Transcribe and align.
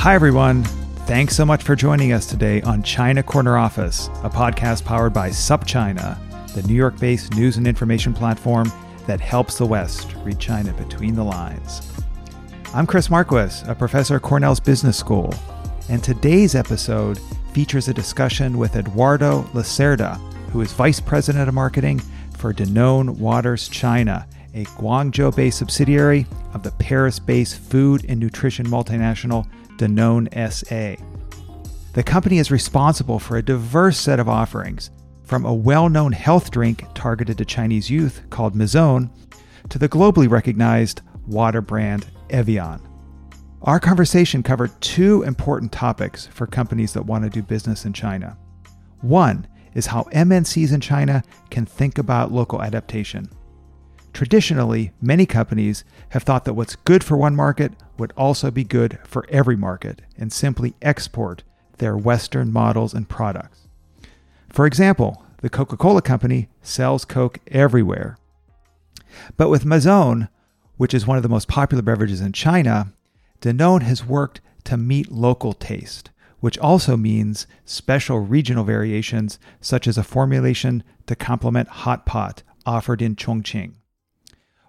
Hi, 0.00 0.14
everyone. 0.14 0.64
Thanks 1.04 1.36
so 1.36 1.44
much 1.44 1.62
for 1.62 1.76
joining 1.76 2.14
us 2.14 2.24
today 2.24 2.62
on 2.62 2.82
China 2.82 3.22
Corner 3.22 3.58
Office, 3.58 4.06
a 4.24 4.30
podcast 4.30 4.82
powered 4.82 5.12
by 5.12 5.28
SupChina, 5.28 6.16
the 6.54 6.62
New 6.62 6.72
York 6.72 6.98
based 6.98 7.34
news 7.34 7.58
and 7.58 7.66
information 7.66 8.14
platform 8.14 8.72
that 9.06 9.20
helps 9.20 9.58
the 9.58 9.66
West 9.66 10.14
read 10.24 10.38
China 10.38 10.72
between 10.72 11.14
the 11.14 11.22
lines. 11.22 11.86
I'm 12.72 12.86
Chris 12.86 13.10
Marquis, 13.10 13.62
a 13.66 13.74
professor 13.74 14.16
at 14.16 14.22
Cornell's 14.22 14.58
Business 14.58 14.96
School, 14.96 15.34
and 15.90 16.02
today's 16.02 16.54
episode 16.54 17.20
features 17.52 17.88
a 17.88 17.92
discussion 17.92 18.56
with 18.56 18.76
Eduardo 18.76 19.42
Lacerda, 19.52 20.16
who 20.50 20.62
is 20.62 20.72
Vice 20.72 20.98
President 20.98 21.46
of 21.46 21.54
Marketing 21.54 21.98
for 22.38 22.54
Danone 22.54 23.18
Waters 23.18 23.68
China, 23.68 24.26
a 24.54 24.64
Guangzhou 24.64 25.36
based 25.36 25.58
subsidiary 25.58 26.26
of 26.54 26.62
the 26.62 26.70
Paris 26.70 27.18
based 27.18 27.58
food 27.58 28.06
and 28.08 28.18
nutrition 28.18 28.66
multinational 28.66 29.46
Danone 29.80 30.28
SA. 30.52 31.02
The 31.94 32.02
company 32.02 32.38
is 32.38 32.50
responsible 32.50 33.18
for 33.18 33.38
a 33.38 33.42
diverse 33.42 33.98
set 33.98 34.20
of 34.20 34.28
offerings, 34.28 34.90
from 35.24 35.46
a 35.46 35.54
well 35.54 35.88
known 35.88 36.12
health 36.12 36.50
drink 36.50 36.84
targeted 36.94 37.38
to 37.38 37.46
Chinese 37.46 37.88
youth 37.88 38.22
called 38.28 38.54
Mizone 38.54 39.10
to 39.70 39.78
the 39.78 39.88
globally 39.88 40.30
recognized 40.30 41.00
water 41.26 41.62
brand 41.62 42.06
Evian. 42.28 42.86
Our 43.62 43.80
conversation 43.80 44.42
covered 44.42 44.78
two 44.82 45.22
important 45.22 45.72
topics 45.72 46.26
for 46.26 46.46
companies 46.46 46.92
that 46.92 47.06
want 47.06 47.24
to 47.24 47.30
do 47.30 47.42
business 47.42 47.86
in 47.86 47.94
China. 47.94 48.36
One 49.00 49.46
is 49.72 49.86
how 49.86 50.02
MNCs 50.12 50.74
in 50.74 50.80
China 50.82 51.22
can 51.48 51.64
think 51.64 51.96
about 51.96 52.32
local 52.32 52.60
adaptation. 52.60 53.30
Traditionally, 54.12 54.92
many 55.00 55.24
companies 55.24 55.84
have 56.10 56.24
thought 56.24 56.44
that 56.44 56.54
what's 56.54 56.76
good 56.76 57.02
for 57.02 57.16
one 57.16 57.36
market 57.36 57.72
would 58.00 58.12
also 58.16 58.50
be 58.50 58.64
good 58.64 58.98
for 59.04 59.24
every 59.28 59.56
market 59.56 60.02
and 60.16 60.32
simply 60.32 60.74
export 60.82 61.44
their 61.78 61.96
Western 61.96 62.52
models 62.52 62.94
and 62.94 63.08
products. 63.08 63.68
For 64.48 64.66
example, 64.66 65.24
the 65.42 65.50
Coca 65.50 65.76
Cola 65.76 66.02
Company 66.02 66.48
sells 66.62 67.04
Coke 67.04 67.38
everywhere. 67.48 68.18
But 69.36 69.50
with 69.50 69.64
Mizone, 69.64 70.28
which 70.76 70.94
is 70.94 71.06
one 71.06 71.16
of 71.16 71.22
the 71.22 71.28
most 71.28 71.46
popular 71.46 71.82
beverages 71.82 72.20
in 72.20 72.32
China, 72.32 72.92
Danone 73.40 73.82
has 73.82 74.04
worked 74.04 74.40
to 74.64 74.76
meet 74.76 75.12
local 75.12 75.52
taste, 75.52 76.10
which 76.40 76.58
also 76.58 76.96
means 76.96 77.46
special 77.64 78.20
regional 78.20 78.64
variations, 78.64 79.38
such 79.60 79.86
as 79.86 79.98
a 79.98 80.04
formulation 80.04 80.82
to 81.06 81.14
complement 81.14 81.68
hot 81.68 82.06
pot 82.06 82.42
offered 82.66 83.02
in 83.02 83.16
Chongqing. 83.16 83.74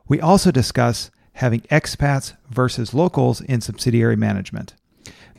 We 0.08 0.20
also 0.20 0.52
discuss 0.52 1.12
having 1.34 1.62
expats 1.62 2.36
versus 2.50 2.94
locals 2.94 3.42
in 3.42 3.62
subsidiary 3.62 4.16
management. 4.16 4.76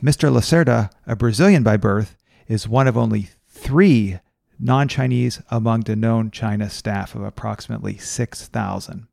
Mr. 0.01 0.31
Lacerda, 0.31 0.89
a 1.07 1.15
Brazilian 1.15 1.63
by 1.63 1.77
birth, 1.77 2.17
is 2.47 2.67
one 2.67 2.87
of 2.87 2.97
only 2.97 3.29
three 3.47 4.19
non 4.59 4.87
Chinese 4.87 5.41
among 5.49 5.83
Danone 5.83 6.31
China 6.31 6.69
staff 6.69 7.15
of 7.15 7.23
approximately 7.23 7.97
6,000. 7.97 9.07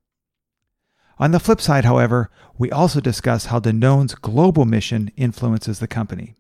On 1.19 1.31
the 1.33 1.41
flip 1.41 1.61
side, 1.61 1.85
however, 1.85 2.31
we 2.57 2.71
also 2.71 3.01
discuss 3.01 3.47
how 3.47 3.61
Danone's 3.61 4.15
global 4.15 4.65
mission 4.65 5.13
influences 5.17 5.79
the 5.79 5.87
company. 5.87 6.35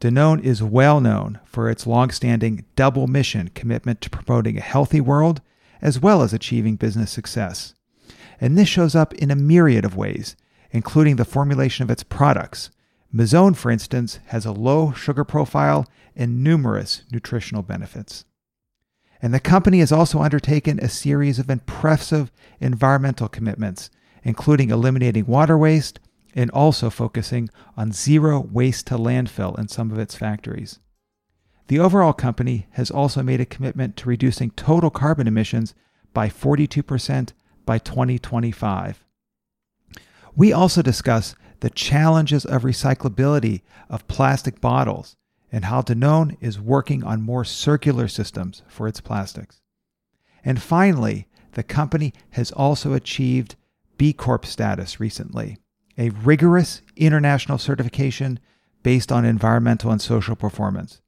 Danone 0.00 0.42
is 0.42 0.62
well 0.62 1.00
known 1.00 1.40
for 1.44 1.70
its 1.70 1.86
long-standing 1.86 2.64
double 2.76 3.06
mission 3.06 3.48
commitment 3.54 4.00
to 4.02 4.10
promoting 4.10 4.58
a 4.58 4.62
healthy 4.62 5.00
world 5.00 5.40
as 5.80 5.98
well 5.98 6.22
as 6.22 6.32
achieving 6.32 6.76
business 6.76 7.10
success 7.10 7.74
and 8.40 8.56
this 8.56 8.68
shows 8.68 8.94
up 8.94 9.14
in 9.14 9.30
a 9.30 9.36
myriad 9.36 9.84
of 9.84 9.96
ways, 9.96 10.36
including 10.70 11.16
the 11.16 11.24
formulation 11.24 11.82
of 11.82 11.90
its 11.90 12.02
products. 12.02 12.70
Mizone, 13.14 13.56
for 13.56 13.70
instance, 13.70 14.18
has 14.26 14.44
a 14.44 14.52
low 14.52 14.92
sugar 14.92 15.24
profile 15.24 15.86
and 16.16 16.42
numerous 16.42 17.02
nutritional 17.12 17.62
benefits. 17.62 18.24
And 19.22 19.32
the 19.32 19.40
company 19.40 19.78
has 19.78 19.92
also 19.92 20.20
undertaken 20.20 20.78
a 20.80 20.88
series 20.88 21.38
of 21.38 21.48
impressive 21.48 22.30
environmental 22.60 23.28
commitments, 23.28 23.88
including 24.22 24.70
eliminating 24.70 25.26
water 25.26 25.56
waste 25.56 26.00
and 26.34 26.50
also 26.50 26.90
focusing 26.90 27.48
on 27.76 27.92
zero 27.92 28.40
waste 28.40 28.88
to 28.88 28.96
landfill 28.96 29.58
in 29.58 29.68
some 29.68 29.90
of 29.90 29.98
its 29.98 30.16
factories. 30.16 30.80
The 31.68 31.78
overall 31.78 32.12
company 32.12 32.66
has 32.72 32.90
also 32.90 33.22
made 33.22 33.40
a 33.40 33.46
commitment 33.46 33.96
to 33.98 34.08
reducing 34.08 34.50
total 34.50 34.90
carbon 34.90 35.26
emissions 35.26 35.74
by 36.12 36.28
42% 36.28 37.32
by 37.64 37.78
2025. 37.78 39.04
We 40.36 40.52
also 40.52 40.82
discuss 40.82 41.34
the 41.60 41.70
challenges 41.70 42.44
of 42.44 42.62
recyclability 42.62 43.62
of 43.88 44.06
plastic 44.08 44.60
bottles 44.60 45.16
and 45.52 45.66
how 45.66 45.82
Danone 45.82 46.36
is 46.40 46.60
working 46.60 47.04
on 47.04 47.22
more 47.22 47.44
circular 47.44 48.08
systems 48.08 48.62
for 48.66 48.88
its 48.88 49.00
plastics. 49.00 49.60
And 50.44 50.60
finally, 50.60 51.28
the 51.52 51.62
company 51.62 52.12
has 52.30 52.50
also 52.50 52.92
achieved 52.92 53.54
B 53.96 54.12
Corp 54.12 54.44
status 54.44 54.98
recently, 54.98 55.58
a 55.96 56.10
rigorous 56.10 56.82
international 56.96 57.58
certification 57.58 58.40
based 58.82 59.12
on 59.12 59.24
environmental 59.24 59.92
and 59.92 60.02
social 60.02 60.36
performance. 60.36 61.00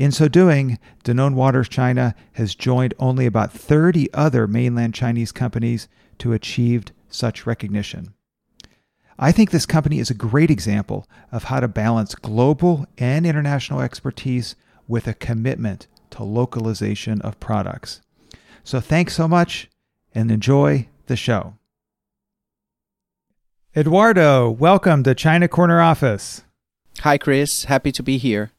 In 0.00 0.12
so 0.12 0.28
doing, 0.28 0.78
Danone 1.04 1.34
Waters 1.34 1.68
China 1.68 2.14
has 2.32 2.54
joined 2.54 2.94
only 2.98 3.26
about 3.26 3.52
30 3.52 4.10
other 4.14 4.46
mainland 4.46 4.94
Chinese 4.94 5.30
companies 5.30 5.88
to 6.20 6.32
achieve 6.32 6.86
such 7.10 7.44
recognition. 7.44 8.14
I 9.18 9.30
think 9.30 9.50
this 9.50 9.66
company 9.66 9.98
is 9.98 10.08
a 10.08 10.14
great 10.14 10.50
example 10.50 11.06
of 11.30 11.44
how 11.44 11.60
to 11.60 11.68
balance 11.68 12.14
global 12.14 12.86
and 12.96 13.26
international 13.26 13.82
expertise 13.82 14.56
with 14.88 15.06
a 15.06 15.12
commitment 15.12 15.86
to 16.12 16.24
localization 16.24 17.20
of 17.20 17.38
products. 17.38 18.00
So 18.64 18.80
thanks 18.80 19.14
so 19.14 19.28
much 19.28 19.68
and 20.14 20.30
enjoy 20.30 20.88
the 21.08 21.16
show. 21.16 21.56
Eduardo, 23.76 24.48
welcome 24.48 25.02
to 25.02 25.14
China 25.14 25.46
Corner 25.46 25.82
Office. 25.82 26.42
Hi, 27.00 27.18
Chris. 27.18 27.64
Happy 27.64 27.92
to 27.92 28.02
be 28.02 28.16
here. 28.16 28.52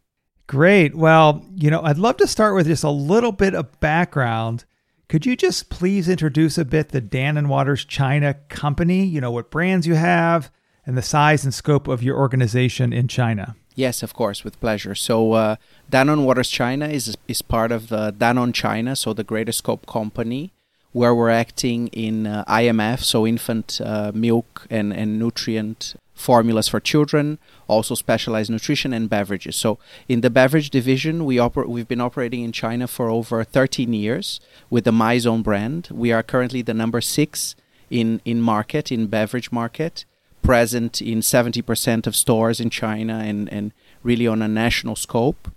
Great. 0.51 0.94
Well, 0.94 1.45
you 1.56 1.71
know, 1.71 1.81
I'd 1.81 1.98
love 1.98 2.18
to 2.18 2.27
start 2.27 2.56
with 2.56 2.68
just 2.68 2.83
a 2.83 2.89
little 2.89 3.31
bit 3.31 3.56
of 3.56 3.80
background. 3.80 4.65
Could 5.07 5.25
you 5.25 5.38
just 5.38 5.69
please 5.69 6.09
introduce 6.09 6.57
a 6.57 6.65
bit 6.65 6.89
the 6.89 7.01
Danone 7.01 7.48
Waters 7.48 7.86
China 7.86 8.33
company? 8.50 9.06
You 9.06 9.21
know, 9.21 9.31
what 9.31 9.50
brands 9.50 9.88
you 9.88 9.95
have 9.95 10.51
and 10.86 10.98
the 10.98 11.01
size 11.01 11.45
and 11.45 11.53
scope 11.53 11.88
of 11.88 12.03
your 12.03 12.18
organization 12.18 12.92
in 12.92 13.07
China. 13.07 13.56
Yes, 13.75 14.03
of 14.03 14.13
course, 14.13 14.44
with 14.44 14.59
pleasure. 14.59 14.94
So, 14.94 15.31
uh, 15.31 15.56
Danone 15.89 16.25
Waters 16.25 16.50
China 16.50 16.89
is 16.89 17.18
is 17.30 17.42
part 17.42 17.71
of 17.71 17.94
uh, 17.94 18.12
Danone 18.12 18.53
China, 18.53 18.98
so 18.98 19.13
the 19.13 19.24
greater 19.24 19.53
scope 19.53 19.86
company. 19.86 20.51
Where 20.93 21.15
we're 21.15 21.29
acting 21.29 21.88
in 21.88 22.27
uh, 22.27 22.43
IMF, 22.45 23.03
so 23.03 23.25
infant 23.25 23.79
uh, 23.83 24.11
milk 24.13 24.67
and, 24.69 24.91
and 24.91 25.17
nutrient 25.17 25.95
formulas 26.13 26.67
for 26.67 26.79
children, 26.79 27.39
also 27.67 27.95
specialized 27.95 28.49
nutrition 28.49 28.93
and 28.93 29.09
beverages. 29.09 29.55
So 29.55 29.79
in 30.07 30.21
the 30.21 30.29
beverage 30.29 30.69
division, 30.69 31.25
we 31.25 31.38
oper- 31.38 31.67
we've 31.67 31.88
been 31.88 32.01
operating 32.01 32.43
in 32.43 32.51
China 32.51 32.88
for 32.88 33.09
over 33.09 33.43
13 33.43 33.91
years 33.93 34.39
with 34.69 34.83
the 34.83 34.91
Mizone 34.91 35.43
brand. 35.43 35.89
We 35.91 36.11
are 36.11 36.23
currently 36.23 36.61
the 36.61 36.73
number 36.73 37.01
six 37.01 37.55
in, 37.89 38.21
in 38.23 38.39
market, 38.41 38.91
in 38.91 39.07
beverage 39.07 39.51
market, 39.51 40.05
present 40.41 41.01
in 41.01 41.19
70% 41.19 42.07
of 42.07 42.15
stores 42.15 42.59
in 42.59 42.69
China 42.69 43.19
and, 43.19 43.51
and 43.51 43.71
really 44.03 44.27
on 44.27 44.41
a 44.41 44.47
national 44.47 44.95
scope. 44.95 45.51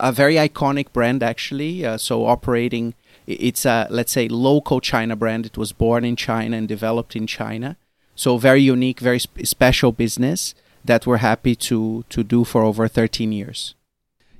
A 0.00 0.12
very 0.12 0.34
iconic 0.34 0.92
brand, 0.92 1.22
actually. 1.22 1.84
Uh, 1.84 1.98
so 1.98 2.26
operating, 2.26 2.94
it's 3.28 3.64
a, 3.64 3.86
let's 3.90 4.12
say, 4.12 4.28
local 4.28 4.80
China 4.80 5.14
brand. 5.16 5.46
It 5.46 5.58
was 5.58 5.72
born 5.72 6.04
in 6.04 6.16
China 6.16 6.56
and 6.56 6.66
developed 6.66 7.14
in 7.14 7.26
China 7.26 7.76
so 8.18 8.36
very 8.36 8.60
unique, 8.60 8.98
very 8.98 9.20
sp- 9.22 9.46
special 9.46 9.92
business 9.92 10.54
that 10.84 11.06
we're 11.06 11.18
happy 11.18 11.54
to 11.54 12.04
to 12.08 12.24
do 12.24 12.44
for 12.44 12.62
over 12.62 12.88
13 12.88 13.30
years. 13.32 13.74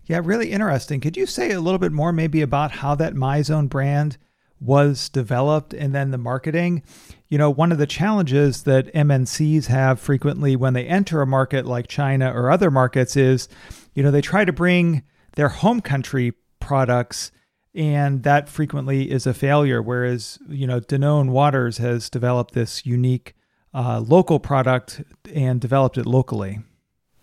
Yeah, 0.07 0.21
really 0.23 0.51
interesting. 0.51 1.01
Could 1.01 1.17
you 1.17 1.27
say 1.27 1.53
a 1.53 1.61
little 1.61 1.79
bit 1.79 1.93
more 1.93 2.13
maybe 2.13 2.43
about 2.43 2.73
how 2.73 2.95
that 2.97 3.15
Mizone 3.15 3.69
brand 3.69 4.17
was 4.61 5.09
developed 5.09 5.73
and 5.73 5.95
then 5.95 6.11
the 6.11 6.19
marketing? 6.19 6.83
You 7.29 7.39
know, 7.39 7.51
one 7.51 7.71
of 7.71 7.79
the 7.79 7.87
challenges 7.87 8.65
that 8.65 8.93
MNCs 8.95 9.67
have 9.67 10.01
frequently 10.01 10.57
when 10.57 10.73
they 10.73 10.87
enter 10.87 11.23
a 11.23 11.27
market 11.27 11.65
like 11.65 11.87
China 11.87 12.33
or 12.33 12.51
other 12.51 12.71
markets 12.71 13.17
is, 13.17 13.49
you 13.95 14.03
know, 14.03 14.11
they 14.11 14.23
try 14.23 14.45
to 14.45 14.53
bring 14.53 15.03
their 15.37 15.51
home 15.51 15.81
country 15.83 16.33
products 16.59 17.31
and 17.75 18.23
that 18.23 18.49
frequently 18.49 19.11
is 19.11 19.27
a 19.27 19.35
failure 19.35 19.83
whereas, 19.83 20.39
you 20.49 20.67
know, 20.67 20.81
Danone 20.81 21.31
Waters 21.31 21.79
has 21.79 22.09
developed 22.11 22.55
this 22.55 22.87
unique 22.87 23.35
uh, 23.75 24.01
local 24.01 24.41
product 24.41 25.03
and 25.35 25.61
developed 25.61 25.99
it 25.99 26.07
locally. 26.07 26.61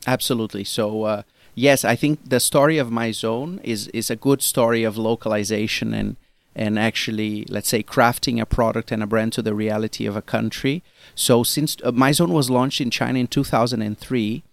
Absolutely. 0.08 0.64
So 0.64 1.04
uh, 1.04 1.24
yes, 1.56 1.84
I 1.84 1.96
think 1.96 2.30
the 2.30 2.40
story 2.40 2.78
of 2.78 2.90
Mizone 2.90 3.60
is 3.64 3.88
is 3.90 4.10
a 4.10 4.16
good 4.16 4.42
story 4.42 4.84
of 4.84 4.98
localization 4.98 5.94
and 5.94 6.16
and 6.56 6.80
actually 6.80 7.46
let's 7.50 7.68
say 7.68 7.84
crafting 7.84 8.40
a 8.40 8.46
product 8.46 8.92
and 8.92 9.02
a 9.04 9.08
brand 9.08 9.34
to 9.34 9.42
the 9.42 9.56
reality 9.56 10.06
of 10.06 10.16
a 10.16 10.22
country. 10.22 10.84
So 11.16 11.44
since 11.44 11.78
uh, 11.84 11.92
Mizone 11.92 12.32
was 12.32 12.50
launched 12.50 12.82
in 12.82 12.92
China 12.92 13.20
in 13.20 13.28
2003. 13.28 14.44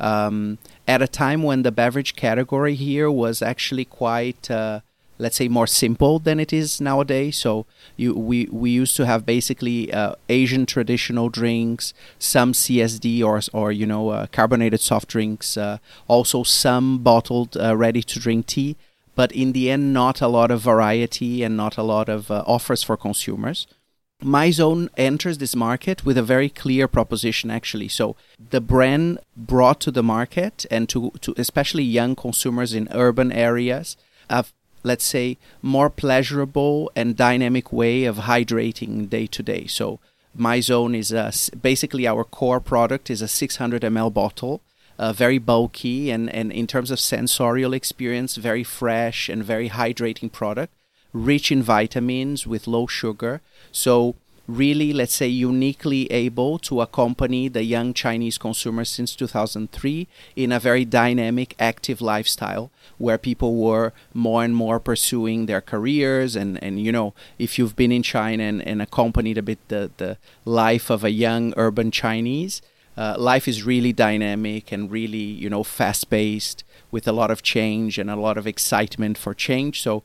Um, 0.00 0.58
at 0.86 1.02
a 1.02 1.08
time 1.08 1.42
when 1.42 1.62
the 1.62 1.72
beverage 1.72 2.14
category 2.14 2.76
here 2.76 3.10
was 3.10 3.42
actually 3.42 3.84
quite 3.84 4.48
uh, 4.48 4.78
let's 5.18 5.36
say 5.36 5.48
more 5.48 5.66
simple 5.66 6.18
than 6.18 6.40
it 6.40 6.52
is 6.52 6.80
nowadays. 6.80 7.36
So 7.36 7.66
you 7.96 8.14
we 8.14 8.46
we 8.50 8.70
used 8.70 8.96
to 8.96 9.06
have 9.06 9.26
basically 9.26 9.92
uh, 9.92 10.14
asian 10.28 10.66
traditional 10.66 11.28
drinks 11.28 11.92
some 12.18 12.52
csd 12.52 13.22
or 13.22 13.40
or 13.52 13.72
you 13.72 13.86
know 13.86 14.08
uh, 14.10 14.26
carbonated 14.26 14.80
soft 14.80 15.08
drinks 15.08 15.56
uh, 15.56 15.78
also 16.06 16.42
some 16.42 16.98
bottled 16.98 17.56
uh, 17.56 17.76
ready 17.76 18.02
to 18.02 18.18
drink 18.18 18.46
tea. 18.46 18.76
But 19.14 19.32
in 19.32 19.52
the 19.52 19.70
end 19.70 19.92
not 19.92 20.20
a 20.20 20.28
lot 20.28 20.50
of 20.50 20.60
variety 20.60 21.42
and 21.42 21.56
not 21.56 21.76
a 21.76 21.82
lot 21.82 22.08
of 22.08 22.30
uh, 22.30 22.44
offers 22.46 22.82
for 22.82 22.96
consumers. 22.96 23.66
Mizone 24.22 24.88
enters 24.96 25.38
this 25.38 25.54
market 25.54 26.04
with 26.04 26.18
a 26.18 26.24
very 26.24 26.48
clear 26.48 26.88
proposition 26.88 27.50
actually. 27.50 27.88
So 27.88 28.16
the 28.50 28.60
brand 28.60 29.20
brought 29.36 29.80
to 29.82 29.92
the 29.92 30.02
market 30.02 30.66
and 30.70 30.88
to, 30.88 31.12
to 31.20 31.34
especially 31.36 31.84
young 31.84 32.16
consumers 32.16 32.74
in 32.74 32.88
urban 32.90 33.30
areas 33.30 33.96
a 34.28 34.44
let's 34.82 35.04
say, 35.04 35.36
more 35.62 35.90
pleasurable 35.90 36.90
and 36.94 37.16
dynamic 37.16 37.72
way 37.72 38.04
of 38.04 38.16
hydrating 38.18 39.08
day 39.08 39.26
to 39.26 39.42
day. 39.42 39.66
So 39.66 39.98
Mizone 40.36 40.96
is 40.96 41.12
a, 41.12 41.32
basically 41.56 42.06
our 42.06 42.24
core 42.24 42.60
product 42.60 43.10
is 43.10 43.22
a 43.22 43.28
600 43.28 43.82
ml 43.82 44.12
bottle, 44.12 44.60
uh, 44.98 45.12
very 45.12 45.38
bulky 45.38 46.10
and, 46.10 46.30
and 46.30 46.52
in 46.52 46.66
terms 46.66 46.90
of 46.90 47.00
sensorial 47.00 47.72
experience, 47.72 48.36
very 48.36 48.64
fresh 48.64 49.28
and 49.28 49.44
very 49.44 49.68
hydrating 49.70 50.30
product, 50.30 50.72
rich 51.12 51.50
in 51.50 51.62
vitamins 51.62 52.46
with 52.46 52.66
low 52.66 52.86
sugar. 52.86 53.40
So 53.72 54.14
really, 54.48 54.94
let's 54.94 55.14
say, 55.14 55.28
uniquely 55.28 56.10
able 56.10 56.58
to 56.58 56.80
accompany 56.80 57.48
the 57.48 57.62
young 57.62 57.92
Chinese 57.92 58.38
consumers 58.38 58.88
since 58.88 59.14
2003 59.14 60.08
in 60.34 60.50
a 60.50 60.58
very 60.58 60.86
dynamic, 60.86 61.54
active 61.58 62.00
lifestyle 62.00 62.70
where 62.96 63.18
people 63.18 63.56
were 63.56 63.92
more 64.14 64.42
and 64.42 64.56
more 64.56 64.80
pursuing 64.80 65.46
their 65.46 65.60
careers. 65.60 66.34
And, 66.34 66.60
and 66.64 66.80
you 66.82 66.90
know, 66.90 67.12
if 67.38 67.58
you've 67.58 67.76
been 67.76 67.92
in 67.92 68.02
China 68.02 68.42
and, 68.42 68.66
and 68.66 68.80
accompanied 68.80 69.36
a 69.36 69.42
bit 69.42 69.58
the, 69.68 69.90
the 69.98 70.16
life 70.46 70.88
of 70.88 71.04
a 71.04 71.10
young 71.10 71.52
urban 71.58 71.90
Chinese, 71.90 72.62
uh, 72.96 73.14
life 73.18 73.46
is 73.46 73.62
really 73.62 73.92
dynamic 73.92 74.72
and 74.72 74.90
really, 74.90 75.18
you 75.18 75.50
know, 75.50 75.62
fast 75.62 76.08
paced 76.08 76.64
with 76.90 77.06
a 77.06 77.12
lot 77.12 77.30
of 77.30 77.42
change 77.42 77.98
and 77.98 78.10
a 78.10 78.16
lot 78.16 78.38
of 78.38 78.46
excitement 78.46 79.18
for 79.18 79.34
change. 79.34 79.82
So, 79.82 80.02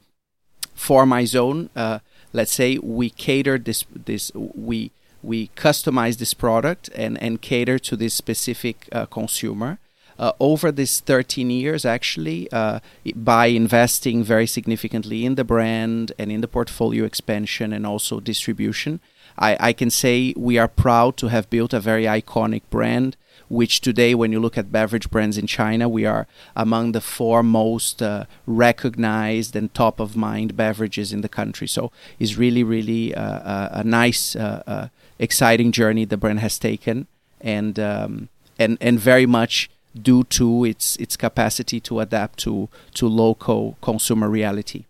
for 0.75 1.05
Mizone, 1.05 1.69
uh, 1.75 1.99
let's 2.33 2.51
say 2.51 2.77
we 2.79 3.09
cater 3.09 3.57
this 3.57 3.85
this 4.05 4.31
we 4.35 4.91
we 5.21 5.47
customize 5.55 6.17
this 6.17 6.33
product 6.33 6.89
and 6.95 7.21
and 7.21 7.41
cater 7.41 7.79
to 7.79 7.95
this 7.95 8.13
specific 8.13 8.89
uh, 8.91 9.05
consumer 9.05 9.79
uh, 10.19 10.31
over 10.39 10.71
these 10.71 10.99
13 10.99 11.49
years 11.49 11.85
actually 11.85 12.51
uh, 12.51 12.79
by 13.15 13.47
investing 13.47 14.23
very 14.23 14.45
significantly 14.45 15.25
in 15.25 15.35
the 15.35 15.43
brand 15.43 16.11
and 16.19 16.31
in 16.31 16.41
the 16.41 16.47
portfolio 16.47 17.05
expansion 17.05 17.71
and 17.71 17.85
also 17.87 18.19
distribution 18.19 18.99
I, 19.37 19.57
I 19.59 19.73
can 19.73 19.89
say 19.89 20.33
we 20.37 20.57
are 20.57 20.67
proud 20.67 21.17
to 21.17 21.27
have 21.27 21.49
built 21.49 21.73
a 21.73 21.79
very 21.79 22.03
iconic 22.03 22.63
brand 22.69 23.15
which 23.53 23.81
today, 23.81 24.15
when 24.15 24.31
you 24.31 24.39
look 24.39 24.57
at 24.57 24.71
beverage 24.71 25.09
brands 25.09 25.37
in 25.37 25.47
China, 25.47 25.87
we 25.87 26.05
are 26.05 26.25
among 26.55 26.91
the 26.91 27.01
four 27.01 27.43
most 27.43 28.01
uh, 28.01 28.25
recognized 28.45 29.55
and 29.55 29.73
top 29.73 29.99
of 29.99 30.15
mind 30.15 30.57
beverages 30.57 31.13
in 31.13 31.21
the 31.21 31.29
country. 31.29 31.67
So 31.67 31.91
it's 32.19 32.37
really, 32.37 32.63
really 32.63 33.13
uh, 33.15 33.81
a 33.81 33.83
nice, 33.83 34.35
uh, 34.35 34.63
uh, 34.67 34.87
exciting 35.19 35.71
journey 35.71 36.05
the 36.05 36.17
brand 36.17 36.39
has 36.39 36.59
taken, 36.59 37.07
and 37.39 37.79
um, 37.79 38.29
and 38.59 38.77
and 38.81 38.99
very 38.99 39.25
much 39.25 39.69
due 39.99 40.23
to 40.25 40.65
its 40.65 40.95
its 40.97 41.15
capacity 41.15 41.79
to 41.81 41.99
adapt 41.99 42.39
to 42.39 42.69
to 42.95 43.07
local 43.07 43.77
consumer 43.81 44.29
reality. 44.29 44.85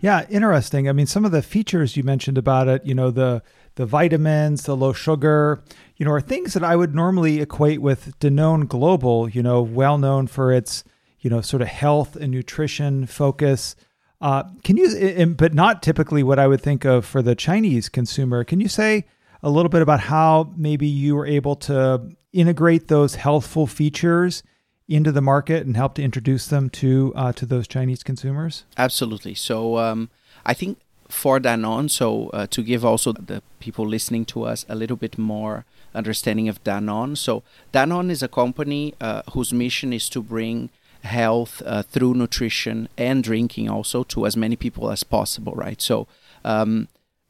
Yeah, 0.00 0.26
interesting. 0.28 0.88
I 0.88 0.92
mean, 0.92 1.06
some 1.06 1.24
of 1.24 1.32
the 1.32 1.42
features 1.42 1.96
you 1.96 2.02
mentioned 2.02 2.38
about 2.38 2.68
it, 2.68 2.84
you 2.84 2.94
know, 2.94 3.10
the 3.10 3.42
the 3.76 3.86
vitamins, 3.86 4.64
the 4.64 4.76
low 4.76 4.92
sugar, 4.92 5.60
you 5.96 6.04
know, 6.04 6.12
are 6.12 6.20
things 6.20 6.54
that 6.54 6.64
I 6.64 6.76
would 6.76 6.94
normally 6.94 7.40
equate 7.40 7.80
with 7.80 8.18
Danone 8.20 8.68
Global, 8.68 9.28
you 9.28 9.42
know, 9.42 9.62
well 9.62 9.98
known 9.98 10.26
for 10.26 10.52
its, 10.52 10.84
you 11.20 11.30
know, 11.30 11.40
sort 11.40 11.62
of 11.62 11.68
health 11.68 12.16
and 12.16 12.30
nutrition 12.30 13.06
focus. 13.06 13.76
Uh, 14.20 14.44
can 14.62 14.76
you, 14.76 15.26
but 15.36 15.54
not 15.54 15.82
typically 15.82 16.22
what 16.22 16.38
I 16.38 16.46
would 16.46 16.60
think 16.60 16.84
of 16.84 17.04
for 17.04 17.22
the 17.22 17.34
Chinese 17.34 17.88
consumer. 17.88 18.44
Can 18.44 18.60
you 18.60 18.68
say 18.68 19.06
a 19.42 19.50
little 19.50 19.68
bit 19.68 19.82
about 19.82 20.00
how 20.00 20.52
maybe 20.56 20.86
you 20.86 21.14
were 21.14 21.26
able 21.26 21.56
to 21.56 22.10
integrate 22.32 22.88
those 22.88 23.16
healthful 23.16 23.66
features 23.66 24.42
into 24.88 25.10
the 25.12 25.20
market 25.20 25.66
and 25.66 25.76
help 25.76 25.94
to 25.94 26.02
introduce 26.02 26.46
them 26.46 26.70
to 26.70 27.12
uh, 27.16 27.32
to 27.32 27.46
those 27.46 27.66
Chinese 27.66 28.02
consumers? 28.02 28.64
Absolutely. 28.76 29.34
So 29.34 29.78
um, 29.78 30.10
I 30.44 30.54
think 30.54 30.78
for 31.08 31.38
Danone, 31.38 31.90
so 31.90 32.28
uh, 32.30 32.46
to 32.48 32.62
give 32.62 32.84
also 32.84 33.12
the 33.12 33.42
people 33.60 33.86
listening 33.86 34.24
to 34.26 34.44
us 34.44 34.64
a 34.68 34.74
little 34.74 34.96
bit 34.96 35.18
more 35.18 35.64
understanding 35.96 36.48
of 36.48 36.62
Danone. 36.62 37.16
So 37.16 37.42
Danone 37.72 38.10
is 38.10 38.22
a 38.22 38.28
company 38.28 38.94
uh, 39.00 39.22
whose 39.32 39.52
mission 39.52 39.92
is 39.92 40.08
to 40.10 40.22
bring 40.22 40.70
health 41.02 41.62
uh, 41.64 41.82
through 41.82 42.14
nutrition 42.14 42.88
and 42.96 43.22
drinking 43.24 43.68
also 43.70 44.02
to 44.04 44.26
as 44.26 44.36
many 44.36 44.56
people 44.56 44.90
as 44.90 45.04
possible, 45.04 45.52
right? 45.54 45.80
So 45.80 46.06
um, 46.44 46.88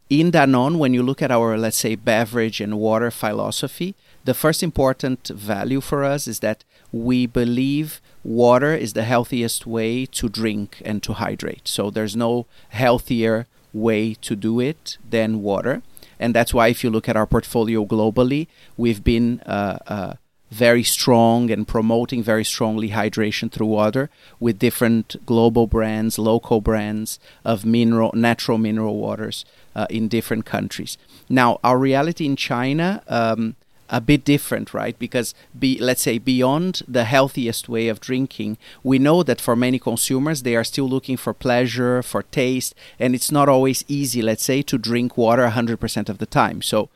in 0.09 0.33
Danone, 0.33 0.79
when 0.79 0.95
you 0.95 1.03
look 1.03 1.23
at 1.23 1.31
our, 1.31 1.57
let's 1.59 1.77
say, 1.77 1.95
beverage 1.95 2.61
and 2.61 2.79
water 2.79 3.11
philosophy, 3.11 3.95
the 4.25 4.35
first 4.35 4.63
important 4.63 5.29
value 5.29 5.81
for 5.81 6.05
us 6.05 6.27
is 6.27 6.41
that 6.41 6.65
we 6.93 7.27
believe 7.27 8.01
water 8.25 8.75
is 8.75 8.93
the 8.93 9.05
healthiest 9.05 9.67
way 9.67 10.07
to 10.07 10.29
drink 10.29 10.83
and 10.85 11.03
to 11.03 11.15
hydrate. 11.15 11.69
So 11.69 11.91
there's 11.91 12.17
no 12.17 12.47
healthier 12.71 13.47
way 13.73 14.15
to 14.15 14.35
do 14.35 14.61
it 14.61 14.97
than 15.09 15.43
water. 15.43 15.83
And 16.19 16.35
that's 16.35 16.55
why, 16.55 16.69
if 16.69 16.83
you 16.83 16.91
look 16.91 17.09
at 17.09 17.17
our 17.17 17.27
portfolio 17.27 17.85
globally, 17.85 18.47
we've 18.77 19.03
been 19.05 19.41
uh, 19.41 19.79
uh, 19.87 20.15
very 20.51 20.83
strong 20.83 21.51
and 21.51 21.67
promoting 21.67 22.23
very 22.23 22.45
strongly 22.45 22.91
hydration 22.91 23.51
through 23.51 23.67
water 23.67 24.11
with 24.39 24.59
different 24.59 25.17
global 25.27 25.67
brands, 25.67 26.19
local 26.19 26.61
brands 26.61 27.19
of 27.45 27.65
mineral, 27.65 28.13
natural 28.15 28.59
mineral 28.59 28.97
waters 28.97 29.45
uh, 29.75 29.87
in 29.91 30.09
different 30.09 30.47
countries. 30.47 30.97
Now, 31.29 31.59
our 31.63 31.79
reality 31.79 32.25
in 32.27 32.37
China. 32.37 33.03
Um, 33.09 33.57
a 33.89 34.01
bit 34.01 34.25
different, 34.25 34.75
right? 34.75 34.99
Because 34.99 35.35
be 35.59 35.79
let's 35.79 36.03
say 36.03 36.19
beyond 36.19 36.83
the 36.89 37.05
healthiest 37.05 37.69
way 37.69 37.89
of 37.89 38.01
drinking, 38.01 38.59
we 38.83 38.99
know 38.99 39.23
that 39.23 39.41
for 39.41 39.57
many 39.57 39.79
consumers 39.79 40.43
they 40.43 40.57
are 40.57 40.65
still 40.65 40.89
looking 40.89 41.17
for 41.17 41.33
pleasure, 41.33 42.03
for 42.03 42.23
taste, 42.25 42.75
and 42.99 43.15
it's 43.15 43.31
not 43.31 43.49
always 43.49 43.85
easy, 43.89 44.23
let's 44.23 44.45
say, 44.45 44.63
to 44.63 44.79
drink 44.79 45.17
water 45.17 45.49
100% 45.49 46.09
of 46.09 46.19
the 46.19 46.27
time. 46.27 46.63
So, 46.63 46.89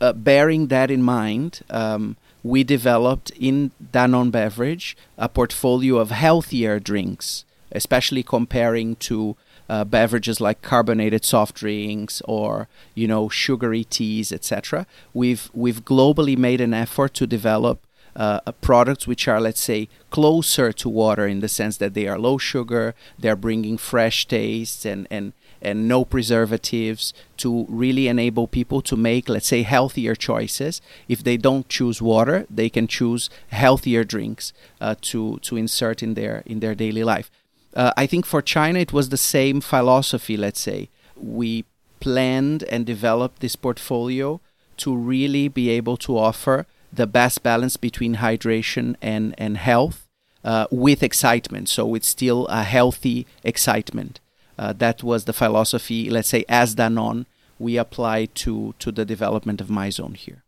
uh, 0.00 0.12
bearing 0.12 0.66
that 0.68 0.90
in 0.90 1.02
mind, 1.02 1.60
um, 1.70 2.16
we 2.42 2.64
developed 2.64 3.30
in 3.38 3.70
Danone 3.92 4.30
Beverage 4.30 4.96
a 5.16 5.28
portfolio 5.28 5.98
of 5.98 6.10
healthier 6.10 6.78
drinks, 6.78 7.44
especially 7.72 8.22
comparing 8.22 8.96
to 8.96 9.36
uh, 9.68 9.84
beverages 9.84 10.40
like 10.40 10.62
carbonated 10.62 11.24
soft 11.24 11.56
drinks 11.56 12.22
or 12.24 12.68
you 12.94 13.06
know 13.06 13.28
sugary 13.28 13.84
teas, 13.84 14.32
etc. 14.32 14.86
We've 15.12 15.50
we've 15.52 15.84
globally 15.84 16.36
made 16.36 16.60
an 16.60 16.74
effort 16.74 17.14
to 17.14 17.26
develop 17.26 17.80
uh, 18.16 18.40
products 18.60 19.06
which 19.06 19.28
are 19.28 19.40
let's 19.40 19.60
say 19.60 19.88
closer 20.10 20.72
to 20.72 20.88
water 20.88 21.26
in 21.26 21.40
the 21.40 21.48
sense 21.48 21.76
that 21.76 21.94
they 21.94 22.08
are 22.08 22.18
low 22.18 22.38
sugar, 22.38 22.94
they're 23.18 23.36
bringing 23.36 23.78
fresh 23.78 24.26
tastes 24.26 24.84
and 24.84 25.06
and 25.10 25.32
and 25.60 25.88
no 25.88 26.04
preservatives 26.04 27.12
to 27.36 27.66
really 27.68 28.08
enable 28.08 28.46
people 28.46 28.80
to 28.80 28.96
make 28.96 29.28
let's 29.28 29.48
say 29.48 29.62
healthier 29.62 30.14
choices 30.14 30.80
if 31.08 31.24
they 31.24 31.36
don't 31.36 31.68
choose 31.68 32.00
water 32.00 32.46
they 32.48 32.68
can 32.68 32.86
choose 32.86 33.28
healthier 33.48 34.04
drinks 34.04 34.52
uh, 34.80 34.94
to 35.00 35.38
to 35.40 35.56
insert 35.56 36.02
in 36.02 36.14
their 36.14 36.42
in 36.46 36.60
their 36.60 36.74
daily 36.74 37.02
life 37.02 37.30
uh, 37.74 37.92
I 37.96 38.06
think 38.06 38.26
for 38.26 38.42
China, 38.42 38.78
it 38.78 38.92
was 38.92 39.08
the 39.08 39.16
same 39.16 39.60
philosophy, 39.60 40.36
let's 40.36 40.60
say. 40.60 40.88
We 41.16 41.64
planned 42.00 42.62
and 42.64 42.86
developed 42.86 43.40
this 43.40 43.56
portfolio 43.56 44.40
to 44.78 44.96
really 44.96 45.48
be 45.48 45.70
able 45.70 45.96
to 45.98 46.16
offer 46.16 46.66
the 46.92 47.06
best 47.06 47.42
balance 47.42 47.76
between 47.76 48.16
hydration 48.16 48.96
and, 49.02 49.34
and 49.36 49.56
health 49.56 50.08
uh, 50.44 50.66
with 50.70 51.02
excitement. 51.02 51.68
So 51.68 51.94
it's 51.94 52.08
still 52.08 52.46
a 52.46 52.62
healthy 52.62 53.26
excitement. 53.44 54.20
Uh, 54.58 54.72
that 54.74 55.02
was 55.02 55.24
the 55.24 55.32
philosophy, 55.32 56.10
let's 56.10 56.28
say, 56.28 56.44
as 56.48 56.74
Danone, 56.74 57.26
we 57.58 57.76
applied 57.76 58.34
to, 58.36 58.74
to 58.78 58.90
the 58.92 59.04
development 59.04 59.60
of 59.60 59.68
Mizone 59.68 60.16
here. 60.16 60.42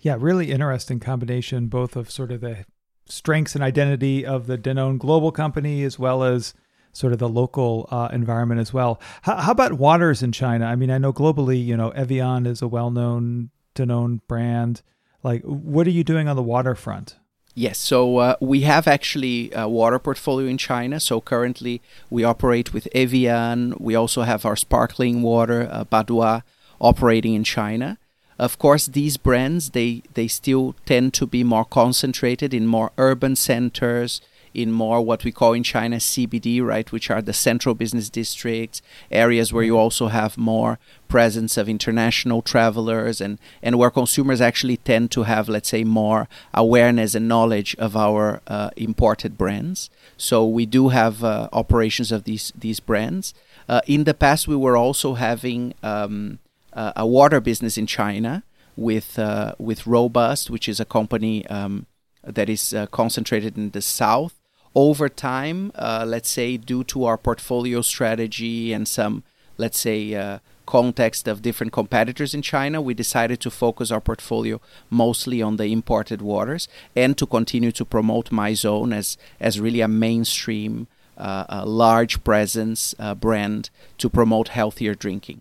Yeah, 0.00 0.16
really 0.18 0.52
interesting 0.52 1.00
combination, 1.00 1.66
both 1.66 1.96
of 1.96 2.10
sort 2.10 2.30
of 2.30 2.40
the 2.40 2.64
strengths 3.06 3.54
and 3.54 3.64
identity 3.64 4.24
of 4.26 4.46
the 4.46 4.58
Danone 4.58 4.98
global 4.98 5.32
company 5.32 5.82
as 5.82 5.98
well 5.98 6.22
as 6.22 6.54
sort 6.92 7.12
of 7.12 7.18
the 7.18 7.28
local 7.28 7.88
uh, 7.90 8.08
environment 8.12 8.60
as 8.60 8.72
well. 8.72 9.00
How, 9.22 9.36
how, 9.36 9.52
about 9.52 9.74
waters 9.74 10.22
in 10.22 10.32
China? 10.32 10.64
I 10.64 10.76
mean, 10.76 10.90
I 10.90 10.98
know 10.98 11.12
globally, 11.12 11.62
you 11.62 11.76
know, 11.76 11.90
Evian 11.90 12.46
is 12.46 12.62
a 12.62 12.68
well-known 12.68 13.50
Danone 13.74 14.20
brand. 14.26 14.82
Like, 15.22 15.42
what 15.42 15.86
are 15.86 15.90
you 15.90 16.04
doing 16.04 16.26
on 16.26 16.36
the 16.36 16.42
water 16.42 16.74
front? 16.74 17.16
Yes, 17.54 17.78
so 17.78 18.18
uh, 18.18 18.36
we 18.40 18.62
have 18.62 18.86
actually 18.86 19.50
a 19.54 19.68
water 19.68 19.98
portfolio 19.98 20.46
in 20.48 20.58
China. 20.58 21.00
So 21.00 21.20
currently 21.20 21.80
we 22.10 22.22
operate 22.22 22.74
with 22.74 22.86
Evian. 22.94 23.74
We 23.78 23.94
also 23.94 24.22
have 24.22 24.44
our 24.44 24.56
sparkling 24.56 25.22
water, 25.22 25.68
uh, 25.70 25.84
Badoit, 25.84 26.42
operating 26.80 27.34
in 27.34 27.44
China. 27.44 27.98
Of 28.38 28.58
course, 28.58 28.86
these 28.86 29.16
brands 29.16 29.70
they 29.70 30.02
they 30.14 30.28
still 30.28 30.74
tend 30.84 31.14
to 31.14 31.26
be 31.26 31.42
more 31.42 31.64
concentrated 31.64 32.52
in 32.52 32.66
more 32.66 32.92
urban 32.98 33.34
centers, 33.34 34.20
in 34.56 34.72
more 34.72 35.02
what 35.02 35.22
we 35.22 35.30
call 35.30 35.52
in 35.52 35.62
China 35.62 35.96
CBD, 35.96 36.62
right, 36.62 36.90
which 36.90 37.10
are 37.10 37.20
the 37.20 37.34
central 37.34 37.74
business 37.74 38.08
districts, 38.08 38.80
areas 39.10 39.52
where 39.52 39.62
you 39.62 39.76
also 39.76 40.08
have 40.08 40.38
more 40.38 40.78
presence 41.08 41.58
of 41.58 41.68
international 41.68 42.40
travelers 42.40 43.20
and, 43.20 43.38
and 43.62 43.78
where 43.78 43.90
consumers 43.90 44.40
actually 44.40 44.78
tend 44.78 45.10
to 45.10 45.24
have, 45.24 45.48
let's 45.48 45.68
say, 45.68 45.84
more 45.84 46.26
awareness 46.54 47.14
and 47.14 47.28
knowledge 47.28 47.76
of 47.78 47.96
our 47.96 48.40
uh, 48.46 48.70
imported 48.76 49.36
brands. 49.36 49.90
So 50.16 50.46
we 50.46 50.64
do 50.64 50.88
have 50.88 51.22
uh, 51.22 51.48
operations 51.52 52.10
of 52.10 52.24
these 52.24 52.52
these 52.58 52.80
brands. 52.80 53.34
Uh, 53.68 53.82
in 53.86 54.04
the 54.04 54.14
past, 54.14 54.48
we 54.48 54.56
were 54.56 54.76
also 54.76 55.14
having 55.14 55.74
um, 55.82 56.38
uh, 56.76 56.92
a 56.94 57.06
water 57.06 57.40
business 57.40 57.78
in 57.78 57.86
China 57.86 58.44
with 58.76 59.18
uh, 59.18 59.54
with 59.58 59.86
Robust, 59.86 60.50
which 60.50 60.68
is 60.68 60.78
a 60.78 60.84
company 60.84 61.46
um, 61.46 61.86
that 62.22 62.48
is 62.48 62.74
uh, 62.74 62.86
concentrated 62.86 63.56
in 63.56 63.70
the 63.70 63.82
south. 63.82 64.34
Over 64.74 65.08
time, 65.08 65.72
uh, 65.74 66.04
let's 66.06 66.28
say 66.28 66.58
due 66.58 66.84
to 66.84 67.06
our 67.06 67.16
portfolio 67.16 67.80
strategy 67.80 68.74
and 68.74 68.86
some, 68.86 69.24
let's 69.56 69.78
say, 69.78 70.14
uh, 70.14 70.40
context 70.66 71.26
of 71.26 71.40
different 71.40 71.72
competitors 71.72 72.34
in 72.34 72.42
China, 72.42 72.82
we 72.82 72.92
decided 72.92 73.40
to 73.40 73.50
focus 73.50 73.90
our 73.90 74.00
portfolio 74.02 74.60
mostly 74.90 75.40
on 75.40 75.56
the 75.56 75.66
imported 75.66 76.20
waters 76.20 76.68
and 76.94 77.16
to 77.16 77.24
continue 77.24 77.72
to 77.72 77.86
promote 77.86 78.28
Mizone 78.30 78.94
as 78.94 79.16
as 79.40 79.58
really 79.58 79.80
a 79.80 79.88
mainstream, 79.88 80.88
uh, 81.16 81.44
a 81.48 81.64
large 81.64 82.22
presence 82.22 82.94
brand 83.18 83.70
to 83.96 84.10
promote 84.10 84.48
healthier 84.48 84.94
drinking. 84.94 85.40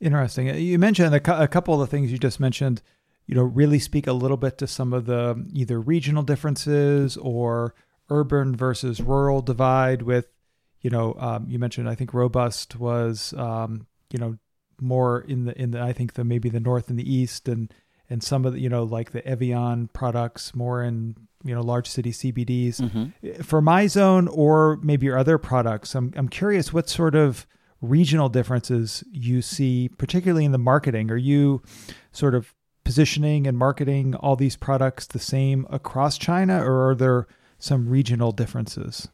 Interesting. 0.00 0.48
You 0.48 0.78
mentioned 0.78 1.14
a, 1.14 1.42
a 1.42 1.48
couple 1.48 1.74
of 1.74 1.80
the 1.80 1.86
things 1.86 2.12
you 2.12 2.18
just 2.18 2.40
mentioned, 2.40 2.82
you 3.26 3.34
know, 3.34 3.42
really 3.42 3.78
speak 3.78 4.06
a 4.06 4.12
little 4.12 4.36
bit 4.36 4.58
to 4.58 4.66
some 4.66 4.92
of 4.92 5.06
the 5.06 5.46
either 5.52 5.80
regional 5.80 6.22
differences 6.22 7.16
or 7.16 7.74
urban 8.10 8.54
versus 8.54 9.00
rural 9.00 9.40
divide 9.42 10.02
with, 10.02 10.28
you 10.80 10.90
know, 10.90 11.14
um, 11.18 11.46
you 11.48 11.58
mentioned, 11.58 11.88
I 11.88 11.94
think 11.94 12.14
robust 12.14 12.76
was, 12.76 13.34
um, 13.36 13.86
you 14.12 14.18
know, 14.18 14.38
more 14.80 15.20
in 15.22 15.46
the, 15.46 15.60
in 15.60 15.70
the, 15.72 15.80
I 15.80 15.92
think 15.92 16.12
the, 16.12 16.24
maybe 16.24 16.48
the 16.48 16.60
North 16.60 16.90
and 16.90 16.98
the 16.98 17.10
East 17.10 17.48
and, 17.48 17.72
and 18.08 18.22
some 18.22 18.44
of 18.44 18.52
the, 18.52 18.60
you 18.60 18.68
know, 18.68 18.84
like 18.84 19.10
the 19.10 19.26
Evian 19.26 19.88
products 19.88 20.54
more 20.54 20.82
in, 20.84 21.16
you 21.42 21.54
know, 21.54 21.62
large 21.62 21.88
city 21.88 22.12
CBDs 22.12 22.80
mm-hmm. 22.80 23.42
for 23.42 23.62
Mizone 23.62 24.28
or 24.30 24.78
maybe 24.82 25.06
your 25.06 25.18
other 25.18 25.38
products. 25.38 25.94
I'm, 25.94 26.12
I'm 26.16 26.28
curious 26.28 26.72
what 26.72 26.88
sort 26.88 27.14
of, 27.14 27.46
regional 27.80 28.28
differences 28.28 29.04
you 29.10 29.42
see, 29.42 29.88
particularly 29.88 30.44
in 30.44 30.52
the 30.52 30.58
marketing? 30.58 31.10
Are 31.10 31.16
you 31.16 31.62
sort 32.12 32.34
of 32.34 32.54
positioning 32.84 33.46
and 33.46 33.58
marketing 33.58 34.14
all 34.14 34.36
these 34.36 34.56
products 34.56 35.06
the 35.06 35.18
same 35.18 35.66
across 35.70 36.16
China, 36.16 36.62
or 36.62 36.90
are 36.90 36.94
there 36.94 37.26
some 37.58 37.88
regional 37.88 38.32
differences? 38.32 39.08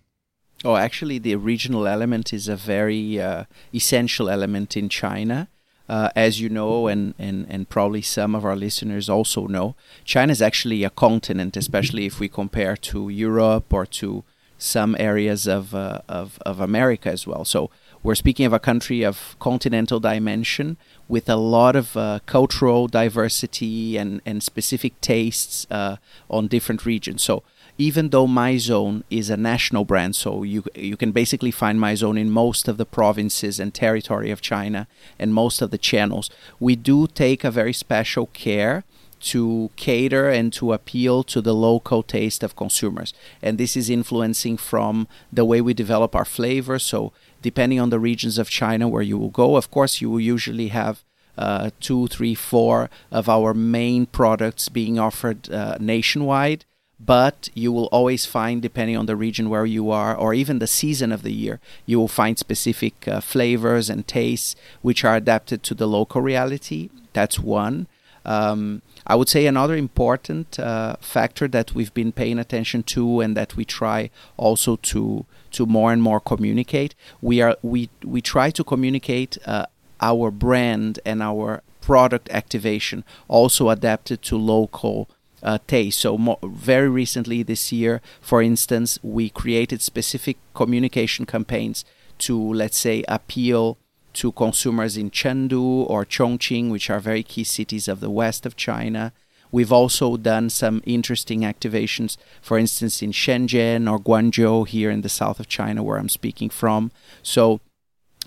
Oh, 0.64 0.76
actually, 0.76 1.18
the 1.18 1.34
regional 1.36 1.86
element 1.86 2.32
is 2.32 2.48
a 2.48 2.56
very 2.56 3.20
uh, 3.20 3.44
essential 3.74 4.28
element 4.28 4.76
in 4.76 4.88
China. 4.88 5.48
Uh, 5.88 6.10
as 6.14 6.40
you 6.40 6.48
know, 6.48 6.86
and, 6.86 7.12
and, 7.18 7.44
and 7.50 7.68
probably 7.68 8.00
some 8.00 8.34
of 8.34 8.44
our 8.44 8.56
listeners 8.56 9.10
also 9.10 9.46
know, 9.46 9.74
China 10.04 10.30
is 10.30 10.40
actually 10.40 10.84
a 10.84 10.90
continent, 10.90 11.56
especially 11.56 12.06
if 12.06 12.20
we 12.20 12.28
compare 12.28 12.76
to 12.76 13.08
Europe 13.08 13.74
or 13.74 13.84
to 13.84 14.22
some 14.56 14.96
areas 14.98 15.46
of, 15.48 15.74
uh, 15.74 16.00
of, 16.08 16.38
of 16.46 16.60
America 16.60 17.10
as 17.10 17.26
well. 17.26 17.44
So 17.44 17.68
we're 18.02 18.14
speaking 18.14 18.46
of 18.46 18.52
a 18.52 18.58
country 18.58 19.02
of 19.02 19.36
continental 19.38 20.00
dimension 20.00 20.76
with 21.08 21.28
a 21.28 21.36
lot 21.36 21.76
of 21.76 21.96
uh, 21.96 22.18
cultural 22.26 22.88
diversity 22.88 23.96
and, 23.96 24.20
and 24.26 24.42
specific 24.42 25.00
tastes 25.00 25.66
uh, 25.70 25.96
on 26.28 26.48
different 26.48 26.84
regions. 26.84 27.22
So 27.22 27.42
even 27.78 28.10
though 28.10 28.26
Mizone 28.26 29.02
is 29.08 29.30
a 29.30 29.36
national 29.36 29.84
brand, 29.84 30.14
so 30.16 30.42
you 30.42 30.64
you 30.74 30.96
can 30.96 31.12
basically 31.12 31.50
find 31.50 31.78
Mizone 31.78 32.20
in 32.20 32.30
most 32.30 32.68
of 32.68 32.76
the 32.76 32.84
provinces 32.84 33.58
and 33.58 33.72
territory 33.72 34.30
of 34.30 34.40
China 34.40 34.86
and 35.18 35.32
most 35.32 35.62
of 35.62 35.70
the 35.70 35.78
channels, 35.78 36.28
we 36.60 36.76
do 36.76 37.06
take 37.06 37.44
a 37.44 37.50
very 37.50 37.72
special 37.72 38.26
care 38.26 38.84
to 39.22 39.70
cater 39.76 40.28
and 40.28 40.52
to 40.52 40.72
appeal 40.72 41.22
to 41.22 41.40
the 41.40 41.54
local 41.54 42.02
taste 42.02 42.42
of 42.42 42.56
consumers. 42.56 43.14
And 43.40 43.56
this 43.56 43.76
is 43.76 43.88
influencing 43.88 44.56
from 44.56 45.06
the 45.32 45.44
way 45.44 45.60
we 45.60 45.74
develop 45.74 46.16
our 46.16 46.24
flavors. 46.24 46.82
So 46.82 47.12
depending 47.42 47.80
on 47.80 47.90
the 47.90 47.98
regions 47.98 48.38
of 48.38 48.48
China 48.48 48.88
where 48.88 49.02
you 49.02 49.18
will 49.18 49.30
go. 49.30 49.56
Of 49.56 49.70
course, 49.70 50.00
you 50.00 50.08
will 50.10 50.20
usually 50.20 50.68
have 50.68 51.04
uh, 51.36 51.70
two, 51.80 52.06
three, 52.08 52.34
four 52.34 52.88
of 53.10 53.28
our 53.28 53.52
main 53.54 54.06
products 54.06 54.68
being 54.68 54.98
offered 54.98 55.50
uh, 55.50 55.76
nationwide. 55.80 56.64
But 57.04 57.48
you 57.52 57.72
will 57.72 57.86
always 57.86 58.26
find, 58.26 58.62
depending 58.62 58.96
on 58.96 59.06
the 59.06 59.16
region 59.16 59.50
where 59.50 59.66
you 59.66 59.90
are, 59.90 60.14
or 60.14 60.34
even 60.34 60.60
the 60.60 60.68
season 60.68 61.10
of 61.10 61.22
the 61.22 61.32
year, 61.32 61.58
you 61.84 61.98
will 61.98 62.06
find 62.06 62.38
specific 62.38 63.08
uh, 63.08 63.20
flavors 63.20 63.90
and 63.90 64.06
tastes 64.06 64.54
which 64.82 65.04
are 65.04 65.16
adapted 65.16 65.64
to 65.64 65.74
the 65.74 65.88
local 65.88 66.20
reality. 66.22 66.90
That's 67.12 67.40
one. 67.40 67.88
Um, 68.24 68.82
I 69.04 69.16
would 69.16 69.28
say 69.28 69.46
another 69.46 69.74
important 69.74 70.60
uh, 70.60 70.94
factor 71.00 71.48
that 71.48 71.74
we've 71.74 71.92
been 71.92 72.12
paying 72.12 72.38
attention 72.38 72.84
to 72.84 73.20
and 73.20 73.36
that 73.36 73.56
we 73.56 73.64
try 73.64 74.10
also 74.36 74.76
to 74.76 75.26
to 75.52 75.66
more 75.66 75.92
and 75.92 76.02
more 76.02 76.20
communicate. 76.20 76.94
We 77.20 77.40
are 77.40 77.56
we 77.62 77.90
we 78.04 78.20
try 78.20 78.50
to 78.50 78.64
communicate 78.64 79.38
uh, 79.46 79.66
our 80.00 80.30
brand 80.30 81.00
and 81.04 81.22
our 81.22 81.62
product 81.80 82.28
activation 82.30 83.04
also 83.28 83.68
adapted 83.68 84.22
to 84.22 84.36
local 84.36 85.08
uh, 85.42 85.58
taste. 85.66 86.00
So 86.00 86.38
very 86.44 86.88
recently 86.88 87.42
this 87.42 87.72
year, 87.72 88.00
for 88.20 88.42
instance, 88.42 88.98
we 89.02 89.28
created 89.28 89.82
specific 89.82 90.36
communication 90.54 91.26
campaigns 91.26 91.84
to 92.18 92.38
let's 92.38 92.78
say 92.78 93.04
appeal 93.08 93.78
to 94.14 94.32
consumers 94.32 94.96
in 94.96 95.10
Chengdu 95.10 95.88
or 95.88 96.04
Chongqing, 96.04 96.70
which 96.70 96.90
are 96.90 97.00
very 97.00 97.22
key 97.22 97.44
cities 97.44 97.88
of 97.88 98.00
the 98.00 98.10
west 98.10 98.46
of 98.46 98.56
China. 98.56 99.12
We've 99.52 99.70
also 99.70 100.16
done 100.16 100.48
some 100.48 100.82
interesting 100.86 101.42
activations, 101.42 102.16
for 102.40 102.58
instance, 102.58 103.02
in 103.02 103.12
Shenzhen 103.12 103.90
or 103.90 103.98
Guangzhou 103.98 104.66
here 104.66 104.90
in 104.90 105.02
the 105.02 105.10
south 105.10 105.38
of 105.38 105.46
China, 105.46 105.82
where 105.82 105.98
I'm 105.98 106.08
speaking 106.08 106.48
from. 106.48 106.90
So 107.22 107.60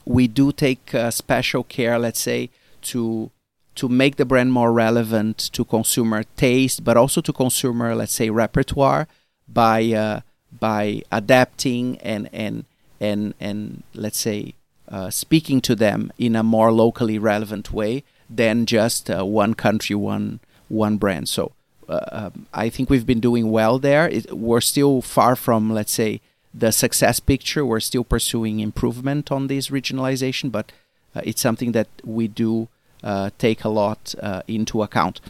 we 0.06 0.28
do 0.28 0.52
take 0.52 0.94
uh, 0.94 1.10
special 1.10 1.64
care, 1.64 1.98
let's 1.98 2.22
say, 2.22 2.52
to 2.84 3.32
to 3.74 3.90
make 3.90 4.16
the 4.16 4.24
brand 4.24 4.54
more 4.54 4.72
relevant 4.72 5.38
to 5.38 5.66
consumer 5.66 6.24
taste, 6.38 6.86
but 6.86 6.96
also 6.96 7.20
to 7.20 7.34
consumer, 7.34 7.94
let's 7.94 8.14
say, 8.14 8.30
repertoire 8.30 9.08
by 9.48 9.84
uh, 9.92 10.22
by 10.60 11.02
adapting 11.12 11.98
and 12.00 12.30
and 12.32 12.66
and 13.02 13.34
and 13.40 13.84
let's 13.94 14.20
say 14.20 14.54
uh, 14.88 15.10
speaking 15.10 15.60
to 15.62 15.76
them 15.76 16.12
in 16.18 16.36
a 16.36 16.44
more 16.44 16.72
locally 16.72 17.18
relevant 17.18 17.74
way 17.74 18.04
than 18.30 18.66
just 18.66 19.10
uh, 19.10 19.26
one 19.26 19.54
country, 19.54 19.96
one 19.96 20.40
one 20.68 20.98
brand. 20.98 21.30
So 21.30 21.52
uh, 21.88 22.00
um, 22.12 22.48
I 22.54 22.70
think 22.70 22.90
we've 22.90 23.06
been 23.06 23.20
doing 23.20 23.52
well 23.52 23.80
there. 23.80 24.08
It, 24.08 24.32
we're 24.34 24.62
still 24.62 25.02
far 25.02 25.36
from, 25.36 25.72
let's 25.72 25.92
say, 25.94 26.22
the 26.54 26.72
success 26.72 27.20
picture. 27.20 27.66
We're 27.66 27.80
still 27.80 28.04
pursuing 28.04 28.60
improvement 28.60 29.32
on 29.32 29.48
this 29.48 29.70
regionalization, 29.70 30.52
but 30.52 30.72
uh, 31.16 31.22
it's 31.24 31.42
something 31.42 31.74
that 31.74 31.88
we 32.04 32.28
do 32.28 32.70
uh, 33.04 33.30
take 33.38 33.64
a 33.64 33.70
lot 33.70 34.16
uh, 34.22 34.42
into 34.48 34.82
account. 34.82 35.22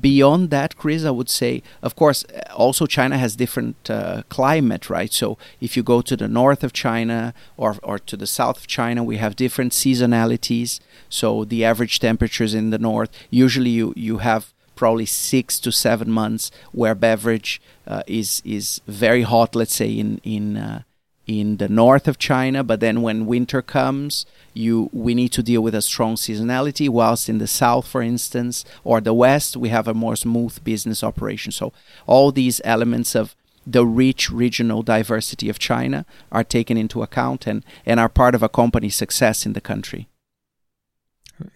Beyond 0.00 0.50
that, 0.50 0.76
Chris, 0.76 1.04
I 1.04 1.10
would 1.10 1.28
say, 1.28 1.62
of 1.82 1.96
course, 1.96 2.24
also 2.54 2.86
China 2.86 3.18
has 3.18 3.34
different 3.34 3.90
uh, 3.90 4.22
climate, 4.28 4.88
right? 4.88 5.12
So 5.12 5.36
if 5.60 5.76
you 5.76 5.82
go 5.82 6.00
to 6.00 6.16
the 6.16 6.28
north 6.28 6.62
of 6.62 6.72
China 6.72 7.34
or, 7.56 7.76
or 7.82 7.98
to 7.98 8.16
the 8.16 8.26
south 8.26 8.58
of 8.58 8.66
China, 8.68 9.02
we 9.02 9.16
have 9.16 9.34
different 9.34 9.72
seasonalities. 9.72 10.78
So 11.08 11.44
the 11.44 11.64
average 11.64 11.98
temperatures 11.98 12.54
in 12.54 12.70
the 12.70 12.78
north, 12.78 13.10
usually 13.30 13.70
you, 13.70 13.92
you 13.96 14.18
have 14.18 14.52
probably 14.84 15.06
six 15.06 15.58
to 15.60 15.70
seven 15.72 16.10
months 16.10 16.50
where 16.72 16.94
beverage 16.94 17.52
uh, 17.86 18.02
is 18.20 18.42
is 18.44 18.82
very 18.86 19.22
hot. 19.22 19.50
Let's 19.60 19.76
say 19.82 19.90
in 20.02 20.20
in 20.36 20.46
uh, 20.58 20.82
in 21.26 21.56
the 21.56 21.70
north 21.82 22.06
of 22.06 22.18
China, 22.18 22.62
but 22.62 22.80
then 22.80 22.96
when 23.06 23.30
winter 23.34 23.62
comes, 23.62 24.26
you 24.52 24.90
we 24.92 25.12
need 25.14 25.32
to 25.32 25.42
deal 25.42 25.62
with 25.62 25.74
a 25.74 25.80
strong 25.80 26.16
seasonality. 26.16 26.86
Whilst 26.88 27.28
in 27.28 27.38
the 27.38 27.46
south, 27.46 27.86
for 27.86 28.02
instance, 28.02 28.56
or 28.84 29.00
the 29.00 29.14
west, 29.14 29.56
we 29.56 29.70
have 29.70 29.88
a 29.88 30.00
more 30.04 30.16
smooth 30.16 30.54
business 30.62 31.02
operation. 31.02 31.52
So 31.52 31.72
all 32.06 32.30
these 32.32 32.60
elements 32.64 33.16
of 33.16 33.34
the 33.66 33.86
rich 33.86 34.30
regional 34.30 34.82
diversity 34.82 35.48
of 35.48 35.58
China 35.58 36.04
are 36.30 36.44
taken 36.44 36.76
into 36.76 37.02
account 37.02 37.46
and, 37.46 37.64
and 37.86 37.98
are 37.98 38.10
part 38.10 38.34
of 38.34 38.42
a 38.42 38.48
company's 38.48 38.96
success 38.96 39.46
in 39.46 39.54
the 39.54 39.62
country. 39.62 40.08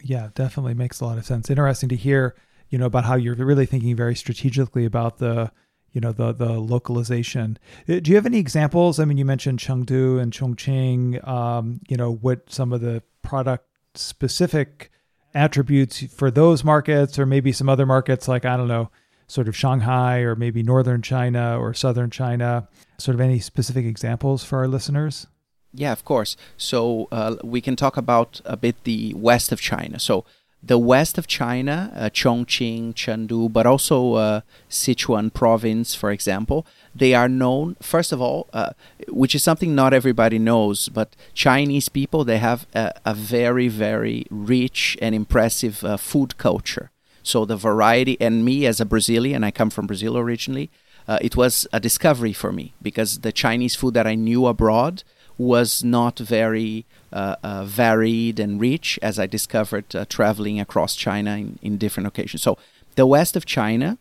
Yeah, 0.02 0.30
definitely 0.34 0.74
makes 0.74 1.00
a 1.00 1.04
lot 1.04 1.18
of 1.18 1.26
sense. 1.26 1.50
Interesting 1.50 1.90
to 1.90 1.96
hear, 1.96 2.34
you 2.70 2.78
know, 2.78 2.86
about 2.86 3.04
how 3.04 3.16
you're 3.16 3.34
really 3.34 3.66
thinking 3.66 3.96
very 3.96 4.14
strategically 4.14 4.84
about 4.84 5.18
the 5.18 5.50
you 5.92 6.00
know 6.00 6.12
the 6.12 6.32
the 6.32 6.52
localization. 6.52 7.58
Uh, 7.88 8.00
do 8.00 8.10
you 8.10 8.16
have 8.16 8.26
any 8.26 8.38
examples? 8.38 9.00
I 9.00 9.04
mean, 9.04 9.16
you 9.16 9.24
mentioned 9.24 9.58
Chengdu 9.58 10.20
and 10.20 10.32
Chongqing. 10.32 11.26
Um, 11.26 11.80
you 11.88 11.96
know, 11.96 12.12
what 12.12 12.50
some 12.50 12.72
of 12.72 12.80
the 12.80 13.02
product 13.22 13.66
specific 13.94 14.90
attributes 15.34 16.02
for 16.12 16.30
those 16.30 16.64
markets, 16.64 17.18
or 17.18 17.26
maybe 17.26 17.52
some 17.52 17.68
other 17.68 17.86
markets 17.86 18.28
like 18.28 18.44
I 18.44 18.56
don't 18.56 18.68
know, 18.68 18.90
sort 19.26 19.48
of 19.48 19.56
Shanghai 19.56 20.18
or 20.18 20.34
maybe 20.34 20.62
northern 20.62 21.02
China 21.02 21.58
or 21.58 21.74
southern 21.74 22.10
China. 22.10 22.68
Sort 22.98 23.14
of 23.14 23.20
any 23.20 23.38
specific 23.38 23.86
examples 23.86 24.44
for 24.44 24.58
our 24.58 24.68
listeners? 24.68 25.26
Yeah, 25.72 25.92
of 25.92 26.04
course. 26.04 26.36
So 26.56 27.08
uh, 27.12 27.36
we 27.44 27.60
can 27.60 27.76
talk 27.76 27.96
about 27.96 28.40
a 28.44 28.56
bit 28.56 28.82
the 28.84 29.14
west 29.14 29.52
of 29.52 29.60
China. 29.60 29.98
So 29.98 30.24
the 30.62 30.78
west 30.78 31.18
of 31.18 31.26
China, 31.26 31.92
uh, 31.94 32.10
Chongqing, 32.10 32.92
Chengdu, 32.94 33.52
but 33.52 33.66
also 33.66 34.14
uh, 34.14 34.40
Sichuan 34.68 35.32
province, 35.32 35.94
for 35.94 36.10
example, 36.10 36.66
they 36.94 37.14
are 37.14 37.28
known, 37.28 37.76
first 37.80 38.12
of 38.12 38.20
all, 38.20 38.48
uh, 38.52 38.70
which 39.08 39.34
is 39.34 39.42
something 39.42 39.74
not 39.74 39.94
everybody 39.94 40.38
knows, 40.38 40.88
but 40.88 41.14
Chinese 41.32 41.88
people, 41.88 42.24
they 42.24 42.38
have 42.38 42.66
a, 42.74 42.92
a 43.04 43.14
very, 43.14 43.68
very 43.68 44.26
rich 44.30 44.98
and 45.00 45.14
impressive 45.14 45.84
uh, 45.84 45.96
food 45.96 46.36
culture. 46.38 46.90
So 47.22 47.44
the 47.44 47.56
variety, 47.56 48.16
and 48.20 48.44
me 48.44 48.66
as 48.66 48.80
a 48.80 48.86
Brazilian, 48.86 49.44
I 49.44 49.50
come 49.50 49.70
from 49.70 49.86
Brazil 49.86 50.18
originally, 50.18 50.70
uh, 51.06 51.18
it 51.22 51.36
was 51.36 51.66
a 51.72 51.80
discovery 51.80 52.32
for 52.32 52.52
me 52.52 52.74
because 52.82 53.20
the 53.20 53.32
Chinese 53.32 53.74
food 53.74 53.94
that 53.94 54.06
I 54.06 54.14
knew 54.14 54.46
abroad 54.46 55.04
was 55.38 55.84
not 55.84 56.18
very 56.18 56.84
varied 57.12 58.38
and 58.38 58.60
rich, 58.60 58.98
as 59.02 59.18
I 59.18 59.26
discovered 59.26 59.94
uh, 59.94 60.04
traveling 60.08 60.60
across 60.60 60.94
China 60.94 61.36
in, 61.36 61.58
in 61.62 61.78
different 61.78 62.06
occasions. 62.06 62.42
So, 62.42 62.58
the 62.96 63.06
west 63.06 63.36
of 63.36 63.46
China 63.46 63.98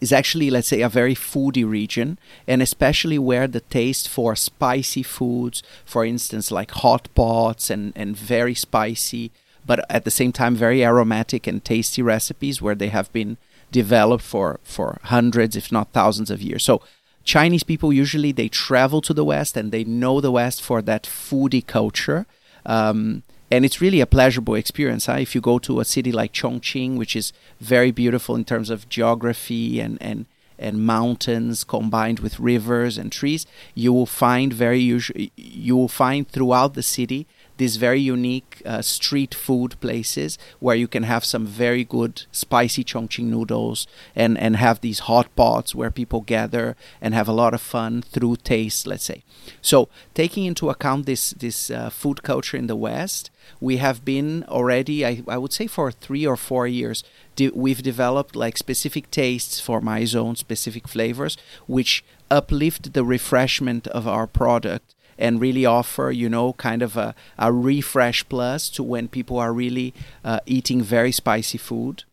is 0.00 0.12
actually, 0.12 0.50
let's 0.50 0.68
say, 0.68 0.80
a 0.80 0.88
very 0.88 1.14
foodie 1.14 1.68
region, 1.68 2.18
and 2.48 2.62
especially 2.62 3.18
where 3.18 3.46
the 3.46 3.60
taste 3.60 4.08
for 4.08 4.34
spicy 4.34 5.02
foods, 5.02 5.62
for 5.84 6.04
instance, 6.04 6.50
like 6.50 6.70
hot 6.70 7.08
pots 7.14 7.70
and, 7.70 7.92
and 7.94 8.16
very 8.16 8.54
spicy, 8.54 9.30
but 9.64 9.84
at 9.88 10.04
the 10.04 10.10
same 10.10 10.32
time 10.32 10.56
very 10.56 10.84
aromatic 10.84 11.46
and 11.46 11.64
tasty 11.64 12.02
recipes, 12.02 12.60
where 12.60 12.74
they 12.74 12.88
have 12.88 13.12
been 13.12 13.36
developed 13.70 14.24
for, 14.24 14.58
for 14.64 14.98
hundreds, 15.04 15.56
if 15.56 15.70
not 15.70 15.92
thousands 15.92 16.30
of 16.30 16.42
years. 16.42 16.64
So, 16.64 16.82
Chinese 17.24 17.62
people 17.62 17.92
usually 17.92 18.32
they 18.32 18.48
travel 18.48 19.00
to 19.02 19.14
the 19.14 19.24
West 19.24 19.56
and 19.56 19.72
they 19.72 19.84
know 19.84 20.20
the 20.20 20.32
West 20.32 20.62
for 20.62 20.82
that 20.82 21.04
foodie 21.04 21.66
culture. 21.66 22.26
Um, 22.66 23.22
and 23.50 23.64
it's 23.64 23.80
really 23.80 24.00
a 24.00 24.06
pleasurable 24.06 24.54
experience. 24.54 25.06
Huh? 25.06 25.18
If 25.18 25.34
you 25.34 25.40
go 25.40 25.58
to 25.58 25.80
a 25.80 25.84
city 25.84 26.10
like 26.10 26.32
Chongqing, 26.32 26.96
which 26.96 27.14
is 27.14 27.32
very 27.60 27.90
beautiful 27.90 28.34
in 28.34 28.44
terms 28.44 28.70
of 28.70 28.88
geography 28.88 29.78
and, 29.78 29.98
and, 30.00 30.26
and 30.58 30.86
mountains 30.86 31.62
combined 31.62 32.20
with 32.20 32.40
rivers 32.40 32.96
and 32.96 33.12
trees, 33.12 33.46
you 33.74 33.92
will 33.92 34.06
find 34.06 34.52
very 34.52 34.80
usual, 34.80 35.26
you 35.36 35.76
will 35.76 35.88
find 35.88 36.26
throughout 36.28 36.74
the 36.74 36.82
city 36.82 37.26
these 37.56 37.76
very 37.76 38.00
unique 38.00 38.62
uh, 38.64 38.82
street 38.82 39.34
food 39.34 39.78
places 39.80 40.38
where 40.60 40.76
you 40.76 40.88
can 40.88 41.04
have 41.04 41.24
some 41.24 41.46
very 41.46 41.84
good 41.84 42.24
spicy 42.32 42.84
Chongqing 42.84 43.24
noodles 43.24 43.86
and, 44.16 44.38
and 44.38 44.56
have 44.56 44.80
these 44.80 45.00
hot 45.00 45.34
pots 45.36 45.74
where 45.74 45.90
people 45.90 46.20
gather 46.20 46.76
and 47.00 47.14
have 47.14 47.28
a 47.28 47.32
lot 47.32 47.54
of 47.54 47.60
fun 47.60 48.02
through 48.02 48.36
taste, 48.36 48.86
let's 48.86 49.04
say. 49.04 49.22
So, 49.60 49.88
taking 50.14 50.44
into 50.44 50.70
account 50.70 51.06
this, 51.06 51.30
this 51.30 51.70
uh, 51.70 51.90
food 51.90 52.22
culture 52.22 52.56
in 52.56 52.66
the 52.68 52.76
West, 52.76 53.30
we 53.60 53.78
have 53.78 54.04
been 54.04 54.44
already, 54.48 55.04
I, 55.04 55.22
I 55.28 55.38
would 55.38 55.52
say, 55.52 55.66
for 55.66 55.90
three 55.90 56.26
or 56.26 56.36
four 56.36 56.66
years, 56.66 57.04
de- 57.36 57.50
we've 57.50 57.82
developed 57.82 58.36
like 58.36 58.56
specific 58.56 59.10
tastes 59.10 59.60
for 59.60 59.80
Mizone, 59.80 60.36
specific 60.36 60.88
flavors, 60.88 61.36
which 61.66 62.04
uplift 62.30 62.92
the 62.92 63.04
refreshment 63.04 63.86
of 63.88 64.08
our 64.08 64.26
product 64.26 64.94
and 65.22 65.40
really 65.40 65.64
offer, 65.64 66.10
you 66.10 66.28
know, 66.28 66.52
kind 66.54 66.82
of 66.82 66.96
a, 66.96 67.14
a 67.38 67.52
refresh 67.52 68.28
plus 68.28 68.68
to 68.70 68.82
when 68.82 69.08
people 69.08 69.38
are 69.38 69.52
really 69.52 69.94
uh, 70.24 70.40
eating 70.46 70.82
very 70.82 71.12
spicy 71.12 71.58
food. 71.58 72.04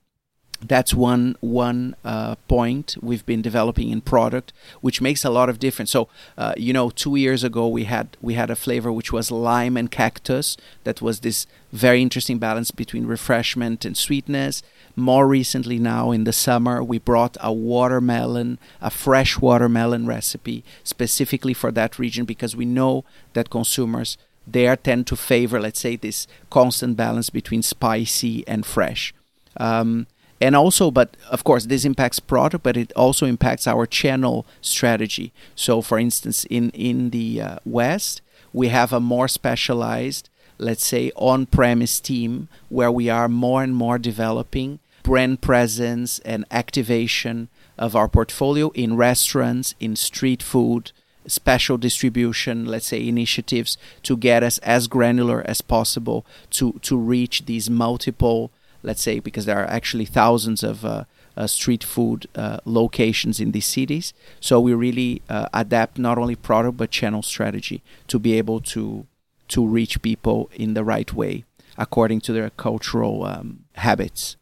That's 0.61 0.93
one 0.93 1.35
one 1.39 1.95
uh, 2.03 2.35
point 2.47 2.97
we've 3.01 3.25
been 3.25 3.41
developing 3.41 3.89
in 3.89 4.01
product, 4.01 4.51
which 4.81 5.01
makes 5.01 5.25
a 5.25 5.29
lot 5.29 5.49
of 5.49 5.57
difference. 5.57 5.91
So, 5.91 6.09
uh, 6.37 6.53
you 6.57 6.73
know, 6.73 6.89
two 6.89 7.15
years 7.15 7.43
ago 7.43 7.67
we 7.67 7.85
had 7.85 8.17
we 8.21 8.33
had 8.33 8.49
a 8.51 8.55
flavor 8.55 8.91
which 8.91 9.13
was 9.13 9.31
lime 9.31 9.79
and 9.79 9.89
cactus. 9.89 10.57
That 10.83 11.01
was 11.01 11.19
this 11.21 11.47
very 11.71 12.01
interesting 12.01 12.39
balance 12.39 12.71
between 12.71 13.05
refreshment 13.07 13.85
and 13.85 13.95
sweetness. 13.97 14.61
More 14.99 15.27
recently, 15.27 15.79
now 15.79 16.12
in 16.12 16.25
the 16.25 16.33
summer, 16.33 16.83
we 16.83 16.99
brought 16.99 17.38
a 17.41 17.53
watermelon, 17.53 18.59
a 18.81 18.89
fresh 18.89 19.39
watermelon 19.39 20.05
recipe 20.05 20.63
specifically 20.83 21.53
for 21.53 21.71
that 21.71 21.97
region 21.97 22.25
because 22.25 22.55
we 22.55 22.65
know 22.65 23.05
that 23.33 23.49
consumers 23.49 24.17
there 24.45 24.75
tend 24.75 25.07
to 25.07 25.15
favor, 25.15 25.59
let's 25.59 25.79
say, 25.79 25.95
this 25.95 26.27
constant 26.49 26.97
balance 26.97 27.29
between 27.29 27.62
spicy 27.62 28.45
and 28.47 28.65
fresh. 28.65 29.13
Um, 29.57 30.07
and 30.41 30.55
also 30.55 30.89
but 30.89 31.17
of 31.29 31.43
course 31.43 31.65
this 31.65 31.85
impacts 31.85 32.19
product 32.19 32.63
but 32.63 32.77
it 32.77 32.93
also 32.93 33.25
impacts 33.25 33.67
our 33.67 33.85
channel 33.85 34.45
strategy 34.62 35.33
so 35.53 35.81
for 35.81 35.99
instance 35.99 36.45
in 36.45 36.69
in 36.69 37.09
the 37.09 37.41
uh, 37.41 37.55
west 37.65 38.21
we 38.53 38.69
have 38.69 38.93
a 38.93 39.01
more 39.01 39.27
specialized 39.27 40.29
let's 40.57 40.85
say 40.85 41.12
on 41.15 41.45
premise 41.45 41.99
team 41.99 42.47
where 42.69 42.91
we 42.91 43.09
are 43.09 43.27
more 43.27 43.63
and 43.63 43.75
more 43.75 43.97
developing 43.97 44.79
brand 45.09 45.41
presence 45.41 46.19
and 46.19 46.45
activation 46.51 47.49
of 47.79 47.95
our 47.95 48.07
portfolio 48.07 48.69
in 48.75 48.95
restaurants, 48.95 49.73
in 49.79 49.95
street 49.95 50.43
food, 50.43 50.91
special 51.25 51.77
distribution, 51.79 52.65
let's 52.65 52.85
say 52.85 53.07
initiatives 53.07 53.75
to 54.03 54.15
get 54.15 54.43
us 54.43 54.59
as 54.59 54.87
granular 54.87 55.41
as 55.47 55.61
possible 55.61 56.23
to, 56.51 56.73
to 56.83 56.95
reach 56.95 57.45
these 57.47 57.71
multiple, 57.71 58.51
let's 58.83 59.01
say, 59.01 59.19
because 59.19 59.45
there 59.45 59.57
are 59.57 59.69
actually 59.77 60.05
thousands 60.05 60.61
of 60.61 60.85
uh, 60.85 61.05
uh, 61.35 61.47
street 61.47 61.83
food 61.83 62.27
uh, 62.35 62.59
locations 62.63 63.39
in 63.39 63.51
these 63.51 63.65
cities. 63.65 64.13
So 64.39 64.59
we 64.59 64.75
really 64.75 65.23
uh, 65.27 65.47
adapt 65.51 65.97
not 65.97 66.19
only 66.19 66.35
product 66.35 66.77
but 66.77 66.91
channel 66.91 67.23
strategy 67.23 67.81
to 68.09 68.19
be 68.19 68.37
able 68.37 68.59
to 68.75 69.07
to 69.47 69.65
reach 69.65 70.03
people 70.03 70.47
in 70.53 70.75
the 70.75 70.83
right 70.83 71.11
way. 71.11 71.45
according 71.79 72.19
to 72.19 72.33
their 72.33 72.49
cultural 72.51 73.23
um, 73.23 73.63
habits. 73.75 74.35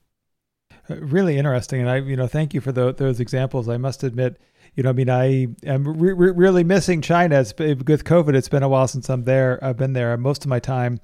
Really 0.89 1.38
interesting, 1.38 1.82
and 1.82 1.89
I, 1.89 1.97
you 1.97 2.15
know, 2.15 2.28
thank 2.28 2.54
you 2.54 2.62
for 2.62 2.71
the, 2.71 2.93
those 2.93 3.19
examples. 3.19 3.67
I 3.67 3.78
must 3.78 4.04
admit, 4.04 4.39
you 4.76 4.84
know, 4.84 4.89
I 4.89 4.93
mean, 4.93 5.10
I 5.10 5.47
am 5.65 5.84
re- 5.84 6.13
re- 6.13 6.32
really 6.32 6.63
missing 6.63 7.02
China. 7.02 7.39
It's, 7.39 7.54
with 7.58 8.04
COVID, 8.04 8.36
it's 8.36 8.50
been 8.50 8.63
a 8.63 8.69
while 8.69 8.88
since 8.88 9.10
I'm 9.10 9.23
there. 9.23 9.60
I've 9.62 9.78
been 9.78 9.93
there 9.93 10.15
most 10.17 10.45
of 10.45 10.50
my 10.50 10.60
time 10.60 11.00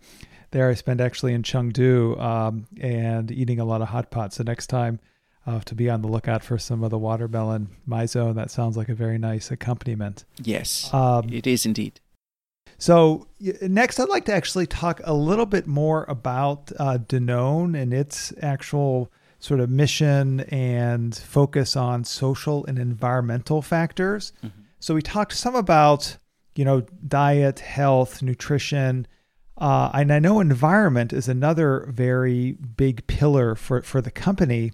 there. 0.52 0.70
I 0.70 0.74
spent 0.74 1.02
actually 1.02 1.34
in 1.34 1.44
Chengdu 1.44 2.20
um, 2.20 2.68
and 2.80 3.32
eating 3.32 3.60
a 3.60 3.66
lot 3.66 3.82
of 3.82 3.90
hot 3.90 4.12
pot. 4.12 4.34
So 4.34 4.44
next 4.44 4.68
time, 4.68 5.00
uh, 5.46 5.60
to 5.62 5.76
be 5.76 5.90
on 5.90 6.02
the 6.02 6.08
lookout 6.08 6.44
for 6.44 6.58
some 6.58 6.84
of 6.84 6.90
the 6.90 6.98
watermelon 6.98 7.70
Mizone. 7.88 8.36
That 8.36 8.52
sounds 8.52 8.78
like 8.78 8.90
a 8.90 8.96
very 8.96 9.18
nice 9.18 9.52
accompaniment. 9.52 10.26
Yes, 10.42 10.94
um, 10.94 11.30
it 11.32 11.48
is 11.48 11.66
indeed. 11.66 12.00
So 12.78 13.28
next, 13.62 14.00
I'd 14.00 14.10
like 14.10 14.26
to 14.26 14.34
actually 14.34 14.68
talk 14.68 15.02
a 15.04 15.14
little 15.14 15.46
bit 15.46 15.68
more 15.68 16.06
about 16.08 16.72
uh, 16.80 16.98
Danone 16.98 17.80
and 17.80 17.94
its 17.94 18.34
actual 18.42 19.12
sort 19.44 19.60
of 19.60 19.70
mission 19.70 20.40
and 20.52 21.14
focus 21.18 21.76
on 21.76 22.06
social 22.06 22.66
and 22.66 22.80
environmental 22.80 23.62
factors. 23.62 24.32
Mm-hmm. 24.42 24.62
So 24.80 24.94
we 24.96 25.02
talked 25.02 25.34
some 25.34 25.54
about 25.54 26.16
you 26.56 26.64
know 26.64 26.86
diet, 27.06 27.60
health, 27.60 28.22
nutrition, 28.22 29.06
uh, 29.58 29.90
and 29.94 30.14
I 30.14 30.20
know 30.20 30.40
environment 30.40 31.12
is 31.12 31.28
another 31.28 31.90
very 31.92 32.54
big 32.54 33.06
pillar 33.08 33.56
for 33.56 33.82
for 33.82 34.00
the 34.00 34.12
company. 34.12 34.72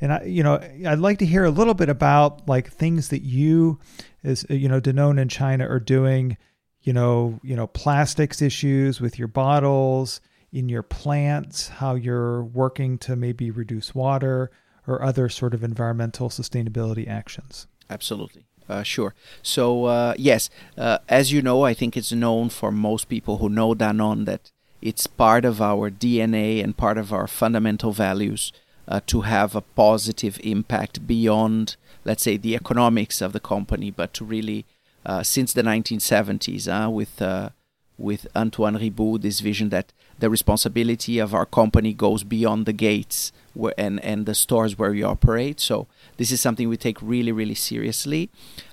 And 0.00 0.12
I, 0.12 0.24
you 0.24 0.42
know, 0.42 0.60
I'd 0.86 0.98
like 0.98 1.18
to 1.20 1.26
hear 1.26 1.44
a 1.44 1.50
little 1.50 1.74
bit 1.74 1.88
about 1.88 2.48
like 2.48 2.72
things 2.72 3.10
that 3.10 3.22
you, 3.22 3.78
as 4.24 4.44
you 4.50 4.68
know, 4.68 4.80
Danone 4.80 5.20
in 5.20 5.28
China 5.28 5.68
are 5.68 5.80
doing 5.80 6.36
you 6.82 6.92
know, 6.92 7.38
you 7.42 7.54
know, 7.54 7.66
plastics 7.66 8.40
issues 8.40 9.00
with 9.00 9.18
your 9.18 9.28
bottles 9.28 10.20
in 10.52 10.68
your 10.68 10.82
plants, 10.82 11.68
how 11.68 11.94
you're 11.94 12.42
working 12.42 12.98
to 12.98 13.16
maybe 13.16 13.50
reduce 13.50 13.94
water 13.94 14.50
or 14.86 15.02
other 15.02 15.28
sort 15.28 15.54
of 15.54 15.62
environmental 15.62 16.30
sustainability 16.30 17.06
actions. 17.06 17.66
Absolutely. 17.90 18.44
Uh, 18.68 18.82
sure. 18.82 19.14
So, 19.42 19.84
uh, 19.86 20.14
yes, 20.18 20.50
uh, 20.76 20.98
as 21.08 21.32
you 21.32 21.40
know, 21.42 21.62
I 21.62 21.74
think 21.74 21.96
it's 21.96 22.12
known 22.12 22.50
for 22.50 22.70
most 22.70 23.08
people 23.08 23.38
who 23.38 23.48
know 23.48 23.74
Danone 23.74 24.26
that 24.26 24.50
it's 24.80 25.06
part 25.06 25.44
of 25.44 25.60
our 25.60 25.90
DNA 25.90 26.62
and 26.62 26.76
part 26.76 26.98
of 26.98 27.12
our 27.12 27.26
fundamental 27.26 27.92
values 27.92 28.52
uh, 28.86 29.00
to 29.06 29.22
have 29.22 29.54
a 29.54 29.60
positive 29.60 30.38
impact 30.42 31.06
beyond, 31.06 31.76
let's 32.04 32.22
say, 32.22 32.36
the 32.36 32.54
economics 32.54 33.20
of 33.20 33.32
the 33.32 33.40
company, 33.40 33.90
but 33.90 34.12
to 34.14 34.24
really 34.24 34.64
uh, 35.04 35.22
since 35.22 35.52
the 35.52 35.62
1970s 35.62 36.68
uh, 36.68 36.90
with 36.90 37.20
uh, 37.22 37.50
with 37.96 38.26
Antoine 38.36 38.78
Riboud 38.78 39.22
this 39.22 39.40
vision 39.40 39.70
that 39.70 39.92
the 40.18 40.30
responsibility 40.30 41.18
of 41.18 41.34
our 41.34 41.46
company 41.46 41.92
goes 41.92 42.24
beyond 42.24 42.66
the 42.66 42.72
gates 42.72 43.32
where, 43.54 43.74
and 43.78 44.02
and 44.04 44.26
the 44.26 44.34
stores 44.34 44.78
where 44.78 44.90
we 44.90 45.02
operate. 45.02 45.60
So 45.60 45.86
this 46.16 46.30
is 46.30 46.40
something 46.40 46.68
we 46.68 46.76
take 46.76 47.00
really 47.02 47.32
really 47.32 47.54
seriously. 47.54 48.30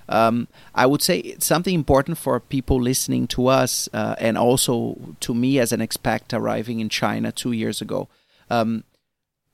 Um, 0.08 0.48
I 0.74 0.86
would 0.86 1.02
say 1.02 1.18
it's 1.18 1.46
something 1.46 1.74
important 1.74 2.18
for 2.18 2.38
people 2.40 2.80
listening 2.80 3.26
to 3.28 3.48
us 3.48 3.88
uh, 3.92 4.14
and 4.18 4.38
also 4.38 4.96
to 5.20 5.34
me 5.34 5.58
as 5.58 5.72
an 5.72 5.80
expat 5.80 6.32
arriving 6.32 6.80
in 6.80 6.88
China 6.88 7.32
two 7.32 7.52
years 7.52 7.80
ago. 7.80 8.08
Um, 8.48 8.84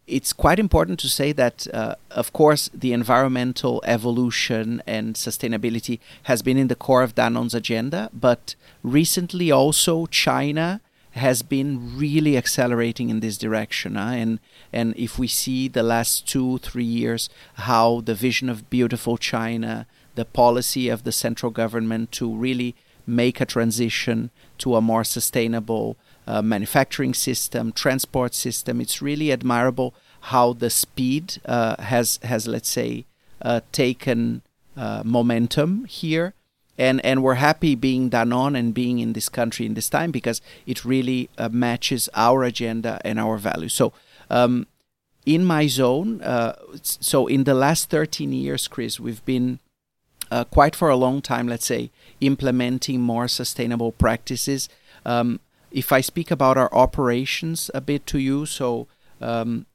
it's 0.07 0.33
quite 0.33 0.59
important 0.59 0.99
to 1.01 1.09
say 1.09 1.33
that, 1.33 1.67
uh, 1.73 1.95
of 2.11 2.33
course, 2.33 2.69
the 2.75 2.93
environmental 2.93 3.81
evolution 3.87 4.83
and 4.87 5.15
sustainability 5.15 6.01
has 6.25 6.43
been 6.43 6.59
in 6.59 6.69
the 6.69 6.75
core 6.75 7.03
of 7.03 7.15
Danone's 7.15 7.55
agenda, 7.55 8.11
but 8.13 8.55
recently 8.83 9.51
also 9.51 10.07
China 10.07 10.81
has 11.13 11.43
been 11.43 11.99
really 11.99 12.37
accelerating 12.37 13.11
in 13.11 13.21
this 13.21 13.39
direction. 13.39 13.97
And 13.97 14.41
and 14.73 14.95
if 14.97 15.19
we 15.19 15.29
see 15.29 15.69
the 15.69 15.83
last 15.83 16.27
two 16.27 16.59
three 16.59 16.85
years, 16.85 17.29
how 17.55 18.01
the 18.01 18.15
vision 18.15 18.49
of 18.49 18.71
beautiful 18.71 19.19
China, 19.19 19.87
the 20.15 20.25
policy 20.25 20.89
of 20.89 21.05
the 21.05 21.13
central 21.13 21.51
government 21.51 22.13
to 22.13 22.33
really 22.35 22.75
make 23.07 23.41
a 23.41 23.47
transition 23.47 24.31
to 24.59 24.77
a 24.77 24.81
more 24.81 25.05
sustainable 25.05 25.97
uh, 26.27 26.41
manufacturing 26.41 27.15
system, 27.15 27.73
transport 27.73 28.33
system. 28.35 28.81
It's 28.81 29.03
really 29.03 29.33
admirable 29.33 29.95
how 30.27 30.53
the 30.53 30.71
speed 30.71 31.39
uh, 31.45 31.83
has 31.83 32.19
has 32.23 32.47
let's 32.47 32.69
say 32.69 33.07
uh, 33.43 33.61
taken 33.73 34.43
uh, 34.77 35.03
momentum 35.05 35.85
here. 35.85 36.35
And, 36.79 37.05
and 37.05 37.23
we're 37.23 37.35
happy 37.35 37.75
being 37.75 38.09
Danone 38.11 38.59
and 38.59 38.73
being 38.73 38.99
in 38.99 39.13
this 39.13 39.29
country 39.29 39.67
in 39.67 39.75
this 39.75 39.91
time 39.91 40.11
because 40.11 40.41
it 40.67 40.85
really 40.85 41.29
uh, 41.37 41.49
matches 41.51 42.09
our 42.15 42.45
agenda 42.45 43.01
and 43.05 43.21
our 43.21 43.37
values. 43.37 43.75
So 43.75 43.93
um, 44.31 44.67
in 45.27 45.45
Mizone, 45.45 46.23
uh, 46.23 46.55
so 46.83 47.27
in 47.27 47.45
the 47.45 47.55
last 47.55 47.91
13 47.91 48.33
years, 48.33 48.69
Chris, 48.69 48.99
we've 48.99 49.25
been 49.25 49.59
uh, 50.31 50.45
quite 50.45 50.75
for 50.75 50.89
a 50.89 50.97
long 50.97 51.21
time, 51.21 51.47
let's 51.47 51.67
say, 51.67 51.91
implementing 52.21 53.01
more 53.01 53.29
sustainable 53.29 53.93
practices. 53.93 54.69
Um, 55.05 55.41
if 55.71 55.93
I 55.93 56.01
speak 56.01 56.31
about 56.31 56.57
our 56.57 56.73
operations 56.75 57.71
a 57.75 57.81
bit 57.81 58.07
to 58.07 58.19
you, 58.19 58.47
so 58.47 58.87
um, 59.21 59.67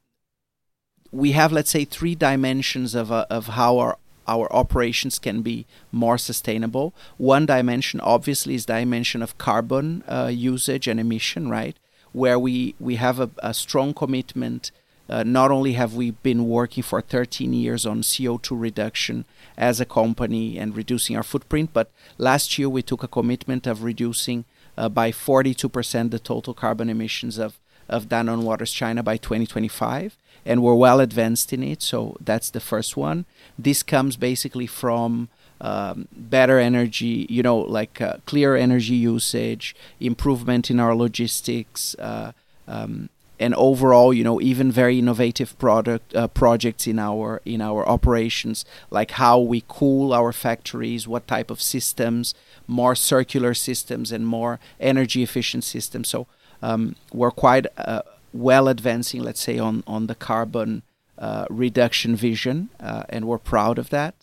we 1.10 1.32
have, 1.32 1.52
let's 1.52 1.70
say, 1.70 1.84
three 1.84 2.14
dimensions 2.14 2.94
of, 2.94 3.12
uh, 3.12 3.26
of 3.30 3.48
how 3.48 3.78
our 3.78 3.98
our 4.28 4.52
operations 4.52 5.18
can 5.18 5.42
be 5.42 5.66
more 5.90 6.18
sustainable. 6.18 6.94
One 7.16 7.46
dimension, 7.46 8.00
obviously, 8.00 8.54
is 8.54 8.66
dimension 8.66 9.22
of 9.22 9.38
carbon 9.38 10.04
uh, 10.06 10.30
usage 10.32 10.86
and 10.86 11.00
emission, 11.00 11.48
right? 11.48 11.76
Where 12.12 12.38
we 12.38 12.74
we 12.78 12.96
have 12.96 13.18
a, 13.18 13.30
a 13.38 13.52
strong 13.54 13.94
commitment. 13.94 14.70
Uh, 15.10 15.22
not 15.22 15.50
only 15.50 15.72
have 15.72 15.94
we 15.94 16.10
been 16.10 16.46
working 16.46 16.82
for 16.82 17.00
13 17.00 17.54
years 17.54 17.86
on 17.86 18.02
CO2 18.02 18.60
reduction 18.60 19.24
as 19.56 19.80
a 19.80 19.86
company 19.86 20.58
and 20.58 20.76
reducing 20.76 21.16
our 21.16 21.22
footprint, 21.22 21.70
but 21.72 21.90
last 22.18 22.58
year 22.58 22.68
we 22.68 22.82
took 22.82 23.02
a 23.02 23.08
commitment 23.08 23.66
of 23.66 23.82
reducing 23.82 24.44
uh, 24.76 24.88
by 24.88 25.10
42% 25.10 26.10
the 26.10 26.18
total 26.18 26.52
carbon 26.52 26.90
emissions 26.90 27.38
of, 27.38 27.58
of 27.88 28.10
Danone 28.10 28.42
Waters 28.42 28.70
China 28.70 29.02
by 29.02 29.16
2025. 29.16 30.18
And 30.48 30.62
we're 30.62 30.80
well 30.86 31.00
advanced 31.00 31.52
in 31.52 31.62
it. 31.62 31.80
So 31.82 31.98
that's 32.28 32.50
the 32.50 32.60
first 32.60 32.96
one. 32.96 33.18
This 33.66 33.82
comes 33.82 34.16
basically 34.16 34.66
from 34.66 35.28
um, 35.60 36.08
better 36.12 36.58
energy, 36.58 37.26
you 37.28 37.42
know, 37.42 37.58
like 37.58 38.00
uh, 38.00 38.16
clear 38.26 38.56
energy 38.56 38.94
usage, 38.94 39.74
improvement 40.00 40.70
in 40.70 40.80
our 40.80 40.94
logistics, 40.94 41.94
uh, 41.98 42.32
um, 42.66 43.08
and 43.40 43.54
overall, 43.54 44.12
you 44.12 44.24
know, 44.24 44.40
even 44.40 44.72
very 44.72 44.98
innovative 44.98 45.56
product 45.58 46.14
uh, 46.14 46.26
projects 46.28 46.86
in 46.86 46.98
our 46.98 47.40
in 47.44 47.60
our 47.60 47.88
operations, 47.88 48.64
like 48.90 49.12
how 49.12 49.38
we 49.38 49.62
cool 49.68 50.12
our 50.12 50.32
factories, 50.32 51.06
what 51.06 51.26
type 51.26 51.50
of 51.50 51.60
systems, 51.60 52.34
more 52.66 52.94
circular 52.94 53.54
systems, 53.54 54.12
and 54.12 54.26
more 54.26 54.58
energy 54.80 55.22
efficient 55.22 55.64
systems. 55.64 56.08
So 56.08 56.26
um, 56.62 56.96
we're 57.12 57.30
quite 57.30 57.66
uh, 57.76 58.02
well 58.32 58.68
advancing, 58.68 59.22
let's 59.22 59.40
say, 59.40 59.58
on 59.58 59.82
on 59.86 60.06
the 60.06 60.14
carbon 60.14 60.82
uh, 61.18 61.46
reduction 61.50 62.16
vision, 62.16 62.68
uh, 62.80 63.04
and 63.08 63.26
we're 63.26 63.38
proud 63.38 63.78
of 63.78 63.90
that. 63.90 64.14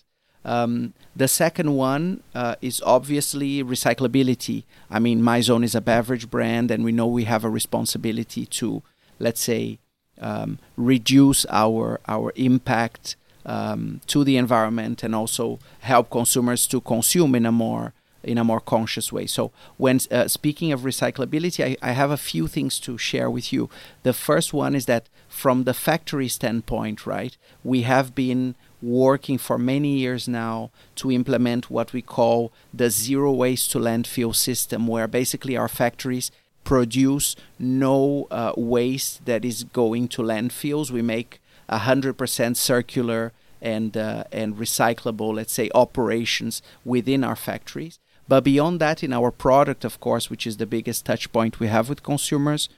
Um, 0.43 0.93
the 1.15 1.27
second 1.27 1.75
one 1.75 2.21
uh, 2.35 2.55
is 2.61 2.81
obviously 2.85 3.63
recyclability. 3.63 4.63
I 4.91 4.99
mean, 4.99 5.21
Mizone 5.21 5.63
is 5.63 5.73
a 5.73 5.81
beverage 5.81 6.29
brand, 6.29 6.69
and 6.69 6.83
we 6.83 6.91
know 6.91 7.07
we 7.07 7.23
have 7.23 7.43
a 7.43 7.49
responsibility 7.49 8.45
to 8.45 8.83
let's 9.19 9.41
say, 9.41 9.79
um, 10.19 10.59
reduce 10.77 11.45
our 11.49 11.99
our 12.07 12.31
impact 12.35 13.15
um, 13.45 14.01
to 14.07 14.23
the 14.23 14.37
environment 14.37 15.03
and 15.03 15.13
also 15.13 15.59
help 15.79 16.09
consumers 16.09 16.65
to 16.67 16.81
consume 16.81 17.35
in 17.35 17.45
a 17.45 17.51
more 17.51 17.93
in 18.25 18.37
a 18.37 18.43
more 18.43 18.59
conscious 18.59 19.11
way. 19.13 19.27
So, 19.27 19.51
when 19.77 19.99
uh, 20.11 20.27
speaking 20.27 20.71
of 20.71 20.81
recyclability, 20.81 21.63
I, 21.63 21.89
I, 21.89 21.91
have 21.91 22.11
a 22.11 22.17
few 22.17 22.47
things 22.47 22.79
to 22.81 22.97
share 22.97 23.29
with 23.29 23.53
you. 23.53 23.69
The 24.03 24.13
first 24.13 24.53
one 24.53 24.75
is 24.75 24.85
that 24.87 25.07
from 25.27 25.63
the 25.63 25.73
factory 25.73 26.27
standpoint, 26.27 27.05
right, 27.05 27.37
we 27.63 27.83
have 27.83 28.15
been 28.15 28.55
working 28.81 29.37
for 29.37 29.57
many 29.57 29.97
years 29.97 30.27
now 30.27 30.71
to 30.95 31.11
implement 31.11 31.69
what 31.69 31.93
we 31.93 32.01
call 32.01 32.51
the 32.73 32.89
zero 32.89 33.31
waste 33.31 33.71
to 33.71 33.79
landfill 33.79 34.35
system, 34.35 34.87
where 34.87 35.07
basically 35.07 35.55
our 35.55 35.69
factories 35.69 36.31
produce 36.63 37.35
no 37.59 38.27
uh, 38.31 38.53
waste 38.57 39.25
that 39.25 39.45
is 39.45 39.63
going 39.63 40.07
to 40.09 40.21
landfills. 40.21 40.91
We 40.91 41.01
make 41.01 41.39
100% 41.69 42.55
circular 42.55 43.31
and 43.61 43.97
uh, 43.97 44.25
and 44.31 44.55
recyclable, 44.55 45.33
let's 45.33 45.53
say, 45.53 45.69
operations 45.73 46.61
within 46.83 47.23
our 47.23 47.35
factories. 47.35 47.99
But 48.27 48.43
beyond 48.43 48.79
that, 48.81 49.03
in 49.03 49.13
our 49.13 49.31
product, 49.31 49.85
of 49.85 49.99
course, 49.99 50.29
which 50.29 50.47
is 50.47 50.57
the 50.57 50.65
biggest 50.65 51.05
touch 51.05 51.31
point 51.31 51.59
we 51.59 51.67
have 51.67 51.89
with 51.89 52.03
consumers, 52.03 52.69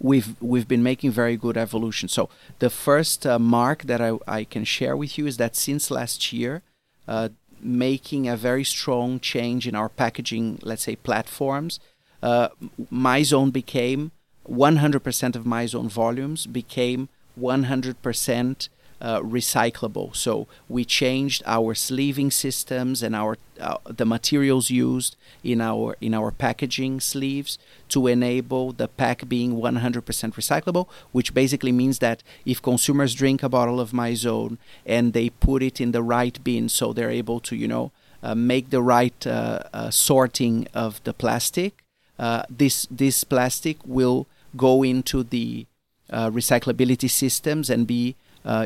we've 0.00 0.40
we've 0.40 0.68
been 0.68 0.82
making 0.82 1.10
very 1.10 1.36
good 1.36 1.56
evolution. 1.56 2.08
So 2.08 2.28
the 2.58 2.70
first 2.70 3.26
uh, 3.26 3.38
mark 3.38 3.84
that 3.84 4.00
I, 4.00 4.18
I 4.26 4.44
can 4.44 4.64
share 4.64 4.96
with 4.96 5.16
you 5.16 5.26
is 5.26 5.38
that 5.38 5.56
since 5.56 5.90
last 5.90 6.32
year, 6.32 6.62
uh, 7.06 7.30
making 7.60 8.28
a 8.28 8.36
very 8.36 8.64
strong 8.64 9.20
change 9.20 9.66
in 9.66 9.74
our 9.74 9.88
packaging, 9.88 10.58
let's 10.62 10.82
say, 10.82 10.96
platforms 10.96 11.80
uh, 12.22 12.48
became 12.90 14.12
100% 14.48 15.36
of 15.36 15.44
Mizone 15.44 15.90
volumes 15.90 16.46
became 16.46 17.08
100% 17.38 18.68
uh, 19.00 19.20
recyclable. 19.20 20.14
So 20.16 20.48
we 20.68 20.84
changed 20.84 21.42
our 21.46 21.74
sleeving 21.74 22.30
systems 22.30 23.02
and 23.02 23.14
our 23.14 23.38
uh, 23.60 23.76
the 23.88 24.04
materials 24.04 24.70
used 24.70 25.16
in 25.42 25.60
our 25.60 25.96
in 26.00 26.14
our 26.14 26.30
packaging 26.30 27.00
sleeves 27.00 27.58
to 27.88 28.06
enable 28.06 28.72
the 28.72 28.88
pack 28.88 29.28
being 29.28 29.54
100% 29.54 30.02
recyclable, 30.34 30.88
which 31.12 31.34
basically 31.34 31.72
means 31.72 31.98
that 32.00 32.22
if 32.44 32.60
consumers 32.60 33.14
drink 33.14 33.42
a 33.42 33.48
bottle 33.48 33.80
of 33.80 33.92
Mizone 33.92 34.58
and 34.84 35.12
they 35.12 35.30
put 35.30 35.62
it 35.62 35.80
in 35.80 35.92
the 35.92 36.02
right 36.02 36.42
bin, 36.42 36.68
so 36.68 36.92
they're 36.92 37.10
able 37.10 37.40
to 37.40 37.54
you 37.54 37.68
know 37.68 37.92
uh, 38.22 38.34
make 38.34 38.70
the 38.70 38.82
right 38.82 39.26
uh, 39.26 39.60
uh, 39.72 39.90
sorting 39.90 40.66
of 40.74 41.02
the 41.04 41.12
plastic, 41.12 41.84
this 42.50 42.86
this 42.90 43.22
plastic 43.22 43.76
will 43.84 44.26
go 44.56 44.82
into 44.82 45.22
the 45.22 45.66
recyclability 46.10 47.08
systems 47.08 47.70
and 47.70 47.86
be 47.86 48.16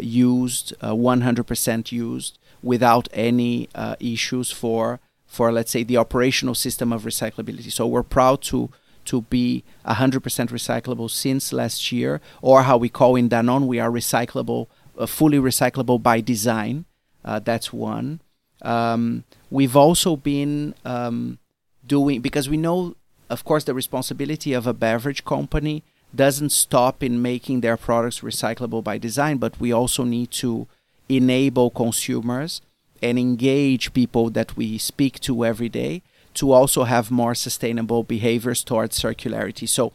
used, 0.03 0.75
100% 0.81 1.79
uh, 1.79 1.83
used, 1.89 2.39
without 2.63 3.09
any 3.13 3.69
uh, 3.75 3.97
issues 4.01 4.51
for 4.51 5.01
for 5.27 5.51
let's 5.51 5.71
say 5.71 5.83
the 5.83 5.97
operational 5.97 6.55
system 6.55 6.93
of 6.93 7.05
recyclability. 7.05 7.73
So 7.73 7.87
we're 7.87 8.03
proud 8.03 8.43
to 8.43 8.71
to 9.07 9.23
be 9.23 9.65
100% 9.87 10.21
recyclable 10.51 11.11
since 11.11 11.53
last 11.53 11.91
year, 11.91 12.21
or 12.41 12.63
how 12.63 12.77
we 12.77 12.89
call 12.89 13.17
in 13.17 13.29
Danone, 13.29 13.67
we 13.67 13.81
are 13.81 13.91
recyclable, 13.91 14.69
uh, 14.97 15.07
fully 15.07 15.39
recyclable 15.39 16.01
by 16.01 16.21
design. 16.21 16.85
Uh, 17.25 17.41
that's 17.41 17.73
one. 17.73 18.21
Um, 18.63 19.25
we've 19.51 19.77
also 19.77 20.17
been 20.17 20.75
um, 20.85 21.39
doing 21.85 22.21
because 22.21 22.49
we 22.49 22.57
know, 22.57 22.95
of 23.29 23.45
course, 23.45 23.65
the 23.65 23.75
responsibility 23.75 24.53
of 24.53 24.67
a 24.67 24.73
beverage 24.73 25.25
company 25.25 25.83
doesn't 26.15 26.51
stop 26.51 27.03
in 27.03 27.23
making 27.23 27.61
their 27.61 27.77
products 27.77 28.21
recyclable 28.21 28.83
by 28.85 28.99
design, 28.99 29.39
but 29.39 29.59
we 29.61 29.73
also 29.73 30.05
need 30.05 30.31
to 30.31 30.67
enable 31.09 31.71
consumers 31.71 32.61
and 33.03 33.19
engage 33.19 33.93
people 33.93 34.31
that 34.31 34.57
we 34.57 34.79
speak 34.79 35.19
to 35.21 35.45
every 35.45 35.69
day 35.69 36.03
to 36.35 36.53
also 36.53 36.85
have 36.85 37.11
more 37.11 37.35
sustainable 37.35 38.03
behaviors 38.03 38.65
towards 38.65 38.99
circularity. 38.99 39.69
So, 39.69 39.93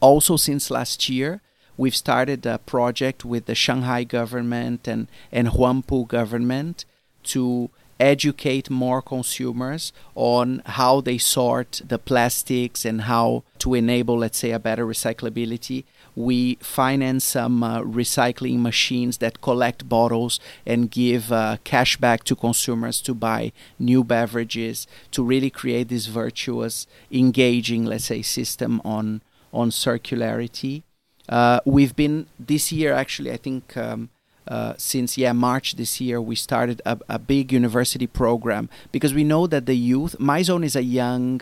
also 0.00 0.36
since 0.36 0.70
last 0.70 1.08
year, 1.08 1.40
we've 1.76 1.96
started 1.96 2.44
a 2.44 2.58
project 2.58 3.24
with 3.24 3.46
the 3.46 3.54
Shanghai 3.54 4.04
government 4.04 4.86
and, 4.86 5.08
and 5.32 5.48
Huangpu 5.48 6.06
government 6.06 6.84
to 7.24 7.70
educate 7.98 8.70
more 8.70 9.00
consumers 9.02 9.92
on 10.14 10.62
how 10.66 11.00
they 11.00 11.18
sort 11.18 11.80
the 11.86 11.98
plastics 11.98 12.84
and 12.84 13.02
how 13.02 13.44
to 13.58 13.74
enable, 13.74 14.18
let's 14.18 14.38
say, 14.38 14.50
a 14.50 14.58
better 14.58 14.86
recyclability. 14.86 15.84
We 16.16 16.56
finance 16.56 17.24
some 17.24 17.62
uh, 17.62 17.80
recycling 17.80 18.60
machines 18.60 19.18
that 19.18 19.40
collect 19.40 19.88
bottles 19.88 20.38
and 20.64 20.90
give 20.90 21.32
uh, 21.32 21.56
cash 21.64 21.96
back 21.96 22.24
to 22.24 22.36
consumers 22.36 23.00
to 23.02 23.14
buy 23.14 23.52
new 23.78 24.04
beverages 24.04 24.86
to 25.10 25.24
really 25.24 25.50
create 25.50 25.88
this 25.88 26.06
virtuous, 26.06 26.86
engaging, 27.10 27.84
let's 27.84 28.06
say, 28.06 28.22
system 28.22 28.80
on 28.84 29.22
on 29.52 29.70
circularity. 29.70 30.82
Uh, 31.28 31.60
we've 31.64 31.96
been 31.96 32.26
this 32.38 32.72
year 32.72 32.92
actually, 32.92 33.32
I 33.32 33.36
think. 33.36 33.76
Um, 33.76 34.10
uh, 34.48 34.74
since 34.76 35.16
yeah 35.16 35.32
March 35.32 35.76
this 35.76 36.00
year 36.00 36.20
we 36.20 36.36
started 36.36 36.82
a, 36.84 36.98
a, 37.08 37.18
big 37.18 37.52
university 37.52 38.06
program. 38.06 38.68
Because 38.92 39.14
we 39.14 39.24
know 39.24 39.46
that 39.46 39.66
the 39.66 39.74
youth 39.74 40.16
Mizone 40.18 40.64
is 40.64 40.76
a 40.76 40.82
young 40.82 41.40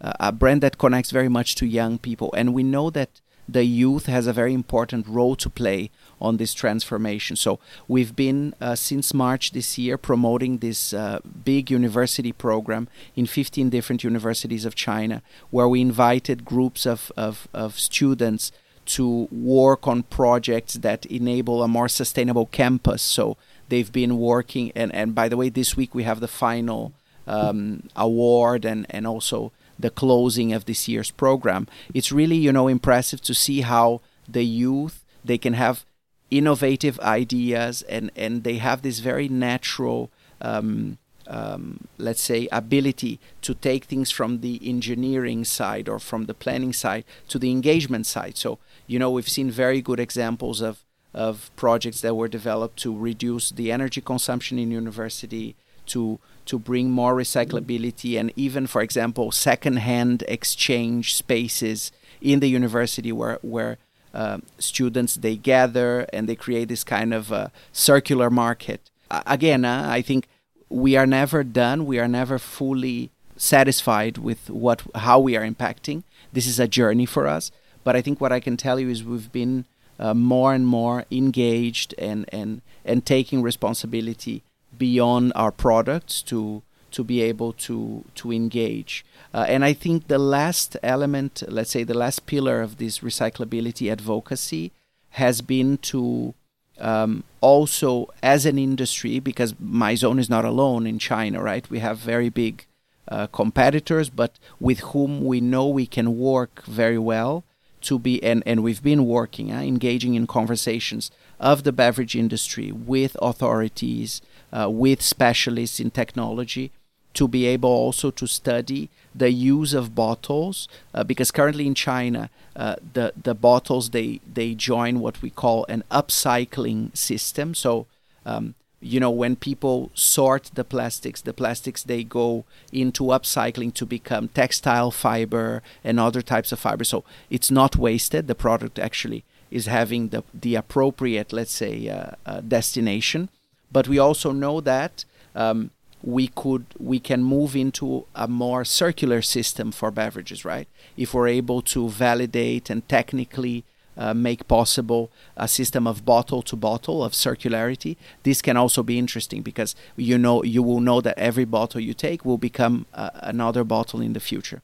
uh, 0.00 0.12
a 0.20 0.32
brand 0.32 0.62
that 0.62 0.78
connects 0.78 1.10
very 1.10 1.28
much 1.28 1.54
to 1.56 1.66
young 1.66 1.98
people. 1.98 2.32
And 2.36 2.52
we 2.52 2.62
know 2.62 2.90
that 2.90 3.20
the 3.48 3.64
youth 3.64 4.06
has 4.06 4.26
a 4.26 4.32
very 4.32 4.54
important 4.54 5.06
role 5.06 5.36
to 5.36 5.50
play 5.50 5.90
on 6.20 6.36
this 6.38 6.54
transformation. 6.54 7.36
So 7.36 7.58
we've 7.86 8.16
been 8.16 8.54
uh, 8.60 8.74
since 8.74 9.12
March 9.12 9.52
this 9.52 9.76
year 9.76 9.98
promoting 9.98 10.58
this 10.58 10.94
uh, 10.94 11.20
big 11.44 11.70
university 11.70 12.32
program 12.32 12.88
in 13.14 13.26
15 13.26 13.68
different 13.70 14.02
universities 14.02 14.64
of 14.64 14.74
China 14.74 15.22
where 15.50 15.68
we 15.68 15.80
invited 15.80 16.44
groups 16.44 16.86
of, 16.86 17.12
of, 17.16 17.48
of 17.52 17.78
students 17.78 18.50
to 18.86 19.28
work 19.30 19.86
on 19.86 20.02
projects 20.04 20.74
that 20.74 21.06
enable 21.06 21.62
a 21.62 21.68
more 21.68 21.88
sustainable 21.88 22.46
campus. 22.46 23.02
So 23.02 23.36
they've 23.68 23.92
been 23.92 24.18
working, 24.18 24.72
and, 24.74 24.94
and 24.94 25.14
by 25.14 25.28
the 25.28 25.36
way, 25.36 25.48
this 25.48 25.76
week 25.76 25.94
we 25.94 26.02
have 26.04 26.20
the 26.20 26.28
final 26.28 26.92
um, 27.26 27.88
award 27.96 28.64
and, 28.64 28.86
and 28.90 29.06
also 29.06 29.52
the 29.78 29.90
closing 29.90 30.52
of 30.52 30.66
this 30.66 30.88
year's 30.88 31.10
program. 31.10 31.66
It's 31.92 32.12
really, 32.12 32.36
you 32.36 32.52
know, 32.52 32.68
impressive 32.68 33.20
to 33.22 33.34
see 33.34 33.62
how 33.62 34.00
the 34.28 34.44
youth, 34.44 35.04
they 35.24 35.38
can 35.38 35.54
have 35.54 35.84
innovative 36.30 36.98
ideas 37.00 37.82
and, 37.82 38.10
and 38.16 38.44
they 38.44 38.56
have 38.58 38.82
this 38.82 38.98
very 38.98 39.28
natural 39.28 40.10
um, 40.40 40.98
um, 41.26 41.88
let's 41.98 42.22
say, 42.22 42.48
ability 42.52 43.18
to 43.42 43.54
take 43.54 43.84
things 43.84 44.10
from 44.10 44.40
the 44.40 44.60
engineering 44.62 45.44
side 45.44 45.88
or 45.88 45.98
from 45.98 46.26
the 46.26 46.34
planning 46.34 46.72
side 46.72 47.04
to 47.28 47.38
the 47.38 47.50
engagement 47.50 48.06
side. 48.06 48.36
So 48.36 48.58
you 48.86 48.98
know, 48.98 49.10
we've 49.10 49.28
seen 49.28 49.50
very 49.50 49.80
good 49.80 50.00
examples 50.00 50.60
of 50.60 50.84
of 51.14 51.50
projects 51.54 52.00
that 52.00 52.16
were 52.16 52.26
developed 52.26 52.76
to 52.76 52.96
reduce 52.96 53.50
the 53.50 53.70
energy 53.70 54.00
consumption 54.00 54.58
in 54.58 54.70
university, 54.70 55.54
to 55.86 56.18
to 56.46 56.58
bring 56.58 56.90
more 56.90 57.14
recyclability, 57.14 58.18
and 58.20 58.32
even, 58.36 58.66
for 58.66 58.82
example, 58.82 59.32
second-hand 59.32 60.24
exchange 60.28 61.14
spaces 61.14 61.92
in 62.20 62.40
the 62.40 62.48
university 62.48 63.12
where 63.12 63.38
where 63.42 63.78
uh, 64.12 64.38
students 64.58 65.14
they 65.14 65.36
gather 65.36 66.06
and 66.12 66.28
they 66.28 66.36
create 66.36 66.68
this 66.68 66.84
kind 66.84 67.14
of 67.14 67.32
uh, 67.32 67.48
circular 67.72 68.30
market. 68.30 68.90
Uh, 69.10 69.22
again, 69.26 69.64
I 69.64 70.02
think 70.02 70.28
we 70.68 70.96
are 70.96 71.06
never 71.06 71.44
done. 71.44 71.86
We 71.86 71.98
are 71.98 72.08
never 72.08 72.38
fully 72.38 73.10
satisfied 73.36 74.18
with 74.18 74.50
what 74.50 74.82
how 74.94 75.18
we 75.20 75.36
are 75.36 75.42
impacting. 75.42 76.02
This 76.32 76.46
is 76.46 76.58
a 76.58 76.68
journey 76.68 77.06
for 77.06 77.26
us 77.26 77.50
but 77.84 77.94
I 77.94 78.02
think 78.02 78.20
what 78.20 78.32
I 78.32 78.40
can 78.40 78.56
tell 78.56 78.80
you 78.80 78.88
is 78.88 79.04
we've 79.04 79.30
been 79.30 79.66
uh, 79.98 80.14
more 80.14 80.54
and 80.54 80.66
more 80.66 81.04
engaged 81.10 81.94
and, 81.98 82.24
and, 82.32 82.62
and 82.84 83.06
taking 83.06 83.42
responsibility 83.42 84.42
beyond 84.76 85.32
our 85.36 85.52
products 85.52 86.22
to 86.22 86.62
to 86.90 87.02
be 87.02 87.22
able 87.22 87.52
to 87.52 88.04
to 88.14 88.32
engage. 88.32 89.04
Uh, 89.32 89.44
and 89.48 89.64
I 89.64 89.72
think 89.72 90.06
the 90.06 90.18
last 90.18 90.76
element, 90.82 91.42
let's 91.48 91.72
say 91.72 91.82
the 91.82 91.98
last 92.04 92.24
pillar 92.24 92.62
of 92.62 92.76
this 92.76 93.00
recyclability 93.00 93.90
advocacy, 93.90 94.70
has 95.10 95.40
been 95.40 95.78
to 95.78 96.34
um, 96.78 97.24
also 97.40 98.08
as 98.22 98.46
an 98.46 98.58
industry, 98.58 99.18
because 99.18 99.54
Mizone 99.54 100.20
is 100.20 100.30
not 100.30 100.44
alone 100.44 100.86
in 100.86 100.98
China, 101.00 101.42
right? 101.42 101.68
We 101.68 101.80
have 101.80 101.98
very 101.98 102.28
big 102.28 102.64
uh, 103.08 103.26
competitors, 103.26 104.08
but 104.08 104.38
with 104.60 104.80
whom 104.80 105.24
we 105.24 105.40
know 105.40 105.66
we 105.66 105.86
can 105.86 106.16
work 106.16 106.62
very 106.64 106.98
well 106.98 107.42
to 107.84 107.98
be 107.98 108.22
and, 108.22 108.42
and 108.46 108.62
we've 108.62 108.82
been 108.82 109.06
working 109.06 109.52
uh, 109.52 109.60
engaging 109.60 110.14
in 110.14 110.26
conversations 110.26 111.10
of 111.38 111.62
the 111.62 111.72
beverage 111.72 112.16
industry 112.16 112.72
with 112.72 113.16
authorities 113.20 114.20
uh, 114.52 114.68
with 114.70 115.00
specialists 115.02 115.80
in 115.80 115.90
technology 115.90 116.70
to 117.14 117.28
be 117.28 117.46
able 117.46 117.70
also 117.70 118.10
to 118.10 118.26
study 118.26 118.90
the 119.14 119.30
use 119.30 119.72
of 119.72 119.94
bottles 119.94 120.68
uh, 120.92 121.04
because 121.04 121.30
currently 121.30 121.66
in 121.66 121.74
China 121.74 122.28
uh, 122.56 122.76
the 122.92 123.12
the 123.20 123.34
bottles 123.34 123.90
they 123.90 124.20
they 124.32 124.54
join 124.54 125.00
what 125.00 125.22
we 125.22 125.30
call 125.30 125.64
an 125.68 125.84
upcycling 125.90 126.94
system. 126.96 127.54
So 127.54 127.86
um, 128.26 128.54
you 128.84 129.00
know 129.00 129.10
when 129.10 129.34
people 129.34 129.90
sort 129.94 130.50
the 130.54 130.64
plastics 130.64 131.22
the 131.22 131.32
plastics 131.32 131.82
they 131.82 132.04
go 132.04 132.44
into 132.70 133.04
upcycling 133.04 133.72
to 133.72 133.86
become 133.86 134.28
textile 134.28 134.90
fiber 134.90 135.62
and 135.82 135.98
other 135.98 136.22
types 136.22 136.52
of 136.52 136.58
fiber. 136.58 136.84
So 136.84 137.02
it's 137.30 137.50
not 137.50 137.76
wasted. 137.76 138.26
The 138.26 138.34
product 138.34 138.78
actually 138.78 139.24
is 139.50 139.66
having 139.66 140.08
the 140.08 140.22
the 140.34 140.54
appropriate 140.54 141.32
let's 141.32 141.52
say 141.52 141.88
uh, 141.88 142.10
uh, 142.26 142.40
destination. 142.40 143.30
But 143.72 143.88
we 143.88 143.98
also 143.98 144.30
know 144.32 144.60
that 144.60 145.04
um, 145.34 145.70
we 146.02 146.28
could 146.28 146.66
we 146.78 147.00
can 147.00 147.24
move 147.24 147.56
into 147.56 148.06
a 148.14 148.28
more 148.28 148.64
circular 148.64 149.22
system 149.22 149.72
for 149.72 149.90
beverages 149.90 150.44
right? 150.44 150.68
If 150.96 151.14
we're 151.14 151.28
able 151.28 151.62
to 151.62 151.88
validate 151.88 152.68
and 152.68 152.86
technically 152.88 153.64
uh, 153.96 154.14
make 154.14 154.48
possible 154.48 155.10
a 155.36 155.48
system 155.48 155.86
of 155.86 156.04
bottle 156.04 156.42
to 156.42 156.56
bottle 156.56 157.02
of 157.02 157.12
circularity. 157.12 157.96
This 158.22 158.42
can 158.42 158.56
also 158.56 158.82
be 158.82 158.98
interesting 158.98 159.42
because 159.42 159.74
you 159.96 160.18
know 160.18 160.42
you 160.42 160.62
will 160.62 160.80
know 160.80 161.00
that 161.00 161.18
every 161.18 161.44
bottle 161.44 161.80
you 161.80 161.94
take 161.94 162.24
will 162.24 162.38
become 162.38 162.86
uh, 162.94 163.10
another 163.14 163.64
bottle 163.64 164.00
in 164.00 164.12
the 164.12 164.20
future. 164.20 164.62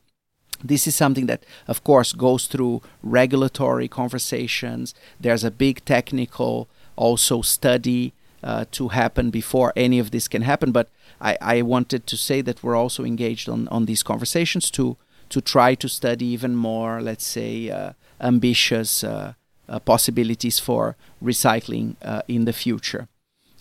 This 0.62 0.86
is 0.86 0.94
something 0.94 1.26
that, 1.26 1.42
of 1.66 1.82
course, 1.84 2.12
goes 2.12 2.46
through 2.46 2.82
regulatory 3.02 3.88
conversations. 3.88 4.94
There's 5.18 5.44
a 5.44 5.50
big 5.50 5.84
technical 5.84 6.68
also 6.96 7.40
study 7.40 8.12
uh, 8.42 8.64
to 8.72 8.88
happen 8.88 9.30
before 9.30 9.72
any 9.74 9.98
of 9.98 10.10
this 10.10 10.28
can 10.28 10.42
happen. 10.42 10.70
But 10.72 10.88
I, 11.20 11.38
I 11.40 11.62
wanted 11.62 12.06
to 12.06 12.16
say 12.16 12.42
that 12.42 12.62
we're 12.62 12.76
also 12.76 13.04
engaged 13.04 13.48
on, 13.48 13.68
on 13.68 13.86
these 13.86 14.02
conversations 14.02 14.70
to 14.72 14.96
to 15.30 15.40
try 15.40 15.76
to 15.76 15.88
study 15.88 16.26
even 16.26 16.56
more, 16.56 17.00
let's 17.00 17.24
say, 17.24 17.70
uh, 17.70 17.92
ambitious 18.20 19.04
uh, 19.04 19.34
uh, 19.68 19.78
possibilities 19.78 20.58
for 20.58 20.96
recycling 21.22 21.96
uh, 22.02 22.22
in 22.28 22.44
the 22.44 22.52
future. 22.52 23.08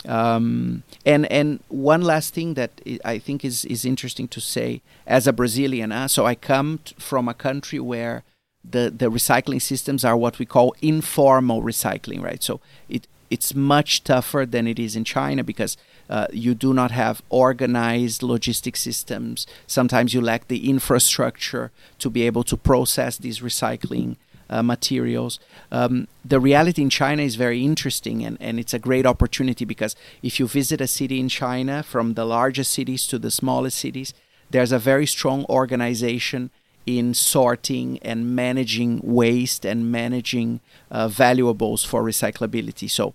Um, 0.06 0.82
and 1.04 1.30
and 1.30 1.60
one 1.68 2.02
last 2.02 2.32
thing 2.32 2.54
that 2.54 2.70
I 3.04 3.18
think 3.18 3.44
is 3.44 3.64
is 3.66 3.84
interesting 3.84 4.28
to 4.28 4.40
say 4.40 4.80
as 5.06 5.26
a 5.26 5.32
Brazilian. 5.32 5.92
Uh, 5.92 6.08
so 6.08 6.24
I 6.24 6.34
come 6.34 6.78
t- 6.84 6.94
from 6.98 7.28
a 7.28 7.34
country 7.34 7.78
where 7.78 8.22
the 8.64 8.90
the 8.90 9.10
recycling 9.10 9.60
systems 9.60 10.04
are 10.04 10.16
what 10.16 10.38
we 10.38 10.46
call 10.46 10.74
informal 10.80 11.62
recycling, 11.62 12.22
right? 12.22 12.42
So 12.42 12.60
it 12.88 13.06
it's 13.28 13.54
much 13.54 14.02
tougher 14.02 14.44
than 14.44 14.66
it 14.66 14.78
is 14.78 14.96
in 14.96 15.04
China 15.04 15.44
because 15.44 15.76
uh, 16.08 16.26
you 16.32 16.54
do 16.54 16.74
not 16.74 16.90
have 16.90 17.22
organized 17.28 18.22
logistic 18.22 18.76
systems. 18.76 19.46
Sometimes 19.66 20.12
you 20.12 20.20
lack 20.20 20.48
the 20.48 20.68
infrastructure 20.68 21.70
to 22.00 22.10
be 22.10 22.22
able 22.22 22.42
to 22.44 22.56
process 22.56 23.16
these 23.18 23.40
recycling 23.40 24.16
uh, 24.50 24.62
materials. 24.62 25.38
Um, 25.72 26.08
the 26.24 26.40
reality 26.40 26.82
in 26.82 26.90
China 26.90 27.22
is 27.22 27.36
very 27.36 27.64
interesting 27.64 28.24
and, 28.24 28.36
and 28.40 28.58
it's 28.60 28.74
a 28.74 28.78
great 28.78 29.06
opportunity 29.06 29.64
because 29.64 29.96
if 30.22 30.38
you 30.38 30.46
visit 30.46 30.80
a 30.80 30.86
city 30.86 31.18
in 31.18 31.28
China, 31.28 31.82
from 31.82 32.14
the 32.14 32.26
largest 32.26 32.72
cities 32.72 33.06
to 33.06 33.18
the 33.18 33.30
smallest 33.30 33.78
cities, 33.78 34.12
there's 34.50 34.72
a 34.72 34.78
very 34.78 35.06
strong 35.06 35.46
organization 35.48 36.50
in 36.84 37.14
sorting 37.14 37.98
and 38.02 38.34
managing 38.34 39.00
waste 39.02 39.64
and 39.64 39.92
managing 39.92 40.60
uh, 40.90 41.06
valuables 41.08 41.84
for 41.84 42.02
recyclability. 42.02 42.90
So 42.90 43.14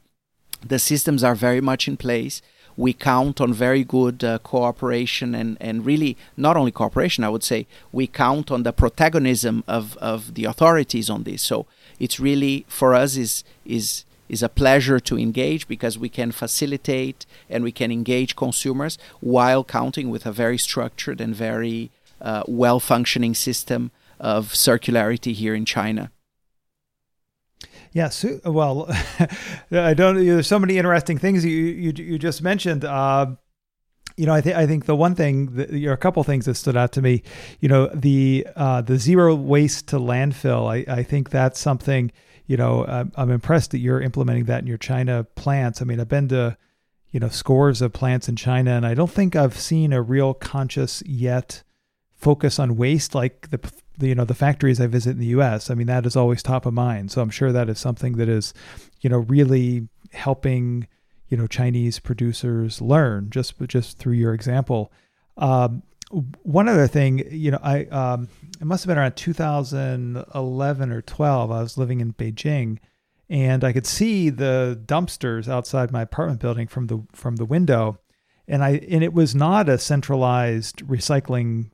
the 0.65 0.79
systems 0.79 1.23
are 1.23 1.35
very 1.35 1.61
much 1.61 1.87
in 1.87 1.97
place 1.97 2.41
we 2.77 2.93
count 2.93 3.39
on 3.39 3.53
very 3.53 3.83
good 3.83 4.23
uh, 4.23 4.37
cooperation 4.39 5.33
and, 5.33 5.57
and 5.61 5.85
really 5.85 6.17
not 6.35 6.57
only 6.57 6.71
cooperation, 6.71 7.23
I 7.23 7.29
would 7.29 7.43
say 7.43 7.67
we 7.91 8.07
count 8.07 8.51
on 8.51 8.63
the 8.63 8.73
protagonism 8.73 9.63
of, 9.67 9.97
of 9.97 10.33
the 10.33 10.45
authorities 10.45 11.09
on 11.09 11.23
this. 11.23 11.41
So 11.41 11.65
it's 11.99 12.19
really 12.19 12.65
for 12.67 12.93
us 12.93 13.15
is 13.15 13.43
is 13.65 14.05
is 14.27 14.41
a 14.41 14.49
pleasure 14.49 14.99
to 14.99 15.19
engage 15.19 15.67
because 15.67 15.99
we 15.99 16.09
can 16.09 16.31
facilitate 16.31 17.25
and 17.49 17.63
we 17.63 17.71
can 17.71 17.91
engage 17.91 18.35
consumers 18.35 18.97
while 19.21 19.63
counting 19.63 20.09
with 20.09 20.25
a 20.25 20.31
very 20.31 20.57
structured 20.57 21.21
and 21.21 21.35
very 21.35 21.91
uh, 22.21 22.43
well 22.47 22.79
functioning 22.79 23.35
system 23.35 23.91
of 24.19 24.53
circularity 24.53 25.33
here 25.33 25.53
in 25.53 25.65
China. 25.65 26.11
Yeah, 27.95 28.09
so, 28.09 28.41
well, 28.43 28.87
I 29.71 29.93
don't. 29.93 30.17
There's 30.17 30.47
so 30.47 30.59
many 30.59 30.77
interesting 30.77 31.17
things 31.17 31.45
you 31.45 31.51
you, 31.51 31.93
you 31.95 32.19
just 32.19 32.41
mentioned. 32.41 32.83
Uh, 32.83 33.37
you 34.17 34.25
know, 34.25 34.33
I 34.33 34.41
think 34.41 34.55
I 34.57 34.67
think 34.67 34.85
the 34.85 34.97
one 34.97 35.15
thing, 35.15 35.65
you 35.71 35.87
know, 35.87 35.93
a 35.93 35.97
couple 35.97 36.21
things 36.25 36.43
that 36.45 36.55
stood 36.55 36.75
out 36.75 36.91
to 36.91 37.01
me. 37.01 37.23
You 37.61 37.69
know, 37.69 37.87
the 37.93 38.45
uh, 38.57 38.81
the 38.81 38.97
zero 38.97 39.33
waste 39.33 39.87
to 39.87 39.95
landfill. 39.97 40.69
I 40.69 40.93
I 40.93 41.03
think 41.03 41.29
that's 41.29 41.57
something. 41.57 42.11
You 42.47 42.57
know, 42.57 43.09
I'm 43.15 43.31
impressed 43.31 43.71
that 43.71 43.79
you're 43.79 44.01
implementing 44.01 44.43
that 44.43 44.59
in 44.59 44.67
your 44.67 44.77
China 44.77 45.23
plants. 45.35 45.81
I 45.81 45.85
mean, 45.85 46.01
I've 46.01 46.09
been 46.09 46.27
to 46.27 46.57
you 47.11 47.21
know 47.21 47.29
scores 47.29 47.81
of 47.81 47.93
plants 47.93 48.27
in 48.27 48.35
China, 48.35 48.71
and 48.71 48.85
I 48.85 48.93
don't 48.93 49.09
think 49.09 49.37
I've 49.37 49.57
seen 49.57 49.93
a 49.93 50.01
real 50.01 50.33
conscious 50.33 51.01
yet 51.05 51.63
focus 52.25 52.57
on 52.57 52.75
waste 52.75 53.13
like 53.13 53.51
the 53.51 53.59
the, 53.99 54.07
you 54.07 54.15
know 54.15 54.25
the 54.25 54.33
factories 54.33 54.81
I 54.81 54.87
visit 54.87 55.11
in 55.11 55.19
the 55.19 55.33
U.S. 55.37 55.69
I 55.69 55.75
mean 55.75 55.85
that 55.85 56.07
is 56.07 56.15
always 56.15 56.41
top 56.41 56.65
of 56.65 56.73
mind. 56.73 57.11
So 57.11 57.21
I'm 57.21 57.29
sure 57.29 57.51
that 57.51 57.69
is 57.69 57.77
something 57.77 58.13
that 58.13 58.27
is, 58.27 58.51
you 59.01 59.11
know, 59.11 59.19
really 59.19 59.87
helping 60.11 60.87
you 61.29 61.37
know 61.37 61.45
Chinese 61.45 61.99
producers 61.99 62.81
learn 62.81 63.29
just 63.29 63.53
just 63.67 63.99
through 63.99 64.13
your 64.13 64.33
example. 64.33 64.91
Um, 65.37 65.83
one 66.41 66.67
other 66.67 66.87
thing, 66.87 67.23
you 67.29 67.51
know, 67.51 67.59
I 67.61 67.85
um, 67.85 68.27
it 68.59 68.65
must 68.65 68.83
have 68.83 68.87
been 68.87 68.97
around 68.97 69.15
2011 69.17 70.91
or 70.91 71.01
12. 71.03 71.51
I 71.51 71.61
was 71.61 71.77
living 71.77 72.01
in 72.01 72.13
Beijing, 72.13 72.79
and 73.29 73.63
I 73.63 73.71
could 73.71 73.85
see 73.85 74.31
the 74.31 74.81
dumpsters 74.83 75.47
outside 75.47 75.91
my 75.91 76.01
apartment 76.01 76.41
building 76.41 76.67
from 76.67 76.87
the 76.87 77.03
from 77.13 77.35
the 77.35 77.45
window, 77.45 77.99
and 78.47 78.63
I 78.63 78.81
and 78.89 79.03
it 79.03 79.13
was 79.13 79.35
not 79.35 79.69
a 79.69 79.77
centralized 79.77 80.77
recycling 80.87 81.69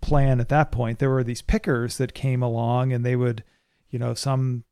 plan 0.00 0.40
at 0.40 0.48
that 0.48 0.72
point. 0.72 0.98
There 0.98 1.10
were 1.10 1.24
these 1.24 1.42
pickers 1.42 1.98
that 1.98 2.14
came 2.14 2.42
along 2.42 2.92
and 2.92 3.04
they 3.04 3.16
would, 3.16 3.44
you 3.90 3.98
know, 3.98 4.14
some, 4.14 4.64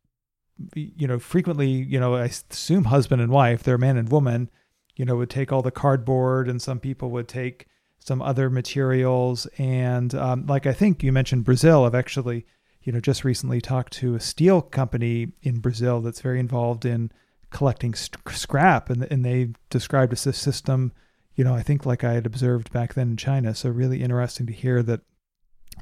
you 0.74 1.06
know, 1.06 1.18
frequently, 1.18 1.68
you 1.68 2.00
know, 2.00 2.16
I 2.16 2.30
assume 2.50 2.84
husband 2.84 3.22
and 3.22 3.30
wife, 3.30 3.62
they're 3.62 3.78
man 3.78 3.96
and 3.96 4.10
woman, 4.10 4.50
you 4.96 5.04
know, 5.04 5.16
would 5.16 5.30
take 5.30 5.52
all 5.52 5.62
the 5.62 5.70
cardboard 5.70 6.48
and 6.48 6.60
some 6.60 6.80
people 6.80 7.10
would 7.10 7.28
take 7.28 7.66
some 7.98 8.22
other 8.22 8.50
materials. 8.50 9.46
And 9.58 10.14
um, 10.14 10.46
like 10.46 10.66
I 10.66 10.72
think 10.72 11.02
you 11.02 11.12
mentioned 11.12 11.44
Brazil, 11.44 11.84
I've 11.84 11.94
actually, 11.94 12.46
you 12.82 12.92
know, 12.92 13.00
just 13.00 13.24
recently 13.24 13.60
talked 13.60 13.92
to 13.94 14.14
a 14.14 14.20
steel 14.20 14.62
company 14.62 15.32
in 15.42 15.60
Brazil 15.60 16.00
that's 16.00 16.20
very 16.20 16.40
involved 16.40 16.84
in 16.84 17.12
collecting 17.50 17.94
scrap 17.94 18.90
and, 18.90 19.04
and 19.10 19.24
they 19.24 19.50
described 19.70 20.12
a 20.12 20.16
system 20.16 20.92
you 21.38 21.44
know, 21.44 21.54
I 21.54 21.62
think 21.62 21.86
like 21.86 22.02
I 22.02 22.14
had 22.14 22.26
observed 22.26 22.72
back 22.72 22.94
then 22.94 23.10
in 23.10 23.16
China. 23.16 23.54
So 23.54 23.70
really 23.70 24.02
interesting 24.02 24.46
to 24.46 24.52
hear 24.52 24.82
that 24.82 25.02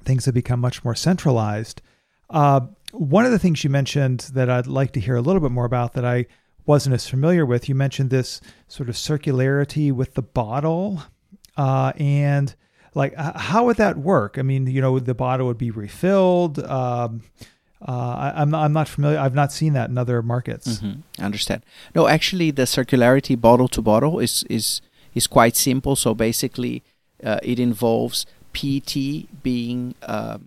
things 0.05 0.25
have 0.25 0.35
become 0.35 0.61
much 0.61 0.85
more 0.85 0.95
centralized. 0.95 1.83
Uh, 2.31 2.61
one 2.93 3.25
of 3.25 3.33
the 3.33 3.39
things 3.39 3.63
you 3.65 3.71
mentioned 3.71 4.31
that 4.35 4.49
I'd 4.51 4.67
like 4.67 4.93
to 4.93 5.01
hear 5.01 5.17
a 5.17 5.21
little 5.21 5.41
bit 5.41 5.51
more 5.51 5.65
about 5.65 5.95
that 5.95 6.05
I 6.05 6.27
wasn't 6.65 6.95
as 6.95 7.09
familiar 7.09 7.47
with, 7.47 7.69
you 7.69 7.75
mentioned 7.75 8.11
this 8.11 8.41
sort 8.69 8.89
of 8.89 8.97
circularity 8.97 9.93
with 9.93 10.15
the 10.15 10.23
bottle. 10.23 11.03
Uh, 11.57 11.93
and 11.97 12.55
like, 12.95 13.15
how 13.15 13.67
would 13.67 13.77
that 13.77 13.99
work? 13.99 14.39
I 14.39 14.43
mean, 14.43 14.67
you 14.67 14.81
know, 14.81 14.99
the 14.99 15.15
bottle 15.15 15.47
would 15.47 15.59
be 15.59 15.71
refilled. 15.71 16.59
Um, 16.59 17.23
uh, 17.87 18.33
I, 18.35 18.43
am 18.43 18.51
not, 18.51 18.65
I'm 18.65 18.73
not 18.73 18.89
familiar. 18.89 19.19
I've 19.19 19.35
not 19.35 19.53
seen 19.53 19.75
that 19.75 19.91
in 19.91 19.99
other 19.99 20.23
markets. 20.23 20.79
Mm-hmm. 20.79 21.01
I 21.23 21.25
understand. 21.25 21.63
No, 21.95 22.09
actually, 22.09 22.51
the 22.51 22.63
circularity 22.63 23.39
bottle 23.39 23.69
to 23.69 23.83
bottle 23.83 24.19
is 24.19 24.45
is 24.49 24.81
is 25.15 25.27
quite 25.27 25.57
simple. 25.57 25.95
So 25.95 26.15
basically, 26.15 26.83
uh, 27.23 27.39
it 27.43 27.59
involves 27.61 28.25
PET 28.57 29.43
being 29.43 29.95
uh, 30.03 30.39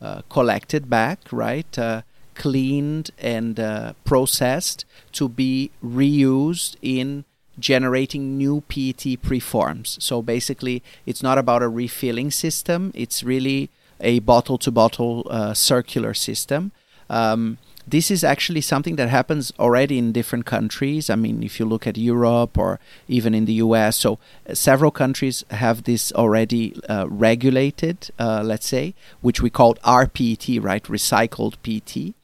uh, 0.00 0.22
collected 0.30 0.88
back, 0.88 1.18
right? 1.32 1.76
Uh, 1.76 2.02
cleaned 2.36 3.10
and 3.18 3.58
uh, 3.58 3.94
processed 4.04 4.84
to 5.10 5.28
be 5.28 5.72
reused 5.84 6.76
in 6.80 7.24
generating 7.58 8.38
new 8.38 8.60
PET 8.68 9.20
preforms. 9.20 10.00
So 10.00 10.22
basically, 10.22 10.84
it's 11.04 11.20
not 11.20 11.36
about 11.36 11.64
a 11.64 11.68
refilling 11.68 12.30
system, 12.30 12.92
it's 12.94 13.24
really 13.24 13.70
a 14.00 14.20
bottle 14.20 14.58
to 14.58 14.70
bottle 14.70 15.26
circular 15.54 16.14
system. 16.14 16.70
Um, 17.10 17.58
this 17.90 18.10
is 18.10 18.22
actually 18.24 18.60
something 18.60 18.96
that 18.96 19.08
happens 19.08 19.52
already 19.58 19.98
in 19.98 20.12
different 20.12 20.46
countries. 20.46 21.08
I 21.08 21.16
mean, 21.16 21.42
if 21.42 21.58
you 21.58 21.66
look 21.66 21.86
at 21.86 21.96
Europe 21.96 22.58
or 22.58 22.80
even 23.06 23.34
in 23.34 23.44
the 23.44 23.54
US, 23.54 23.96
so 23.96 24.18
uh, 24.48 24.54
several 24.54 24.90
countries 24.90 25.44
have 25.50 25.84
this 25.84 26.12
already 26.12 26.78
uh, 26.88 27.06
regulated, 27.08 28.10
uh, 28.18 28.42
let's 28.44 28.68
say, 28.68 28.94
which 29.20 29.40
we 29.40 29.50
call 29.50 29.74
RPET, 29.76 30.62
right? 30.62 30.82
Recycled 30.84 31.54
PET. 31.62 32.14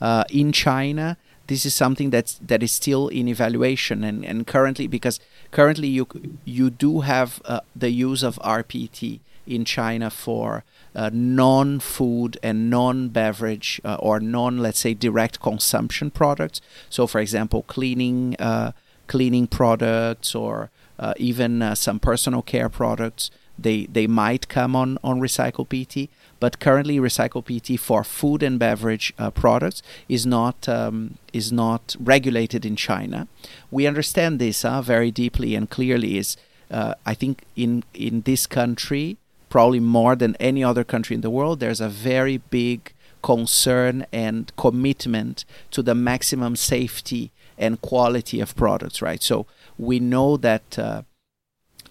Uh, 0.00 0.24
in 0.30 0.52
China, 0.52 1.16
this 1.46 1.66
is 1.66 1.74
something 1.74 2.10
that's 2.10 2.34
that 2.46 2.62
is 2.62 2.72
still 2.72 3.08
in 3.08 3.26
evaluation 3.28 4.04
and, 4.04 4.24
and 4.24 4.46
currently 4.46 4.86
because 4.86 5.18
currently 5.50 5.88
you 5.88 6.06
you 6.44 6.70
do 6.70 7.00
have 7.00 7.42
uh, 7.44 7.60
the 7.74 7.90
use 7.90 8.22
of 8.22 8.36
RPET 8.36 9.18
in 9.46 9.64
China 9.64 10.10
for 10.10 10.64
uh, 10.94 11.10
non-food 11.12 12.38
and 12.42 12.68
non-beverage 12.70 13.80
uh, 13.84 13.96
or 14.00 14.20
non, 14.20 14.58
let's 14.58 14.80
say, 14.80 14.94
direct 14.94 15.40
consumption 15.40 16.10
products. 16.10 16.60
So, 16.88 17.06
for 17.06 17.20
example, 17.20 17.62
cleaning 17.62 18.36
uh, 18.38 18.72
cleaning 19.06 19.46
products 19.46 20.34
or 20.34 20.70
uh, 20.98 21.14
even 21.16 21.62
uh, 21.62 21.74
some 21.74 21.98
personal 21.98 22.42
care 22.42 22.68
products. 22.68 23.30
They 23.58 23.86
they 23.86 24.06
might 24.06 24.48
come 24.48 24.74
on 24.74 24.98
on 25.04 25.20
recycled 25.20 25.68
PT, 25.68 26.10
but 26.38 26.60
currently 26.60 26.98
recycled 26.98 27.44
PT 27.44 27.78
for 27.78 28.02
food 28.04 28.42
and 28.42 28.58
beverage 28.58 29.12
uh, 29.18 29.30
products 29.30 29.82
is 30.08 30.24
not 30.24 30.68
um, 30.68 31.18
is 31.32 31.52
not 31.52 31.94
regulated 32.00 32.64
in 32.64 32.74
China. 32.74 33.28
We 33.70 33.86
understand 33.86 34.38
this 34.38 34.62
very 34.62 35.10
deeply 35.10 35.54
and 35.54 35.68
clearly. 35.68 36.16
Is 36.16 36.36
I 36.70 37.14
think 37.14 37.44
in 37.54 37.84
in 37.92 38.22
this 38.22 38.46
country 38.46 39.18
probably 39.50 39.80
more 39.80 40.16
than 40.16 40.36
any 40.36 40.64
other 40.64 40.84
country 40.84 41.14
in 41.14 41.20
the 41.20 41.28
world, 41.28 41.60
there's 41.60 41.80
a 41.80 41.88
very 41.90 42.38
big 42.38 42.94
concern 43.22 44.06
and 44.12 44.50
commitment 44.56 45.44
to 45.70 45.82
the 45.82 45.94
maximum 45.94 46.56
safety 46.56 47.30
and 47.58 47.82
quality 47.82 48.40
of 48.40 48.56
products, 48.56 49.02
right? 49.02 49.22
So 49.22 49.46
we 49.76 50.00
know 50.00 50.38
that, 50.38 50.78
uh, 50.78 51.02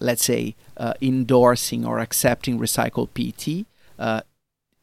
let's 0.00 0.24
say, 0.24 0.56
uh, 0.76 0.94
endorsing 1.00 1.84
or 1.84 2.00
accepting 2.00 2.58
recycled 2.58 3.10
PET 3.14 3.66
uh, 3.98 4.22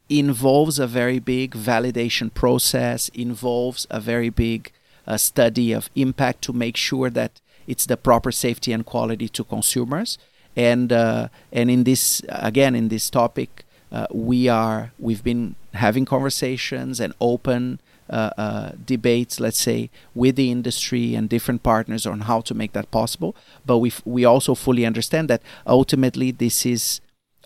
involves 0.08 0.80
a 0.80 0.88
very 0.88 1.20
big 1.20 1.52
validation 1.52 2.34
process, 2.34 3.10
involves 3.10 3.86
a 3.90 4.00
very 4.00 4.30
big 4.30 4.72
uh, 5.06 5.18
study 5.18 5.74
of 5.74 5.90
impact 5.96 6.44
to 6.44 6.54
make 6.54 6.78
sure 6.78 7.10
that 7.10 7.42
it's 7.66 7.86
the 7.86 7.98
proper 7.98 8.32
safety 8.32 8.72
and 8.72 8.86
quality 8.86 9.28
to 9.28 9.44
consumers 9.44 10.18
and 10.58 10.92
uh, 10.92 11.30
and 11.54 11.72
in 11.72 11.86
this 11.86 12.22
again 12.28 12.76
in 12.76 12.90
this 12.90 13.10
topic 13.10 13.64
uh, 13.92 14.08
we 14.12 14.50
are 14.50 14.92
we've 15.00 15.24
been 15.24 15.56
having 15.76 16.04
conversations 16.04 17.00
and 17.00 17.14
open 17.22 17.80
uh, 18.10 18.32
uh, 18.38 18.72
debates, 18.86 19.40
let's 19.40 19.60
say, 19.60 19.90
with 20.16 20.38
the 20.38 20.50
industry 20.50 21.14
and 21.14 21.28
different 21.28 21.62
partners 21.62 22.06
on 22.06 22.22
how 22.22 22.40
to 22.42 22.54
make 22.54 22.72
that 22.72 22.90
possible. 22.90 23.36
But 23.66 23.80
we 23.80 23.92
we 24.06 24.26
also 24.26 24.56
fully 24.56 24.86
understand 24.86 25.30
that 25.30 25.42
ultimately 25.66 26.32
this 26.32 26.66
is 26.66 27.02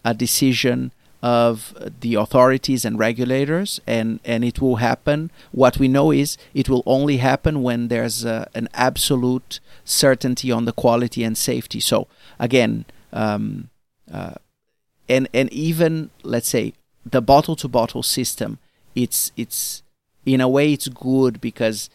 a 0.06 0.14
decision 0.14 0.92
of 1.24 1.76
the 2.02 2.16
authorities 2.16 2.86
and 2.86 3.00
regulators, 3.00 3.82
and 3.88 4.20
and 4.24 4.44
it 4.44 4.62
will 4.62 4.78
happen. 4.78 5.32
What 5.52 5.78
we 5.78 5.88
know 5.88 6.12
is 6.12 6.38
it 6.54 6.70
will 6.70 6.84
only 6.86 7.18
happen 7.18 7.64
when 7.64 7.88
there's 7.88 8.24
uh, 8.24 8.46
an 8.54 8.70
absolute 8.74 9.60
certainty 9.84 10.52
on 10.52 10.66
the 10.66 10.74
quality 10.74 11.24
and 11.24 11.38
safety. 11.38 11.80
So 11.80 12.08
again. 12.40 12.86
Um, 13.14 13.70
uh, 14.12 14.36
and 15.10 15.28
and 15.34 15.52
even 15.52 16.10
let's 16.24 16.50
say 16.50 16.74
the 17.06 17.22
bottle 17.22 17.56
to 17.58 17.68
bottle 17.68 18.04
system 18.04 18.60
it's 18.96 19.32
it's 19.36 19.84
in 20.26 20.42
a 20.42 20.48
way 20.48 20.74
it's 20.74 20.88
good 20.88 21.42
because 21.42 21.90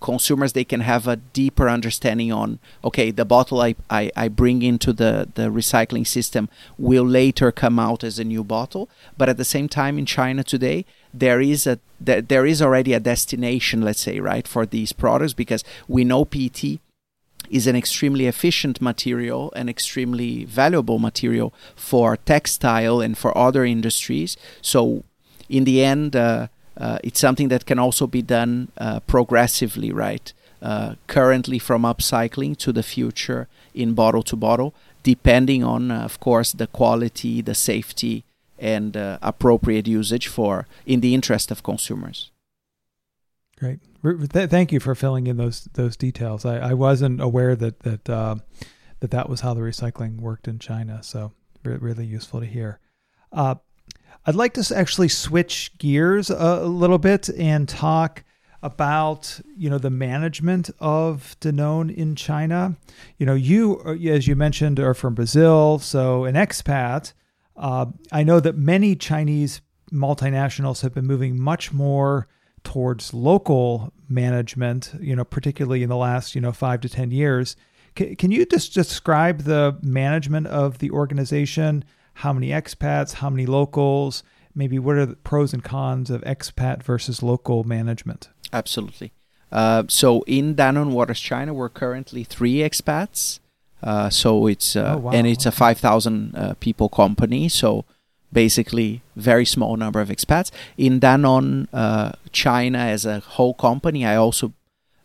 consumers 0.00 0.54
they 0.54 0.64
can 0.64 0.80
have 0.80 1.06
a 1.06 1.16
deeper 1.16 1.68
understanding 1.68 2.32
on 2.32 2.58
okay 2.82 3.10
the 3.10 3.24
bottle 3.24 3.60
I, 3.60 3.74
I, 3.90 4.10
I 4.16 4.28
bring 4.28 4.62
into 4.62 4.92
the, 4.92 5.28
the 5.34 5.48
recycling 5.50 6.06
system 6.06 6.48
will 6.78 7.04
later 7.04 7.52
come 7.52 7.78
out 7.78 8.02
as 8.02 8.18
a 8.18 8.24
new 8.24 8.42
bottle. 8.42 8.88
But 9.18 9.28
at 9.28 9.36
the 9.36 9.44
same 9.44 9.68
time 9.68 9.98
in 9.98 10.06
china 10.06 10.42
today 10.42 10.86
there 11.12 11.40
is 11.40 11.66
a 11.66 11.78
there, 12.00 12.22
there 12.22 12.46
is 12.46 12.62
already 12.62 12.94
a 12.94 13.00
destination 13.00 13.82
let's 13.82 14.00
say 14.00 14.20
right 14.20 14.48
for 14.48 14.64
these 14.64 14.92
products 14.92 15.34
because 15.34 15.64
we 15.86 16.02
know 16.04 16.24
PET 16.24 16.80
is 17.50 17.66
an 17.66 17.76
extremely 17.76 18.26
efficient 18.26 18.80
material 18.80 19.52
and 19.56 19.68
extremely 19.68 20.44
valuable 20.44 20.98
material 20.98 21.52
for 21.74 22.16
textile 22.16 23.00
and 23.00 23.18
for 23.18 23.36
other 23.36 23.64
industries. 23.64 24.36
So, 24.62 25.04
in 25.48 25.64
the 25.64 25.84
end, 25.84 26.14
uh, 26.14 26.46
uh, 26.76 26.98
it's 27.02 27.20
something 27.20 27.48
that 27.48 27.66
can 27.66 27.78
also 27.78 28.06
be 28.06 28.22
done 28.22 28.68
uh, 28.78 29.00
progressively, 29.00 29.90
right? 29.92 30.32
Uh, 30.62 30.94
currently, 31.08 31.58
from 31.58 31.82
upcycling 31.82 32.56
to 32.58 32.72
the 32.72 32.82
future 32.82 33.48
in 33.74 33.94
bottle 33.94 34.22
to 34.22 34.36
bottle, 34.36 34.72
depending 35.02 35.64
on, 35.64 35.90
uh, 35.90 36.02
of 36.02 36.20
course, 36.20 36.52
the 36.52 36.68
quality, 36.68 37.42
the 37.42 37.54
safety, 37.54 38.24
and 38.58 38.94
appropriate 39.22 39.88
usage 39.88 40.28
for 40.28 40.66
in 40.84 41.00
the 41.00 41.14
interest 41.14 41.50
of 41.50 41.62
consumers. 41.62 42.30
Great. 43.60 43.78
Thank 44.32 44.72
you 44.72 44.80
for 44.80 44.94
filling 44.94 45.26
in 45.26 45.36
those 45.36 45.68
those 45.74 45.94
details. 45.94 46.46
I, 46.46 46.70
I 46.70 46.72
wasn't 46.72 47.20
aware 47.20 47.54
that 47.56 47.80
that 47.80 48.08
uh, 48.08 48.36
that 49.00 49.10
that 49.10 49.28
was 49.28 49.42
how 49.42 49.52
the 49.52 49.60
recycling 49.60 50.18
worked 50.18 50.48
in 50.48 50.58
China. 50.58 51.02
So 51.02 51.32
really 51.62 52.06
useful 52.06 52.40
to 52.40 52.46
hear. 52.46 52.80
Uh, 53.30 53.56
I'd 54.24 54.34
like 54.34 54.54
to 54.54 54.74
actually 54.74 55.08
switch 55.08 55.76
gears 55.76 56.30
a, 56.30 56.60
a, 56.62 56.66
little 56.66 56.98
bit 56.98 57.28
and 57.28 57.68
talk 57.68 58.24
about 58.62 59.40
you 59.56 59.68
know 59.68 59.78
the 59.78 59.90
management 59.90 60.70
of 60.78 61.36
Danone 61.40 61.94
in 61.94 62.16
China. 62.16 62.76
You 63.18 63.26
know, 63.26 63.34
you 63.34 63.82
uh, 63.84 63.94
as 64.08 64.26
you 64.26 64.36
mentioned 64.36 64.80
are 64.80 64.94
from 64.94 65.14
Brazil, 65.14 65.78
so 65.78 66.24
an 66.24 66.34
expat. 66.34 67.12
Uh, 67.58 67.86
I 68.10 68.22
know 68.22 68.40
that 68.40 68.56
many 68.56 68.96
Chinese 68.96 69.60
multinationals 69.92 70.80
have 70.80 70.94
been 70.94 71.06
moving 71.06 71.38
much 71.38 71.72
more 71.74 72.26
towards 72.64 73.14
local 73.14 73.92
management, 74.08 74.92
you 75.00 75.14
know, 75.16 75.24
particularly 75.24 75.82
in 75.82 75.88
the 75.88 75.96
last, 75.96 76.34
you 76.34 76.40
know, 76.40 76.52
five 76.52 76.80
to 76.80 76.88
10 76.88 77.10
years. 77.10 77.56
C- 77.98 78.14
can 78.16 78.30
you 78.30 78.44
just 78.46 78.74
describe 78.74 79.42
the 79.42 79.78
management 79.82 80.46
of 80.48 80.78
the 80.78 80.90
organization? 80.90 81.84
How 82.14 82.32
many 82.32 82.48
expats, 82.48 83.14
how 83.14 83.30
many 83.30 83.46
locals? 83.46 84.22
Maybe 84.54 84.78
what 84.78 84.96
are 84.96 85.06
the 85.06 85.16
pros 85.16 85.52
and 85.52 85.62
cons 85.62 86.10
of 86.10 86.22
expat 86.22 86.82
versus 86.82 87.22
local 87.22 87.64
management? 87.64 88.28
Absolutely. 88.52 89.12
Uh, 89.52 89.84
so 89.88 90.22
in 90.22 90.54
Danone 90.54 90.90
Waters 90.90 91.20
China, 91.20 91.54
we're 91.54 91.68
currently 91.68 92.24
three 92.24 92.56
expats. 92.56 93.40
Uh, 93.82 94.10
so 94.10 94.46
it's 94.46 94.76
uh, 94.76 94.94
oh, 94.96 94.98
wow. 94.98 95.10
and 95.12 95.26
it's 95.26 95.46
a 95.46 95.52
5,000 95.52 96.36
uh, 96.36 96.54
people 96.60 96.88
company. 96.88 97.48
So 97.48 97.84
basically 98.32 99.02
very 99.16 99.44
small 99.44 99.76
number 99.76 100.00
of 100.00 100.08
expats. 100.08 100.50
In 100.76 101.00
Danone 101.00 101.68
uh, 101.72 102.12
China 102.32 102.78
as 102.78 103.04
a 103.04 103.20
whole 103.20 103.54
company, 103.54 104.04
I 104.04 104.16
also 104.16 104.52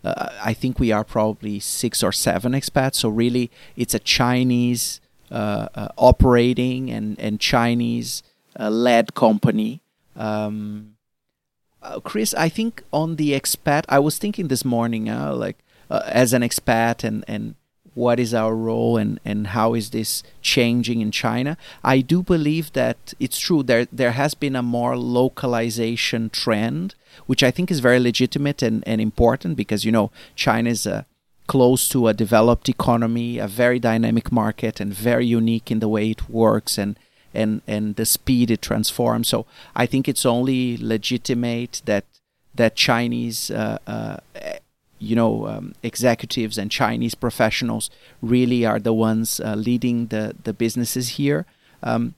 uh, 0.03 0.29
I 0.43 0.53
think 0.53 0.79
we 0.79 0.91
are 0.91 1.03
probably 1.03 1.59
six 1.59 2.03
or 2.03 2.11
seven 2.11 2.51
expats. 2.51 2.95
So 2.95 3.09
really, 3.09 3.49
it's 3.75 3.93
a 3.93 3.99
Chinese 3.99 5.01
uh, 5.31 5.67
uh 5.73 5.87
operating 5.97 6.91
and 6.91 7.19
and 7.19 7.39
Chinese 7.39 8.21
uh, 8.59 8.69
led 8.69 9.15
company. 9.15 9.81
Um, 10.15 10.95
uh, 11.81 11.99
Chris, 11.99 12.33
I 12.35 12.49
think 12.49 12.83
on 12.93 13.15
the 13.15 13.31
expat, 13.31 13.85
I 13.89 13.99
was 13.99 14.17
thinking 14.17 14.47
this 14.47 14.63
morning, 14.63 15.05
like 15.05 15.57
as 15.89 16.33
an 16.33 16.41
expat 16.43 17.03
and 17.03 17.25
and 17.27 17.55
what 17.95 18.19
is 18.19 18.33
our 18.33 18.55
role 18.55 18.97
and, 18.97 19.19
and 19.25 19.47
how 19.47 19.73
is 19.73 19.89
this 19.89 20.21
changing 20.41 21.01
in 21.01 21.11
China. 21.11 21.57
I 21.83 22.01
do 22.01 22.21
believe 22.21 22.71
that 22.73 23.13
it's 23.19 23.39
true 23.39 23.63
there 23.63 23.87
there 23.91 24.11
has 24.11 24.35
been 24.35 24.55
a 24.55 24.61
more 24.61 24.95
localization 24.95 26.29
trend, 26.29 26.93
which 27.25 27.41
I 27.41 27.51
think 27.51 27.71
is 27.71 27.79
very 27.79 27.99
legitimate 27.99 28.61
and, 28.61 28.83
and 28.85 29.01
important 29.01 29.57
because 29.57 29.83
you 29.85 29.91
know 29.91 30.11
China 30.35 30.69
is 30.69 30.85
a 30.85 31.05
close 31.47 31.87
to 31.89 32.07
a 32.07 32.13
developed 32.13 32.67
economy, 32.69 33.37
a 33.37 33.47
very 33.47 33.79
dynamic 33.79 34.31
market 34.31 34.79
and 34.79 34.93
very 34.93 35.25
unique 35.25 35.71
in 35.71 35.79
the 35.79 35.87
way 35.87 36.11
it 36.11 36.29
works 36.29 36.77
and 36.77 36.99
and 37.33 37.61
and 37.65 37.95
the 37.95 38.05
speed 38.05 38.51
it 38.51 38.61
transforms. 38.61 39.29
So 39.29 39.45
I 39.75 39.85
think 39.85 40.07
it's 40.07 40.25
only 40.25 40.77
legitimate 40.77 41.81
that 41.85 42.05
that 42.53 42.75
Chinese 42.75 43.51
uh, 43.51 43.77
uh, 43.87 44.17
you 44.99 45.15
know 45.15 45.47
um, 45.47 45.73
executives 45.83 46.57
and 46.57 46.71
Chinese 46.71 47.15
professionals 47.15 47.89
really 48.21 48.65
are 48.65 48.79
the 48.79 48.93
ones 48.93 49.39
uh, 49.39 49.55
leading 49.55 50.07
the 50.07 50.35
the 50.43 50.53
businesses 50.53 51.09
here. 51.09 51.45
Um, 51.83 52.15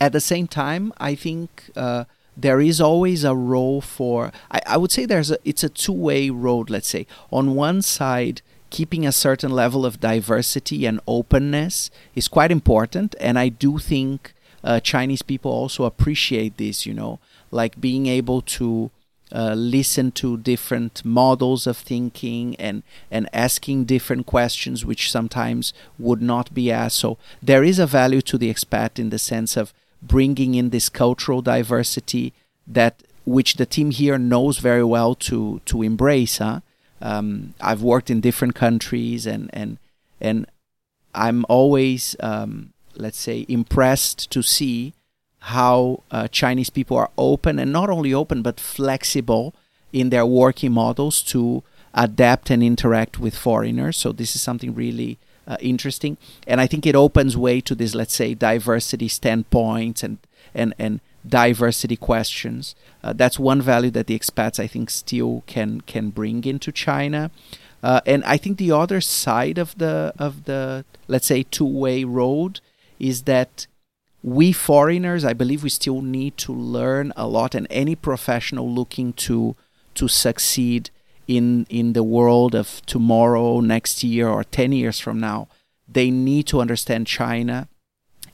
at 0.00 0.12
the 0.12 0.20
same 0.20 0.46
time, 0.46 0.92
I 0.98 1.14
think 1.14 1.70
uh, 1.76 2.04
there 2.36 2.60
is 2.60 2.80
always 2.80 3.24
a 3.24 3.34
role 3.34 3.80
for. 3.80 4.32
I, 4.50 4.60
I 4.66 4.76
would 4.76 4.92
say 4.92 5.06
there's 5.06 5.30
a 5.30 5.38
it's 5.44 5.64
a 5.64 5.68
two 5.68 5.92
way 5.92 6.30
road. 6.30 6.70
Let's 6.70 6.88
say 6.88 7.06
on 7.30 7.54
one 7.54 7.82
side. 7.82 8.42
Keeping 8.70 9.04
a 9.04 9.10
certain 9.10 9.50
level 9.50 9.84
of 9.84 9.98
diversity 9.98 10.86
and 10.86 11.00
openness 11.08 11.90
is 12.14 12.28
quite 12.28 12.52
important, 12.52 13.16
and 13.18 13.36
I 13.36 13.48
do 13.48 13.78
think 13.78 14.32
uh, 14.62 14.78
Chinese 14.78 15.22
people 15.22 15.50
also 15.50 15.82
appreciate 15.82 16.56
this. 16.56 16.86
You 16.86 16.94
know, 16.94 17.18
like 17.50 17.80
being 17.80 18.06
able 18.06 18.42
to 18.42 18.92
uh, 19.32 19.54
listen 19.54 20.10
to 20.12 20.36
different 20.36 21.04
models 21.04 21.66
of 21.66 21.76
thinking 21.76 22.56
and 22.56 22.82
and 23.10 23.28
asking 23.32 23.84
different 23.84 24.26
questions 24.26 24.84
which 24.84 25.10
sometimes 25.10 25.72
would 25.98 26.22
not 26.22 26.52
be 26.52 26.70
asked 26.70 26.98
so 26.98 27.18
there 27.42 27.62
is 27.62 27.78
a 27.78 27.86
value 27.86 28.20
to 28.20 28.36
the 28.36 28.52
expat 28.52 28.98
in 28.98 29.10
the 29.10 29.18
sense 29.18 29.56
of 29.56 29.72
bringing 30.02 30.54
in 30.54 30.70
this 30.70 30.88
cultural 30.88 31.42
diversity 31.42 32.32
that 32.66 33.02
which 33.24 33.54
the 33.54 33.66
team 33.66 33.90
here 33.90 34.18
knows 34.18 34.58
very 34.58 34.84
well 34.84 35.14
to 35.14 35.60
to 35.64 35.82
embrace 35.82 36.38
huh? 36.38 36.60
um, 37.00 37.54
I've 37.60 37.82
worked 37.82 38.10
in 38.10 38.20
different 38.20 38.54
countries 38.54 39.26
and 39.26 39.50
and 39.52 39.78
and 40.20 40.46
I'm 41.14 41.44
always 41.48 42.16
um, 42.20 42.72
let's 42.96 43.18
say 43.18 43.46
impressed 43.48 44.30
to 44.30 44.42
see 44.42 44.94
how 45.40 46.02
uh, 46.10 46.28
Chinese 46.28 46.70
people 46.70 46.96
are 46.96 47.10
open 47.16 47.58
and 47.58 47.72
not 47.72 47.90
only 47.90 48.12
open 48.12 48.42
but 48.42 48.60
flexible 48.60 49.54
in 49.92 50.10
their 50.10 50.26
working 50.26 50.72
models 50.72 51.22
to 51.22 51.62
adapt 51.94 52.50
and 52.50 52.62
interact 52.62 53.18
with 53.18 53.34
foreigners. 53.36 53.96
So 53.96 54.12
this 54.12 54.36
is 54.36 54.42
something 54.42 54.74
really 54.74 55.18
uh, 55.46 55.56
interesting, 55.60 56.16
and 56.46 56.60
I 56.60 56.66
think 56.66 56.86
it 56.86 56.94
opens 56.94 57.36
way 57.36 57.60
to 57.62 57.74
this, 57.74 57.94
let's 57.94 58.14
say, 58.14 58.34
diversity 58.34 59.08
standpoints 59.08 60.02
and 60.02 60.18
and 60.54 60.74
and 60.78 61.00
diversity 61.26 61.96
questions. 61.96 62.74
Uh, 63.02 63.12
that's 63.12 63.38
one 63.38 63.60
value 63.60 63.90
that 63.90 64.06
the 64.06 64.18
expats 64.18 64.60
I 64.60 64.66
think 64.66 64.90
still 64.90 65.42
can 65.46 65.80
can 65.80 66.10
bring 66.10 66.44
into 66.44 66.70
China. 66.70 67.30
Uh, 67.82 68.00
and 68.04 68.22
I 68.24 68.36
think 68.36 68.58
the 68.58 68.72
other 68.72 69.00
side 69.00 69.58
of 69.58 69.76
the 69.78 70.12
of 70.18 70.44
the 70.44 70.84
let's 71.08 71.26
say 71.26 71.42
two 71.42 71.64
way 71.64 72.04
road 72.04 72.60
is 72.98 73.22
that 73.22 73.66
we 74.22 74.52
foreigners, 74.52 75.24
I 75.24 75.32
believe 75.32 75.62
we 75.62 75.70
still 75.70 76.02
need 76.02 76.36
to 76.38 76.52
learn 76.52 77.12
a 77.16 77.26
lot, 77.26 77.54
and 77.54 77.66
any 77.70 77.94
professional 77.94 78.70
looking 78.70 79.12
to 79.14 79.56
to 79.94 80.08
succeed 80.08 80.90
in 81.26 81.66
in 81.68 81.92
the 81.94 82.02
world 82.02 82.54
of 82.54 82.84
tomorrow, 82.86 83.60
next 83.60 84.04
year, 84.04 84.28
or 84.28 84.44
ten 84.44 84.72
years 84.72 85.00
from 85.00 85.20
now, 85.20 85.48
they 85.88 86.10
need 86.10 86.46
to 86.48 86.60
understand 86.60 87.06
China, 87.06 87.68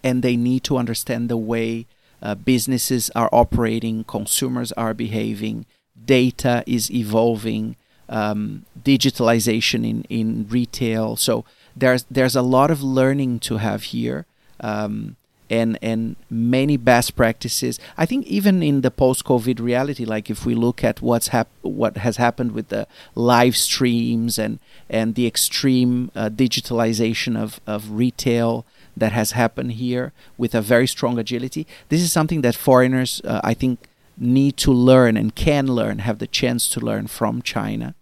and 0.03 0.23
they 0.23 0.37
need 0.37 0.65
to 0.65 0.77
understand 0.77 1.29
the 1.29 1.37
way 1.37 1.87
uh, 2.21 2.35
businesses 2.35 3.11
are 3.15 3.29
operating, 3.33 4.05
consumers 4.05 4.73
are 4.73 4.95
behaving, 4.95 5.67
data 6.05 6.65
is 6.67 6.91
evolving, 6.91 7.77
um, 8.09 8.65
digitalization 8.83 9.89
in 9.89 10.05
in 10.09 10.49
retail. 10.49 11.17
So 11.17 11.45
there's 11.77 12.05
there's 12.11 12.35
a 12.35 12.43
lot 12.43 12.71
of 12.71 12.83
learning 12.83 13.39
to 13.41 13.59
have 13.59 13.85
here. 13.85 14.27
Um, 14.59 15.17
and 15.51 15.79
and 15.83 16.17
many 16.31 16.77
best 16.77 17.17
practices. 17.17 17.79
I 17.97 18.07
think 18.07 18.27
even 18.27 18.63
in 18.63 18.81
the 18.81 18.91
post-COVID 18.91 19.61
reality, 19.61 20.05
like 20.05 20.31
if 20.31 20.45
we 20.47 20.55
look 20.55 20.85
at 20.85 21.01
what's 21.01 21.29
hap- 21.29 21.49
what 21.63 21.99
has 21.99 22.17
happened 22.17 22.53
with 22.53 22.69
the 22.69 22.87
live 23.15 23.57
streams 23.57 24.39
and 24.39 24.59
and 24.91 25.15
the 25.15 25.27
extreme 25.27 26.11
uh, 26.15 26.29
digitalization 26.31 27.37
of 27.37 27.61
of 27.67 27.91
retail 27.91 28.65
that 28.97 29.13
has 29.13 29.33
happened 29.33 29.73
here 29.73 30.13
with 30.39 30.55
a 30.55 30.63
very 30.63 30.87
strong 30.87 31.19
agility. 31.19 31.67
This 31.89 32.01
is 32.01 32.13
something 32.13 32.41
that 32.41 32.55
foreigners, 32.55 33.21
uh, 33.25 33.41
I 33.45 33.55
think, 33.55 33.79
need 34.17 34.57
to 34.57 34.73
learn 34.73 35.17
and 35.17 35.35
can 35.35 35.67
learn, 35.67 35.99
have 35.99 36.19
the 36.19 36.27
chance 36.27 36.69
to 36.71 36.81
learn 36.81 37.07
from 37.07 37.43
China. 37.43 37.95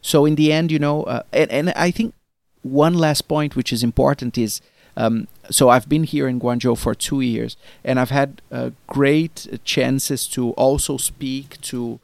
So 0.00 0.24
in 0.24 0.36
the 0.36 0.52
end, 0.52 0.70
you 0.70 0.78
know, 0.78 1.02
uh, 1.02 1.22
and, 1.32 1.50
and 1.50 1.70
I 1.70 1.90
think 1.90 2.14
one 2.62 2.94
last 2.94 3.22
point 3.22 3.56
which 3.56 3.72
is 3.72 3.82
important 3.82 4.38
is 4.38 4.60
um, 4.96 5.28
so 5.50 5.68
I've 5.68 5.88
been 5.88 6.04
here 6.04 6.26
in 6.26 6.40
Guangzhou 6.40 6.76
for 6.78 6.94
two 6.94 7.20
years, 7.20 7.56
and 7.84 8.00
I've 8.00 8.10
had 8.10 8.42
uh, 8.50 8.70
great 8.86 9.60
chances 9.64 10.26
to 10.28 10.50
also 10.52 10.96
speak 10.96 11.60
to 11.62 12.00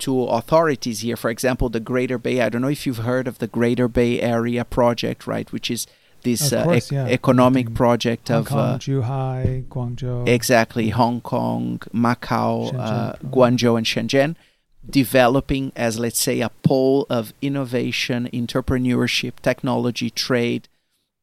to 0.00 0.24
authorities 0.24 1.00
here. 1.00 1.16
For 1.16 1.30
example, 1.30 1.68
the 1.68 1.80
Greater 1.80 2.18
Bay. 2.18 2.40
I 2.40 2.48
don't 2.48 2.62
know 2.62 2.68
if 2.68 2.86
you've 2.86 2.98
heard 2.98 3.28
of 3.28 3.38
the 3.38 3.46
Greater 3.46 3.88
Bay 3.88 4.20
Area 4.20 4.64
project, 4.64 5.26
right? 5.26 5.50
Which 5.52 5.70
is 5.70 5.86
this 6.24 6.52
uh, 6.52 6.64
course, 6.64 6.86
ec- 6.86 6.92
yeah. 6.92 7.06
economic 7.06 7.68
Hong 7.68 7.74
project 7.76 8.28
Hong 8.28 8.38
of 8.38 8.46
Kong, 8.48 8.58
uh, 8.58 8.78
Zhuhai, 8.78 9.64
Guangzhou. 9.68 10.28
exactly 10.28 10.88
Hong 10.88 11.20
Kong, 11.20 11.78
Macau, 11.94 12.72
Shenzhen, 12.72 12.78
uh. 12.80 13.12
Guangzhou, 13.24 13.78
and 13.78 13.86
Shenzhen, 13.86 14.36
developing 14.88 15.70
as 15.76 15.98
let's 15.98 16.20
say 16.20 16.40
a 16.40 16.48
pole 16.48 17.06
of 17.08 17.32
innovation, 17.40 18.28
entrepreneurship, 18.32 19.34
technology, 19.42 20.10
trade, 20.10 20.68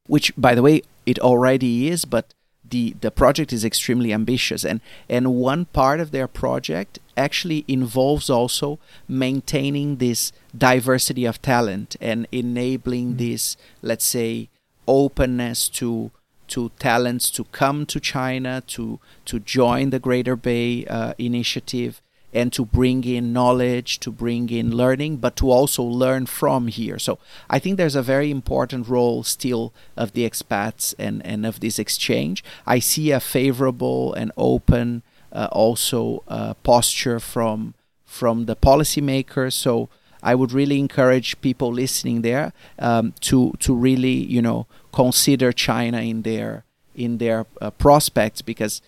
which 0.08 0.34
by 0.38 0.56
the 0.56 0.62
way 0.62 0.82
it 1.12 1.20
already 1.20 1.90
is, 1.90 2.06
but 2.06 2.34
the 2.74 2.96
the 3.02 3.12
project 3.12 3.52
is 3.52 3.64
extremely 3.66 4.12
ambitious. 4.14 4.64
And 4.64 4.80
and 5.10 5.36
one 5.36 5.66
part 5.66 6.00
of 6.00 6.12
their 6.12 6.28
project 6.28 7.00
actually 7.18 7.66
involves 7.68 8.30
also 8.30 8.80
maintaining 9.08 9.98
this 9.98 10.32
diversity 10.58 11.26
of 11.26 11.42
talent 11.42 11.96
and 12.00 12.28
enabling 12.32 13.18
this 13.18 13.58
let's 13.82 14.06
say 14.06 14.50
openness 14.88 15.70
to 15.80 16.12
to 16.48 16.72
talents 16.80 17.30
to 17.32 17.44
come 17.46 17.86
to 17.86 18.00
China 18.00 18.54
to 18.76 19.00
to 19.26 19.40
join 19.40 19.90
the 19.90 20.00
Greater 20.00 20.36
Bay 20.36 20.86
uh, 20.86 21.14
initiative 21.18 22.02
and 22.34 22.54
to 22.54 22.66
bring 22.66 23.04
in 23.04 23.34
knowledge, 23.34 24.00
to 24.00 24.12
bring 24.12 24.50
in 24.50 24.76
learning, 24.76 25.18
but 25.18 25.36
to 25.38 25.52
also 25.52 25.84
learn 25.84 26.26
from 26.26 26.68
here. 26.68 26.98
So 26.98 27.20
I 27.50 27.60
think 27.60 27.78
there's 27.78 27.96
a 27.96 28.02
very 28.02 28.32
important 28.32 28.88
role 28.88 29.24
still 29.24 29.74
of 29.98 30.14
the 30.14 30.30
expats 30.30 30.94
and, 30.98 31.26
and 31.26 31.46
of 31.46 31.60
this 31.60 31.80
exchange. 31.80 32.44
I 32.66 32.80
see 32.80 33.12
a 33.12 33.20
favorable 33.20 34.14
and 34.14 34.32
open 34.38 35.04
uh, 35.32 35.48
also 35.52 36.24
uh, 36.28 36.54
posture 36.56 37.20
from 37.20 37.74
from 38.06 38.46
the 38.46 38.56
policymakers. 38.56 39.54
So 39.54 39.88
I 40.22 40.36
would 40.36 40.52
really 40.52 40.80
encourage 40.80 41.40
people 41.42 41.72
listening 41.72 42.22
there 42.22 42.54
um, 42.80 43.14
to 43.22 43.54
to 43.60 43.74
really 43.74 44.14
you 44.14 44.42
know 44.42 44.68
consider 44.92 45.52
China 45.52 46.02
in 46.02 46.24
their 46.24 46.66
in 46.96 47.18
their 47.18 47.46
uh, 47.62 47.72
prospects 47.72 48.42
because 48.42 48.82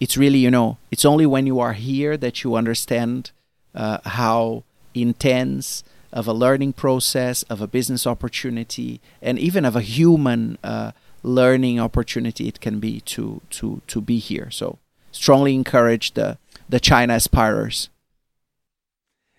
it's 0.00 0.16
really 0.16 0.38
you 0.38 0.50
know 0.50 0.78
it's 0.90 1.04
only 1.04 1.26
when 1.26 1.46
you 1.46 1.60
are 1.60 1.72
here 1.72 2.16
that 2.16 2.42
you 2.44 2.54
understand 2.54 3.30
uh, 3.74 3.98
how 4.04 4.64
intense 4.94 5.84
of 6.12 6.26
a 6.26 6.32
learning 6.32 6.72
process 6.72 7.42
of 7.44 7.60
a 7.60 7.66
business 7.66 8.06
opportunity 8.06 9.00
and 9.20 9.38
even 9.38 9.64
of 9.64 9.76
a 9.76 9.82
human 9.82 10.56
uh, 10.64 10.92
learning 11.22 11.78
opportunity 11.78 12.48
it 12.48 12.60
can 12.60 12.80
be 12.80 13.00
to 13.00 13.40
to 13.50 13.82
to 13.86 14.00
be 14.00 14.18
here 14.18 14.50
so 14.50 14.78
strongly 15.12 15.54
encourage 15.54 16.14
the 16.14 16.38
the 16.68 16.80
china 16.80 17.14
aspirers 17.14 17.88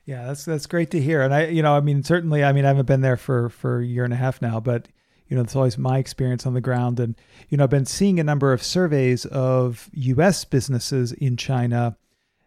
Yeah, 0.09 0.25
that's 0.25 0.43
that's 0.43 0.65
great 0.65 0.89
to 0.89 0.99
hear. 0.99 1.21
And 1.21 1.31
I, 1.31 1.49
you 1.49 1.61
know, 1.61 1.75
I 1.75 1.81
mean, 1.81 2.01
certainly, 2.01 2.43
I 2.43 2.51
mean, 2.51 2.65
I 2.65 2.69
haven't 2.69 2.87
been 2.87 3.01
there 3.01 3.15
for 3.15 3.47
for 3.47 3.77
a 3.77 3.85
year 3.85 4.03
and 4.03 4.11
a 4.11 4.15
half 4.17 4.41
now, 4.41 4.59
but 4.59 4.87
you 5.29 5.35
know, 5.35 5.41
it's 5.43 5.55
always 5.55 5.77
my 5.77 5.99
experience 5.99 6.45
on 6.45 6.55
the 6.55 6.61
ground. 6.61 6.99
And 6.99 7.15
you 7.49 7.57
know, 7.57 7.63
I've 7.63 7.69
been 7.69 7.85
seeing 7.85 8.19
a 8.19 8.23
number 8.23 8.51
of 8.51 8.61
surveys 8.61 9.25
of 9.25 9.89
U.S. 9.93 10.43
businesses 10.43 11.13
in 11.13 11.37
China 11.37 11.95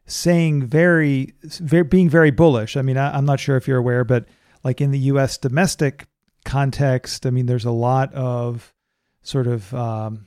saying 0.04 0.66
very, 0.66 1.32
very 1.42 1.84
being 1.84 2.10
very 2.10 2.32
bullish. 2.32 2.76
I 2.76 2.82
mean, 2.82 2.98
I, 2.98 3.16
I'm 3.16 3.24
not 3.24 3.40
sure 3.40 3.56
if 3.56 3.68
you're 3.68 3.78
aware, 3.78 4.04
but 4.04 4.26
like 4.64 4.80
in 4.80 4.90
the 4.90 4.98
U.S. 4.98 5.38
domestic 5.38 6.06
context, 6.44 7.24
I 7.24 7.30
mean, 7.30 7.46
there's 7.46 7.64
a 7.64 7.70
lot 7.70 8.12
of 8.14 8.74
sort 9.22 9.46
of 9.46 9.72
um, 9.72 10.26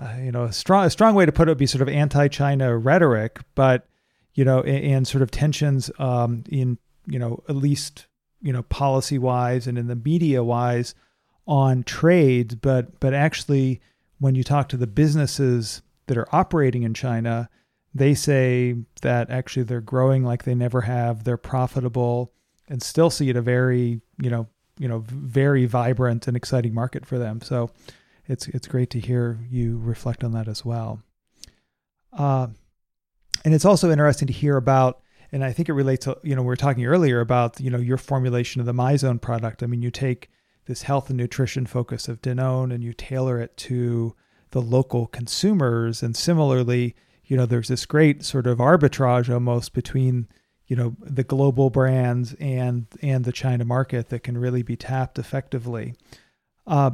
uh, 0.00 0.16
you 0.22 0.32
know, 0.32 0.44
a 0.44 0.52
strong 0.52 0.86
a 0.86 0.90
strong 0.90 1.14
way 1.14 1.26
to 1.26 1.32
put 1.32 1.48
it 1.48 1.50
would 1.50 1.58
be 1.58 1.66
sort 1.66 1.82
of 1.82 1.88
anti-China 1.88 2.76
rhetoric, 2.78 3.40
but 3.54 3.86
you 4.34 4.44
know, 4.44 4.60
and, 4.60 4.84
and 4.84 5.08
sort 5.08 5.20
of 5.20 5.30
tensions 5.30 5.90
um, 5.98 6.44
in 6.48 6.78
you 7.06 7.18
know 7.18 7.42
at 7.48 7.56
least 7.56 8.06
you 8.40 8.52
know 8.52 8.62
policy 8.64 9.18
wise 9.18 9.66
and 9.66 9.76
in 9.76 9.86
the 9.88 9.96
media 9.96 10.42
wise 10.42 10.94
on 11.50 11.82
trade, 11.82 12.60
but 12.62 13.00
but 13.00 13.12
actually 13.12 13.80
when 14.20 14.36
you 14.36 14.44
talk 14.44 14.68
to 14.68 14.76
the 14.76 14.86
businesses 14.86 15.82
that 16.06 16.16
are 16.16 16.34
operating 16.34 16.84
in 16.84 16.94
China, 16.94 17.50
they 17.92 18.14
say 18.14 18.76
that 19.02 19.28
actually 19.30 19.64
they're 19.64 19.80
growing 19.80 20.24
like 20.24 20.44
they 20.44 20.54
never 20.54 20.82
have. 20.82 21.24
They're 21.24 21.36
profitable 21.36 22.32
and 22.68 22.80
still 22.80 23.10
see 23.10 23.28
it 23.28 23.36
a 23.36 23.42
very 23.42 24.00
you 24.22 24.30
know 24.30 24.46
you 24.78 24.86
know 24.86 25.00
very 25.08 25.66
vibrant 25.66 26.28
and 26.28 26.36
exciting 26.36 26.72
market 26.72 27.04
for 27.04 27.18
them. 27.18 27.40
So 27.40 27.70
it's 28.26 28.46
it's 28.48 28.68
great 28.68 28.90
to 28.90 29.00
hear 29.00 29.40
you 29.50 29.78
reflect 29.78 30.22
on 30.22 30.30
that 30.32 30.46
as 30.46 30.64
well. 30.64 31.02
Uh, 32.12 32.46
and 33.44 33.54
it's 33.54 33.64
also 33.64 33.90
interesting 33.90 34.28
to 34.28 34.32
hear 34.32 34.56
about, 34.56 35.00
and 35.32 35.44
I 35.44 35.52
think 35.52 35.68
it 35.68 35.72
relates 35.72 36.04
to 36.04 36.16
you 36.22 36.36
know 36.36 36.42
we 36.42 36.46
were 36.46 36.54
talking 36.54 36.86
earlier 36.86 37.18
about 37.18 37.58
you 37.58 37.70
know 37.70 37.78
your 37.78 37.96
formulation 37.96 38.60
of 38.60 38.66
the 38.66 38.72
Mizone 38.72 39.20
product. 39.20 39.64
I 39.64 39.66
mean, 39.66 39.82
you 39.82 39.90
take 39.90 40.30
this 40.70 40.82
health 40.82 41.10
and 41.10 41.16
nutrition 41.16 41.66
focus 41.66 42.06
of 42.06 42.22
Danone 42.22 42.72
and 42.72 42.84
you 42.84 42.92
tailor 42.92 43.40
it 43.40 43.56
to 43.56 44.14
the 44.52 44.62
local 44.62 45.08
consumers, 45.08 46.00
and 46.00 46.16
similarly, 46.16 46.94
you 47.24 47.36
know, 47.36 47.44
there's 47.44 47.66
this 47.66 47.86
great 47.86 48.24
sort 48.24 48.46
of 48.46 48.58
arbitrage 48.58 49.32
almost 49.32 49.74
between 49.74 50.28
you 50.66 50.76
know 50.76 50.94
the 51.00 51.24
global 51.24 51.68
brands 51.70 52.34
and 52.38 52.86
and 53.02 53.24
the 53.24 53.32
China 53.32 53.64
market 53.64 54.10
that 54.10 54.22
can 54.22 54.38
really 54.38 54.62
be 54.62 54.76
tapped 54.76 55.18
effectively. 55.18 55.94
Uh, 56.68 56.92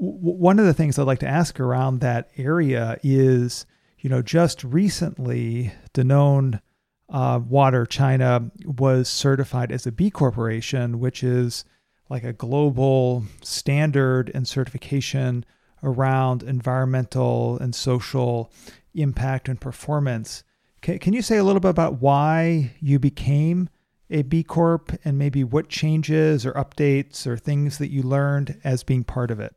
w- 0.00 0.18
one 0.18 0.58
of 0.58 0.64
the 0.64 0.72
things 0.72 0.98
I'd 0.98 1.02
like 1.02 1.20
to 1.20 1.28
ask 1.28 1.60
around 1.60 2.00
that 2.00 2.30
area 2.38 2.98
is, 3.02 3.66
you 3.98 4.08
know, 4.08 4.22
just 4.22 4.64
recently, 4.64 5.74
Danone 5.92 6.60
uh, 7.10 7.40
Water 7.46 7.84
China 7.84 8.50
was 8.64 9.10
certified 9.10 9.70
as 9.70 9.86
a 9.86 9.92
B 9.92 10.10
Corporation, 10.10 10.98
which 10.98 11.22
is 11.22 11.66
like 12.12 12.24
a 12.24 12.32
global 12.34 13.24
standard 13.40 14.30
and 14.34 14.46
certification 14.46 15.46
around 15.82 16.42
environmental 16.42 17.56
and 17.58 17.74
social 17.74 18.52
impact 18.94 19.48
and 19.48 19.58
performance. 19.58 20.44
Can, 20.82 20.98
can 20.98 21.14
you 21.14 21.22
say 21.22 21.38
a 21.38 21.42
little 21.42 21.58
bit 21.58 21.70
about 21.70 22.02
why 22.02 22.74
you 22.80 22.98
became 22.98 23.70
a 24.10 24.20
B 24.20 24.42
Corp 24.42 24.92
and 25.06 25.18
maybe 25.18 25.42
what 25.42 25.70
changes 25.70 26.44
or 26.44 26.52
updates 26.52 27.26
or 27.26 27.38
things 27.38 27.78
that 27.78 27.88
you 27.88 28.02
learned 28.02 28.60
as 28.62 28.82
being 28.82 29.04
part 29.04 29.30
of 29.30 29.40
it? 29.40 29.54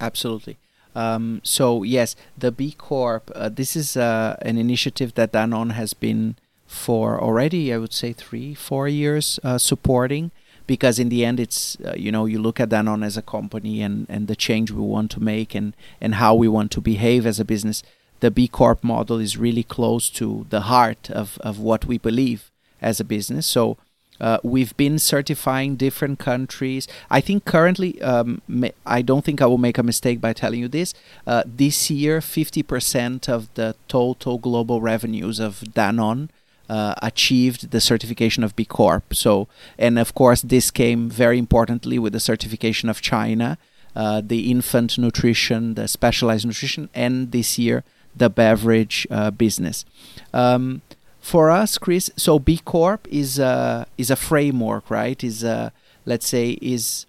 Absolutely. 0.00 0.58
Um, 0.96 1.40
so 1.44 1.84
yes, 1.84 2.16
the 2.36 2.50
B 2.50 2.72
Corp. 2.76 3.30
Uh, 3.32 3.48
this 3.48 3.76
is 3.76 3.96
uh, 3.96 4.36
an 4.42 4.58
initiative 4.58 5.14
that 5.14 5.32
Danone 5.32 5.74
has 5.74 5.94
been 5.94 6.34
for 6.66 7.22
already, 7.22 7.72
I 7.72 7.78
would 7.78 7.92
say, 7.92 8.12
three, 8.12 8.54
four 8.54 8.88
years 8.88 9.38
uh, 9.44 9.58
supporting. 9.58 10.32
Because 10.66 10.98
in 10.98 11.08
the 11.08 11.24
end, 11.24 11.40
it's 11.40 11.76
uh, 11.84 11.94
you 11.96 12.12
know 12.12 12.26
you 12.26 12.40
look 12.40 12.60
at 12.60 12.70
Danone 12.70 13.04
as 13.04 13.16
a 13.16 13.22
company 13.22 13.82
and, 13.82 14.06
and 14.08 14.28
the 14.28 14.36
change 14.36 14.70
we 14.70 14.82
want 14.82 15.10
to 15.12 15.20
make 15.20 15.54
and, 15.54 15.74
and 16.00 16.16
how 16.16 16.34
we 16.34 16.48
want 16.48 16.70
to 16.72 16.80
behave 16.80 17.26
as 17.26 17.40
a 17.40 17.44
business. 17.44 17.82
The 18.20 18.30
B 18.30 18.46
Corp 18.46 18.84
model 18.84 19.18
is 19.18 19.36
really 19.36 19.64
close 19.64 20.08
to 20.10 20.46
the 20.50 20.62
heart 20.62 21.10
of, 21.10 21.38
of 21.38 21.58
what 21.58 21.86
we 21.86 21.98
believe 21.98 22.50
as 22.80 23.00
a 23.00 23.04
business. 23.04 23.46
So 23.46 23.78
uh, 24.20 24.38
we've 24.44 24.76
been 24.76 25.00
certifying 25.00 25.74
different 25.74 26.20
countries. 26.20 26.86
I 27.10 27.20
think 27.20 27.44
currently, 27.44 28.00
um, 28.00 28.40
I 28.86 29.02
don't 29.02 29.24
think 29.24 29.42
I 29.42 29.46
will 29.46 29.58
make 29.58 29.78
a 29.78 29.82
mistake 29.82 30.20
by 30.20 30.32
telling 30.32 30.60
you 30.60 30.68
this. 30.68 30.94
Uh, 31.26 31.42
this 31.44 31.90
year, 31.90 32.20
50% 32.20 33.28
of 33.28 33.52
the 33.54 33.74
total 33.88 34.38
global 34.38 34.80
revenues 34.80 35.40
of 35.40 35.60
Danone 35.60 36.28
uh, 36.68 36.94
achieved 37.02 37.70
the 37.70 37.80
certification 37.80 38.44
of 38.44 38.54
B 38.56 38.64
Corp. 38.64 39.14
So, 39.14 39.48
and 39.78 39.98
of 39.98 40.14
course, 40.14 40.42
this 40.42 40.70
came 40.70 41.08
very 41.10 41.38
importantly 41.38 41.98
with 41.98 42.12
the 42.12 42.20
certification 42.20 42.88
of 42.88 43.00
China, 43.00 43.58
uh, 43.94 44.22
the 44.24 44.50
infant 44.50 44.98
nutrition, 44.98 45.74
the 45.74 45.88
specialized 45.88 46.46
nutrition, 46.46 46.88
and 46.94 47.32
this 47.32 47.58
year 47.58 47.84
the 48.14 48.28
beverage 48.28 49.06
uh, 49.10 49.30
business. 49.30 49.84
Um, 50.32 50.82
for 51.20 51.50
us, 51.50 51.78
Chris, 51.78 52.10
so 52.16 52.38
B 52.38 52.58
Corp 52.64 53.06
is 53.10 53.38
a 53.38 53.86
is 53.96 54.10
a 54.10 54.16
framework, 54.16 54.90
right? 54.90 55.22
Is 55.22 55.44
a 55.44 55.72
let's 56.04 56.26
say 56.26 56.58
is 56.60 57.06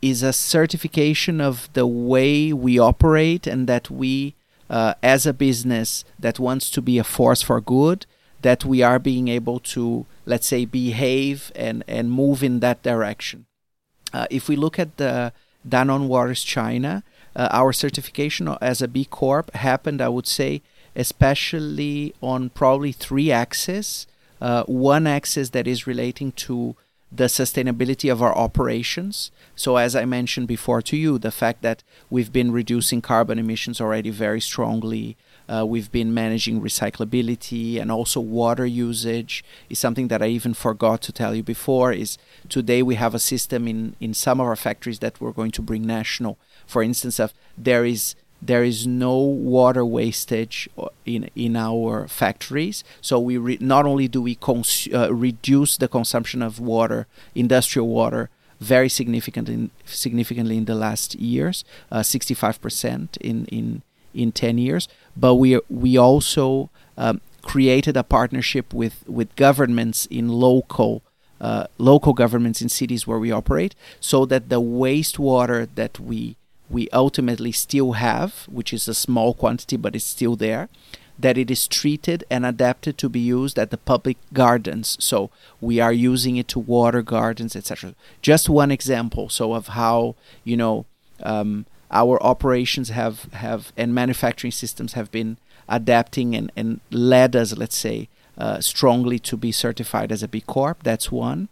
is 0.00 0.22
a 0.22 0.32
certification 0.32 1.40
of 1.40 1.68
the 1.72 1.86
way 1.86 2.52
we 2.52 2.78
operate 2.78 3.46
and 3.46 3.66
that 3.66 3.90
we 3.90 4.34
uh, 4.70 4.94
as 5.02 5.26
a 5.26 5.34
business 5.34 6.04
that 6.18 6.38
wants 6.38 6.70
to 6.70 6.80
be 6.80 6.96
a 6.96 7.04
force 7.04 7.42
for 7.42 7.60
good, 7.60 8.06
that 8.40 8.64
we 8.64 8.82
are 8.82 8.98
being 8.98 9.28
able 9.28 9.58
to, 9.58 10.06
let's 10.24 10.46
say, 10.46 10.64
behave 10.64 11.52
and, 11.54 11.84
and 11.86 12.10
move 12.10 12.42
in 12.42 12.60
that 12.60 12.82
direction. 12.82 13.44
Uh, 14.12 14.26
if 14.30 14.48
we 14.48 14.56
look 14.56 14.78
at 14.78 14.96
the 14.96 15.32
Danone 15.68 16.06
Waters 16.06 16.42
China, 16.42 17.02
uh, 17.36 17.48
our 17.50 17.72
certification 17.72 18.48
as 18.60 18.80
a 18.80 18.88
B 18.88 19.04
Corp 19.04 19.52
happened, 19.54 20.00
I 20.00 20.08
would 20.08 20.26
say, 20.26 20.62
especially 20.96 22.14
on 22.20 22.50
probably 22.50 22.92
three 22.92 23.30
axes. 23.30 24.06
Uh, 24.40 24.64
one 24.64 25.06
axis 25.06 25.50
that 25.50 25.66
is 25.66 25.86
relating 25.86 26.32
to 26.32 26.74
the 27.12 27.24
sustainability 27.24 28.10
of 28.10 28.22
our 28.22 28.36
operations. 28.36 29.30
So, 29.56 29.76
as 29.76 29.96
I 29.96 30.04
mentioned 30.04 30.46
before 30.46 30.80
to 30.82 30.96
you, 30.96 31.18
the 31.18 31.32
fact 31.32 31.62
that 31.62 31.82
we've 32.08 32.32
been 32.32 32.52
reducing 32.52 33.02
carbon 33.02 33.38
emissions 33.38 33.80
already 33.80 34.10
very 34.10 34.40
strongly, 34.40 35.16
uh, 35.48 35.66
we've 35.66 35.90
been 35.90 36.14
managing 36.14 36.60
recyclability 36.60 37.80
and 37.80 37.90
also 37.90 38.20
water 38.20 38.64
usage 38.64 39.44
is 39.68 39.78
something 39.78 40.06
that 40.08 40.22
I 40.22 40.28
even 40.28 40.54
forgot 40.54 41.02
to 41.02 41.12
tell 41.12 41.34
you 41.34 41.42
before. 41.42 41.92
Is 41.92 42.16
today 42.48 42.82
we 42.82 42.94
have 42.94 43.14
a 43.14 43.18
system 43.18 43.66
in 43.66 43.96
in 44.00 44.14
some 44.14 44.40
of 44.40 44.46
our 44.46 44.56
factories 44.56 45.00
that 45.00 45.20
we're 45.20 45.32
going 45.32 45.50
to 45.52 45.62
bring 45.62 45.84
national. 45.84 46.38
For 46.66 46.82
instance, 46.82 47.18
of 47.18 47.34
there 47.58 47.84
is 47.84 48.14
there 48.42 48.64
is 48.64 48.86
no 48.86 49.16
water 49.18 49.84
wastage 49.84 50.68
in 51.04 51.30
in 51.34 51.56
our 51.56 52.08
factories. 52.08 52.82
So 53.00 53.18
we 53.18 53.36
re- 53.36 53.58
not 53.60 53.86
only 53.86 54.08
do 54.08 54.22
we 54.22 54.34
cons- 54.34 54.88
uh, 54.92 55.12
reduce 55.12 55.76
the 55.76 55.88
consumption 55.88 56.42
of 56.42 56.58
water, 56.58 57.06
industrial 57.34 57.88
water, 57.88 58.30
very 58.60 58.88
significantly 58.88 59.70
significantly 59.84 60.56
in 60.56 60.64
the 60.64 60.74
last 60.74 61.14
years, 61.14 61.64
uh, 61.90 62.00
65% 62.00 63.16
in 63.18 63.44
in 63.46 63.82
in 64.12 64.32
10 64.32 64.58
years. 64.58 64.88
But 65.16 65.34
we 65.34 65.60
we 65.68 65.96
also 65.96 66.70
um, 66.96 67.20
created 67.42 67.96
a 67.96 68.02
partnership 68.02 68.72
with 68.72 69.04
with 69.06 69.34
governments 69.36 70.06
in 70.06 70.28
local. 70.28 71.02
Uh, 71.42 71.66
local 71.78 72.12
governments 72.12 72.60
in 72.60 72.68
cities 72.68 73.06
where 73.06 73.18
we 73.18 73.32
operate, 73.32 73.74
so 73.98 74.26
that 74.26 74.50
the 74.50 74.60
wastewater 74.60 75.66
that 75.74 75.98
we 75.98 76.36
we 76.70 76.88
ultimately 76.90 77.52
still 77.52 77.92
have, 77.92 78.46
which 78.48 78.72
is 78.72 78.88
a 78.88 78.94
small 78.94 79.34
quantity 79.34 79.76
but 79.76 79.94
it's 79.94 80.04
still 80.04 80.36
there, 80.36 80.68
that 81.18 81.36
it 81.36 81.50
is 81.50 81.68
treated 81.68 82.24
and 82.30 82.46
adapted 82.46 82.96
to 82.96 83.08
be 83.08 83.20
used 83.20 83.58
at 83.58 83.70
the 83.70 83.76
public 83.76 84.16
gardens. 84.32 84.96
So 85.00 85.30
we 85.60 85.78
are 85.80 85.92
using 85.92 86.36
it 86.36 86.48
to 86.48 86.58
water 86.58 87.02
gardens, 87.02 87.54
etc. 87.54 87.94
Just 88.22 88.48
one 88.48 88.70
example, 88.70 89.28
so 89.28 89.52
of 89.52 89.68
how 89.68 90.14
you 90.44 90.56
know 90.56 90.86
um, 91.22 91.66
our 91.90 92.22
operations 92.22 92.88
have 92.88 93.24
have 93.32 93.72
and 93.76 93.94
manufacturing 93.94 94.52
systems 94.52 94.94
have 94.94 95.10
been 95.10 95.36
adapting 95.68 96.34
and 96.34 96.50
and 96.56 96.80
led 96.90 97.36
us, 97.36 97.56
let's 97.56 97.76
say, 97.76 98.08
uh, 98.38 98.60
strongly 98.60 99.18
to 99.18 99.36
be 99.36 99.52
certified 99.52 100.10
as 100.10 100.22
a 100.22 100.28
B 100.28 100.40
Corp. 100.40 100.82
That's 100.82 101.12
one, 101.12 101.48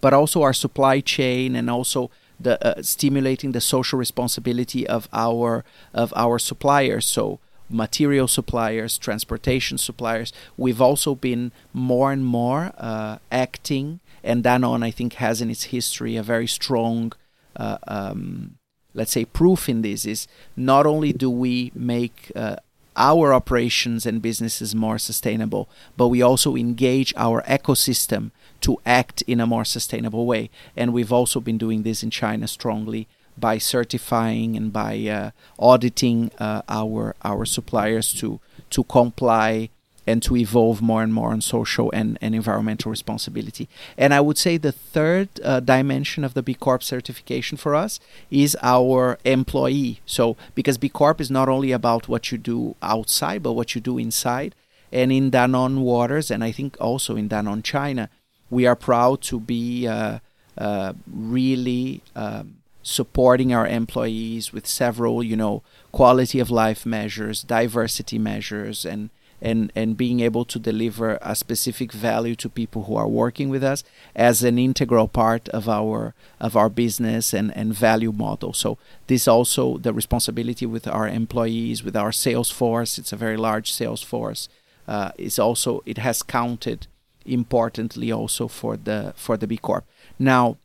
but 0.00 0.12
also 0.12 0.42
our 0.42 0.52
supply 0.52 1.00
chain 1.00 1.56
and 1.56 1.68
also 1.68 2.10
the 2.38 2.64
uh, 2.64 2.82
stimulating 2.82 3.52
the 3.52 3.60
social 3.60 3.98
responsibility 3.98 4.86
of 4.86 5.08
our 5.12 5.64
of 5.94 6.12
our 6.16 6.38
suppliers. 6.38 7.06
So 7.06 7.40
material 7.68 8.28
suppliers, 8.28 8.98
transportation 8.98 9.78
suppliers. 9.78 10.32
We've 10.56 10.80
also 10.80 11.14
been 11.14 11.52
more 11.72 12.12
and 12.12 12.24
more 12.24 12.72
uh, 12.78 13.18
acting, 13.32 14.00
and 14.22 14.44
Danone, 14.44 14.84
I 14.84 14.90
think, 14.90 15.14
has 15.14 15.40
in 15.40 15.50
its 15.50 15.64
history 15.64 16.16
a 16.16 16.22
very 16.22 16.46
strong, 16.46 17.12
uh, 17.56 17.78
um, 17.88 18.58
let's 18.94 19.12
say, 19.12 19.24
proof 19.24 19.68
in 19.68 19.82
this. 19.82 20.06
Is 20.06 20.28
not 20.56 20.86
only 20.86 21.12
do 21.12 21.30
we 21.30 21.72
make 21.74 22.30
uh, 22.36 22.56
our 22.96 23.34
operations 23.34 24.06
and 24.06 24.22
businesses 24.22 24.74
more 24.74 24.98
sustainable, 24.98 25.68
but 25.96 26.08
we 26.08 26.22
also 26.22 26.56
engage 26.56 27.12
our 27.16 27.42
ecosystem 27.42 28.30
to 28.66 28.80
act 28.84 29.22
in 29.32 29.38
a 29.40 29.46
more 29.46 29.64
sustainable 29.64 30.26
way. 30.26 30.50
And 30.76 30.92
we've 30.92 31.12
also 31.12 31.38
been 31.40 31.58
doing 31.58 31.84
this 31.84 32.02
in 32.02 32.10
China 32.10 32.46
strongly 32.48 33.06
by 33.38 33.58
certifying 33.58 34.56
and 34.56 34.72
by 34.72 34.92
uh, 35.18 35.30
auditing 35.58 36.18
uh, 36.38 36.62
our 36.68 37.14
our 37.22 37.44
suppliers 37.56 38.06
to 38.20 38.28
to 38.70 38.82
comply 38.84 39.68
and 40.08 40.22
to 40.22 40.36
evolve 40.36 40.80
more 40.80 41.02
and 41.02 41.12
more 41.12 41.30
on 41.30 41.40
social 41.40 41.90
and, 41.92 42.16
and 42.20 42.32
environmental 42.34 42.90
responsibility. 42.90 43.68
And 43.98 44.14
I 44.14 44.20
would 44.20 44.38
say 44.38 44.56
the 44.56 44.76
third 44.94 45.28
uh, 45.42 45.60
dimension 45.60 46.24
of 46.24 46.32
the 46.34 46.42
B 46.42 46.54
Corp 46.54 46.82
certification 46.82 47.56
for 47.58 47.72
us 47.74 48.00
is 48.30 48.56
our 48.62 49.18
employee. 49.24 50.00
So, 50.06 50.36
because 50.54 50.78
B 50.78 50.88
Corp 50.88 51.20
is 51.20 51.30
not 51.30 51.48
only 51.48 51.72
about 51.72 52.08
what 52.08 52.30
you 52.30 52.38
do 52.38 52.76
outside, 52.82 53.42
but 53.42 53.56
what 53.58 53.74
you 53.74 53.80
do 53.80 53.98
inside. 53.98 54.54
And 54.92 55.10
in 55.10 55.30
Danone 55.30 55.80
Waters, 55.80 56.30
and 56.30 56.42
I 56.44 56.52
think 56.52 56.76
also 56.80 57.16
in 57.16 57.28
Danone 57.28 57.64
China, 57.64 58.08
we 58.50 58.66
are 58.66 58.76
proud 58.76 59.20
to 59.22 59.40
be 59.40 59.86
uh, 59.86 60.18
uh, 60.58 60.92
really 61.06 62.02
um, 62.14 62.56
supporting 62.82 63.52
our 63.52 63.66
employees 63.66 64.52
with 64.52 64.66
several, 64.66 65.22
you 65.22 65.36
know, 65.36 65.62
quality 65.92 66.38
of 66.38 66.50
life 66.50 66.86
measures, 66.86 67.42
diversity 67.42 68.18
measures, 68.18 68.84
and 68.84 69.10
and 69.42 69.70
and 69.76 69.96
being 69.96 70.20
able 70.20 70.44
to 70.46 70.58
deliver 70.58 71.18
a 71.20 71.34
specific 71.34 71.92
value 71.92 72.34
to 72.34 72.48
people 72.48 72.84
who 72.84 72.96
are 72.96 73.08
working 73.08 73.50
with 73.50 73.62
us 73.62 73.84
as 74.14 74.42
an 74.42 74.58
integral 74.58 75.08
part 75.08 75.48
of 75.50 75.68
our 75.68 76.14
of 76.40 76.56
our 76.56 76.68
business 76.68 77.34
and 77.34 77.54
and 77.56 77.74
value 77.74 78.12
model. 78.12 78.52
So 78.52 78.78
this 79.08 79.28
also 79.28 79.76
the 79.78 79.92
responsibility 79.92 80.64
with 80.64 80.88
our 80.88 81.08
employees 81.08 81.82
with 81.82 81.96
our 81.96 82.12
sales 82.12 82.50
force 82.50 82.98
it's 82.98 83.12
a 83.12 83.16
very 83.16 83.36
large 83.36 83.70
sales 83.70 84.02
force 84.02 84.48
uh, 84.88 85.10
is 85.18 85.38
also 85.38 85.82
it 85.84 85.98
has 85.98 86.22
counted 86.22 86.86
importantly 87.26 88.10
also 88.12 88.48
for 88.48 88.76
the 88.76 89.12
for 89.16 89.36
the 89.36 89.46
B 89.46 89.56
Corp. 89.56 89.84
Now 90.18 90.56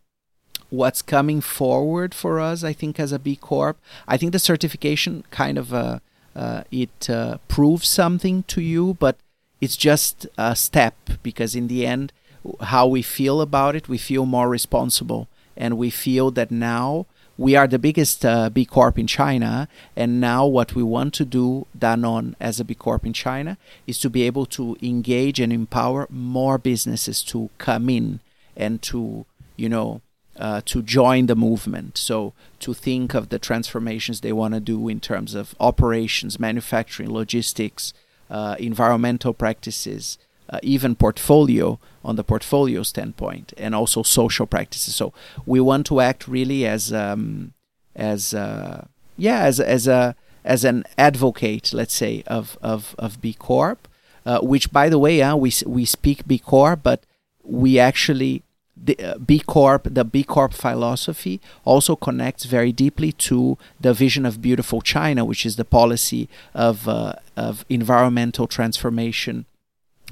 what's 0.69 1.01
coming 1.01 1.41
forward 1.41 2.15
for 2.15 2.39
us 2.39 2.63
i 2.63 2.71
think 2.71 2.97
as 2.97 3.11
a 3.11 3.19
b 3.19 3.35
corp 3.35 3.77
i 4.07 4.15
think 4.15 4.31
the 4.31 4.39
certification 4.39 5.21
kind 5.29 5.57
of 5.57 5.73
uh, 5.73 5.99
uh, 6.35 6.63
it 6.71 7.09
uh, 7.09 7.37
proves 7.47 7.87
something 7.87 8.43
to 8.43 8.61
you, 8.61 8.95
but 8.99 9.17
it's 9.59 9.75
just 9.75 10.27
a 10.37 10.55
step 10.55 10.95
because 11.21 11.55
in 11.55 11.67
the 11.67 11.85
end, 11.85 12.13
how 12.61 12.87
we 12.87 13.01
feel 13.01 13.41
about 13.41 13.75
it, 13.75 13.89
we 13.89 13.97
feel 13.97 14.25
more 14.25 14.49
responsible, 14.49 15.27
and 15.55 15.77
we 15.77 15.89
feel 15.89 16.31
that 16.31 16.49
now 16.49 17.05
we 17.41 17.55
are 17.55 17.67
the 17.67 17.79
biggest 17.79 18.23
uh, 18.23 18.51
B 18.51 18.65
Corp 18.65 18.99
in 18.99 19.07
China, 19.07 19.67
and 19.95 20.21
now 20.21 20.45
what 20.45 20.75
we 20.75 20.83
want 20.83 21.15
to 21.15 21.25
do, 21.25 21.65
Danone 21.75 22.35
as 22.39 22.59
a 22.59 22.63
B 22.63 22.75
Corp 22.75 23.03
in 23.03 23.13
China, 23.13 23.57
is 23.87 23.97
to 23.99 24.11
be 24.11 24.21
able 24.23 24.45
to 24.57 24.77
engage 24.79 25.39
and 25.39 25.51
empower 25.51 26.07
more 26.11 26.59
businesses 26.59 27.23
to 27.23 27.49
come 27.57 27.89
in 27.89 28.19
and 28.55 28.79
to, 28.83 29.25
you 29.55 29.69
know, 29.69 30.01
uh, 30.37 30.61
to 30.65 30.83
join 30.83 31.25
the 31.25 31.35
movement. 31.35 31.97
So 31.97 32.33
to 32.59 32.75
think 32.75 33.15
of 33.15 33.29
the 33.29 33.39
transformations 33.39 34.21
they 34.21 34.33
want 34.33 34.53
to 34.53 34.59
do 34.59 34.87
in 34.87 34.99
terms 34.99 35.33
of 35.33 35.55
operations, 35.59 36.39
manufacturing, 36.39 37.11
logistics, 37.11 37.91
uh, 38.29 38.55
environmental 38.59 39.33
practices, 39.33 40.19
uh, 40.51 40.59
even 40.61 40.95
portfolio 40.95 41.79
on 42.03 42.15
the 42.15 42.23
portfolio 42.23 42.83
standpoint, 42.83 43.53
and 43.57 43.73
also 43.73 44.03
social 44.03 44.45
practices. 44.45 44.95
So 44.95 45.13
we 45.45 45.59
want 45.59 45.85
to 45.87 45.99
act 45.99 46.27
really 46.27 46.65
as 46.65 46.91
um, 46.91 47.53
as 47.95 48.33
uh, 48.33 48.85
yeah 49.17 49.41
as 49.43 49.59
as 49.59 49.87
a 49.87 50.15
as 50.43 50.63
an 50.63 50.83
advocate, 50.97 51.73
let's 51.73 51.93
say, 51.93 52.23
of 52.27 52.57
of 52.61 52.95
of 52.97 53.21
B 53.21 53.33
Corp. 53.33 53.87
Uh, 54.23 54.39
which, 54.41 54.71
by 54.71 54.87
the 54.87 54.99
way, 54.99 55.19
uh, 55.21 55.35
we 55.35 55.51
we 55.65 55.83
speak 55.83 56.27
B 56.27 56.37
Corp, 56.37 56.83
but 56.83 57.03
we 57.43 57.79
actually 57.79 58.43
the 58.77 58.97
uh, 58.99 59.17
B 59.17 59.39
Corp, 59.39 59.87
the 59.89 60.03
B 60.03 60.23
Corp 60.23 60.53
philosophy 60.53 61.39
also 61.65 61.95
connects 61.95 62.45
very 62.45 62.71
deeply 62.71 63.11
to 63.13 63.57
the 63.79 63.93
vision 63.93 64.25
of 64.25 64.41
beautiful 64.41 64.81
China, 64.81 65.25
which 65.25 65.45
is 65.45 65.55
the 65.55 65.65
policy 65.65 66.29
of 66.53 66.87
uh, 66.87 67.13
of 67.35 67.65
environmental 67.69 68.47
transformation 68.47 69.45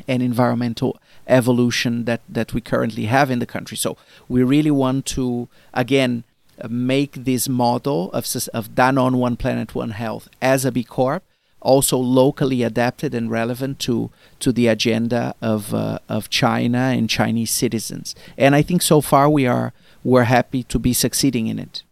and 0.07 0.21
environmental 0.23 0.99
evolution 1.27 2.05
that 2.05 2.21
that 2.27 2.53
we 2.53 2.61
currently 2.61 3.05
have 3.05 3.29
in 3.29 3.39
the 3.39 3.45
country. 3.45 3.77
So 3.77 3.97
we 4.27 4.43
really 4.43 4.71
want 4.71 5.05
to 5.17 5.47
again 5.73 6.23
make 6.67 7.13
this 7.13 7.47
model 7.47 8.11
of 8.11 8.25
of 8.53 8.69
Danone 8.75 9.15
One 9.15 9.37
Planet 9.37 9.75
One 9.75 9.91
Health 9.91 10.29
as 10.41 10.65
a 10.65 10.71
B 10.71 10.83
Corp 10.83 11.23
also 11.61 11.97
locally 11.97 12.63
adapted 12.63 13.13
and 13.13 13.29
relevant 13.29 13.79
to 13.79 14.09
to 14.39 14.51
the 14.51 14.67
agenda 14.67 15.35
of 15.41 15.73
uh, 15.73 15.99
of 16.07 16.29
China 16.29 16.77
and 16.77 17.09
Chinese 17.09 17.51
citizens. 17.51 18.15
And 18.37 18.55
I 18.55 18.61
think 18.61 18.81
so 18.81 19.01
far 19.01 19.29
we 19.29 19.45
are 19.45 19.73
we're 20.03 20.23
happy 20.23 20.63
to 20.63 20.79
be 20.79 20.93
succeeding 20.93 21.47
in 21.47 21.59
it. 21.59 21.83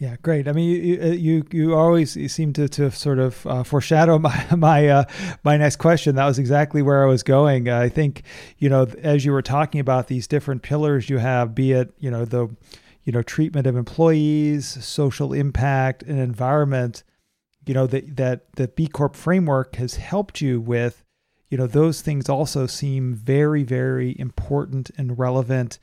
Yeah, 0.00 0.16
great. 0.22 0.48
I 0.48 0.52
mean, 0.52 0.68
you 0.70 1.12
you 1.12 1.44
you 1.52 1.74
always 1.74 2.16
you 2.16 2.28
seem 2.28 2.52
to 2.54 2.68
to 2.70 2.90
sort 2.90 3.20
of 3.20 3.46
uh, 3.46 3.62
foreshadow 3.62 4.18
my 4.20 4.46
my 4.56 4.88
uh, 4.88 5.04
my 5.44 5.56
next 5.56 5.76
question. 5.76 6.16
That 6.16 6.26
was 6.26 6.38
exactly 6.38 6.82
where 6.82 7.04
I 7.04 7.06
was 7.06 7.22
going. 7.22 7.68
Uh, 7.68 7.78
I 7.78 7.88
think 7.88 8.22
you 8.58 8.68
know 8.68 8.88
as 9.02 9.24
you 9.24 9.32
were 9.32 9.42
talking 9.42 9.80
about 9.80 10.08
these 10.08 10.26
different 10.26 10.62
pillars 10.62 11.08
you 11.08 11.18
have, 11.18 11.54
be 11.54 11.72
it 11.72 11.94
you 12.00 12.10
know 12.10 12.24
the 12.24 12.48
you 13.04 13.12
know 13.12 13.22
treatment 13.22 13.66
of 13.68 13.76
employees, 13.76 14.66
social 14.84 15.32
impact, 15.32 16.02
and 16.02 16.18
environment 16.18 17.04
you 17.66 17.74
know 17.74 17.86
that 17.86 18.16
that 18.16 18.52
the 18.54 18.68
B 18.68 18.88
Corp 18.88 19.14
framework 19.14 19.76
has 19.76 19.96
helped 19.96 20.40
you 20.40 20.60
with, 20.60 21.04
you 21.50 21.58
know, 21.58 21.66
those 21.66 22.00
things 22.02 22.28
also 22.28 22.66
seem 22.66 23.14
very 23.14 23.62
very 23.62 24.18
important 24.18 24.90
and 24.98 25.18
relevant 25.18 25.78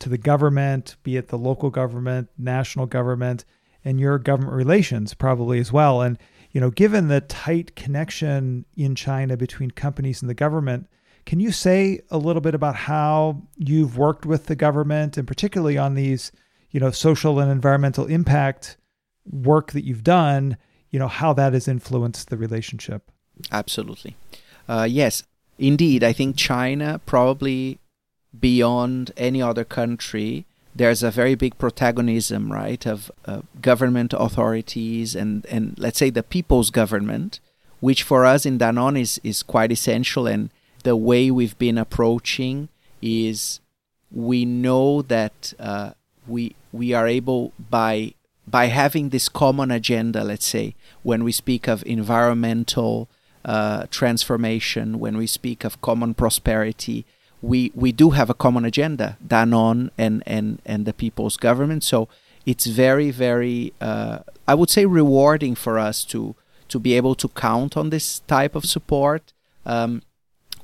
to 0.00 0.08
the 0.08 0.18
government, 0.18 0.96
be 1.02 1.16
it 1.16 1.28
the 1.28 1.38
local 1.38 1.70
government, 1.70 2.28
national 2.36 2.86
government, 2.86 3.44
and 3.84 4.00
your 4.00 4.18
government 4.18 4.54
relations 4.54 5.14
probably 5.14 5.58
as 5.58 5.72
well. 5.72 6.02
And 6.02 6.18
you 6.52 6.60
know, 6.60 6.70
given 6.70 7.08
the 7.08 7.20
tight 7.20 7.76
connection 7.76 8.64
in 8.76 8.94
China 8.94 9.36
between 9.36 9.70
companies 9.70 10.20
and 10.20 10.28
the 10.28 10.34
government, 10.34 10.88
can 11.26 11.38
you 11.38 11.52
say 11.52 12.00
a 12.10 12.18
little 12.18 12.40
bit 12.40 12.54
about 12.54 12.74
how 12.74 13.42
you've 13.56 13.96
worked 13.96 14.26
with 14.26 14.46
the 14.46 14.56
government 14.56 15.16
and 15.16 15.28
particularly 15.28 15.78
on 15.78 15.94
these, 15.94 16.32
you 16.70 16.80
know, 16.80 16.90
social 16.90 17.38
and 17.38 17.52
environmental 17.52 18.06
impact 18.06 18.76
work 19.30 19.72
that 19.72 19.84
you've 19.84 20.02
done, 20.02 20.56
you 20.90 20.98
know, 20.98 21.08
how 21.08 21.32
that 21.34 21.52
has 21.52 21.68
influenced 21.68 22.30
the 22.30 22.36
relationship? 22.36 23.10
Absolutely. 23.52 24.16
Uh, 24.68 24.88
yes, 24.90 25.22
indeed. 25.58 26.02
I 26.02 26.12
think 26.12 26.36
China 26.36 27.00
probably 27.06 27.78
beyond 28.38 29.12
any 29.16 29.42
other 29.42 29.64
country 29.64 30.46
there's 30.74 31.02
a 31.02 31.10
very 31.10 31.34
big 31.34 31.58
protagonism, 31.58 32.52
right, 32.52 32.86
of 32.86 33.10
uh, 33.26 33.42
government 33.60 34.14
authorities 34.16 35.16
and, 35.16 35.44
and 35.46 35.74
let's 35.78 35.98
say 35.98 36.10
the 36.10 36.22
people's 36.22 36.70
government, 36.70 37.40
which 37.80 38.02
for 38.02 38.24
us 38.24 38.46
in 38.46 38.58
Danone 38.58 39.00
is, 39.00 39.20
is 39.24 39.42
quite 39.42 39.72
essential. 39.72 40.26
And 40.26 40.50
the 40.84 40.96
way 40.96 41.30
we've 41.30 41.58
been 41.58 41.78
approaching 41.78 42.68
is 43.02 43.60
we 44.12 44.44
know 44.44 45.02
that 45.02 45.52
uh, 45.58 45.92
we 46.26 46.54
we 46.72 46.92
are 46.92 47.08
able 47.08 47.52
by 47.58 48.14
by 48.46 48.66
having 48.66 49.10
this 49.10 49.28
common 49.28 49.70
agenda, 49.70 50.24
let's 50.24 50.46
say, 50.46 50.74
when 51.02 51.24
we 51.24 51.32
speak 51.32 51.68
of 51.68 51.84
environmental 51.86 53.08
uh, 53.44 53.86
transformation, 53.90 54.98
when 54.98 55.16
we 55.16 55.26
speak 55.26 55.64
of 55.64 55.80
common 55.80 56.14
prosperity, 56.14 57.04
we 57.42 57.72
we 57.74 57.92
do 57.92 58.10
have 58.10 58.30
a 58.30 58.34
common 58.34 58.64
agenda, 58.64 59.16
Danone 59.26 59.90
and 59.96 60.22
and 60.26 60.60
and 60.64 60.86
the 60.86 60.92
people's 60.92 61.36
government. 61.36 61.84
So 61.84 62.08
it's 62.46 62.66
very 62.66 63.10
very 63.10 63.72
uh, 63.80 64.20
I 64.46 64.54
would 64.54 64.70
say 64.70 64.86
rewarding 64.86 65.54
for 65.54 65.78
us 65.78 66.04
to 66.06 66.34
to 66.68 66.78
be 66.78 66.94
able 66.94 67.14
to 67.16 67.28
count 67.28 67.76
on 67.76 67.90
this 67.90 68.20
type 68.20 68.54
of 68.54 68.64
support. 68.64 69.32
Um, 69.66 70.02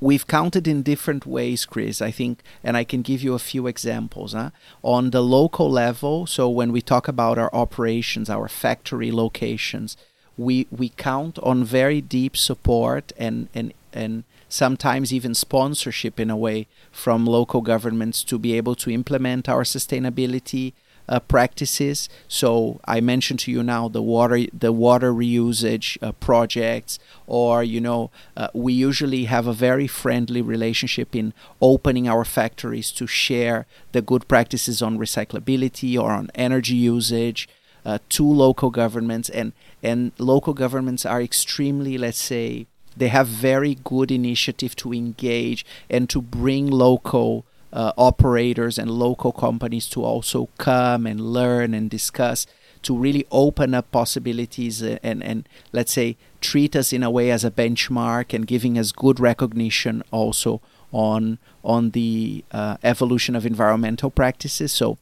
we've 0.00 0.26
counted 0.26 0.68
in 0.68 0.82
different 0.82 1.26
ways, 1.26 1.64
Chris. 1.64 2.00
I 2.00 2.10
think, 2.10 2.42
and 2.62 2.76
I 2.76 2.84
can 2.84 3.02
give 3.02 3.22
you 3.22 3.34
a 3.34 3.38
few 3.38 3.66
examples. 3.66 4.32
Huh? 4.32 4.50
On 4.82 5.10
the 5.10 5.22
local 5.22 5.70
level, 5.70 6.26
so 6.26 6.48
when 6.48 6.72
we 6.72 6.82
talk 6.82 7.08
about 7.08 7.38
our 7.38 7.50
operations, 7.52 8.30
our 8.30 8.48
factory 8.48 9.10
locations, 9.10 9.96
we 10.36 10.66
we 10.70 10.90
count 10.90 11.38
on 11.38 11.64
very 11.64 12.00
deep 12.00 12.36
support 12.36 13.12
and 13.16 13.48
and 13.54 13.72
and 13.92 14.24
sometimes 14.48 15.12
even 15.12 15.34
sponsorship 15.34 16.20
in 16.20 16.30
a 16.30 16.36
way 16.36 16.66
from 16.90 17.26
local 17.26 17.60
governments 17.60 18.22
to 18.24 18.38
be 18.38 18.56
able 18.56 18.74
to 18.76 18.90
implement 18.90 19.48
our 19.48 19.62
sustainability 19.62 20.72
uh, 21.08 21.20
practices. 21.20 22.08
So 22.28 22.80
I 22.84 23.00
mentioned 23.00 23.40
to 23.40 23.52
you 23.52 23.62
now 23.62 23.88
the 23.88 24.02
water 24.02 24.46
the 24.52 24.72
water 24.72 25.12
reusage 25.12 25.98
uh, 26.02 26.12
projects, 26.12 26.98
or 27.26 27.62
you 27.62 27.80
know 27.80 28.10
uh, 28.36 28.48
we 28.54 28.72
usually 28.72 29.24
have 29.24 29.46
a 29.46 29.52
very 29.52 29.86
friendly 29.86 30.42
relationship 30.42 31.14
in 31.14 31.32
opening 31.60 32.08
our 32.08 32.24
factories 32.24 32.90
to 32.92 33.06
share 33.06 33.66
the 33.92 34.02
good 34.02 34.26
practices 34.28 34.82
on 34.82 34.98
recyclability 34.98 35.98
or 35.98 36.10
on 36.10 36.30
energy 36.34 36.74
usage 36.74 37.48
uh, 37.84 37.98
to 38.08 38.24
local 38.24 38.70
governments, 38.70 39.28
and 39.28 39.52
and 39.82 40.12
local 40.18 40.54
governments 40.54 41.06
are 41.06 41.22
extremely 41.22 41.96
let's 41.98 42.18
say 42.20 42.66
they 42.96 43.08
have 43.08 43.26
very 43.26 43.76
good 43.84 44.10
initiative 44.10 44.74
to 44.76 44.92
engage 44.92 45.64
and 45.90 46.08
to 46.10 46.22
bring 46.22 46.70
local 46.70 47.44
uh, 47.72 47.92
operators 47.98 48.78
and 48.78 48.90
local 48.90 49.32
companies 49.32 49.88
to 49.90 50.02
also 50.02 50.48
come 50.58 51.06
and 51.06 51.20
learn 51.20 51.74
and 51.74 51.90
discuss 51.90 52.46
to 52.82 52.96
really 52.96 53.26
open 53.30 53.74
up 53.74 53.90
possibilities 53.90 54.80
and, 54.80 55.00
and, 55.02 55.22
and 55.22 55.48
let's 55.72 55.92
say 55.92 56.16
treat 56.40 56.76
us 56.76 56.92
in 56.92 57.02
a 57.02 57.10
way 57.10 57.30
as 57.30 57.44
a 57.44 57.50
benchmark 57.50 58.32
and 58.32 58.46
giving 58.46 58.78
us 58.78 58.92
good 58.92 59.18
recognition 59.18 60.02
also 60.10 60.60
on 60.92 61.38
on 61.64 61.90
the 61.90 62.44
uh, 62.52 62.76
evolution 62.84 63.34
of 63.34 63.44
environmental 63.44 64.08
practices. 64.10 64.70
So 64.72 64.98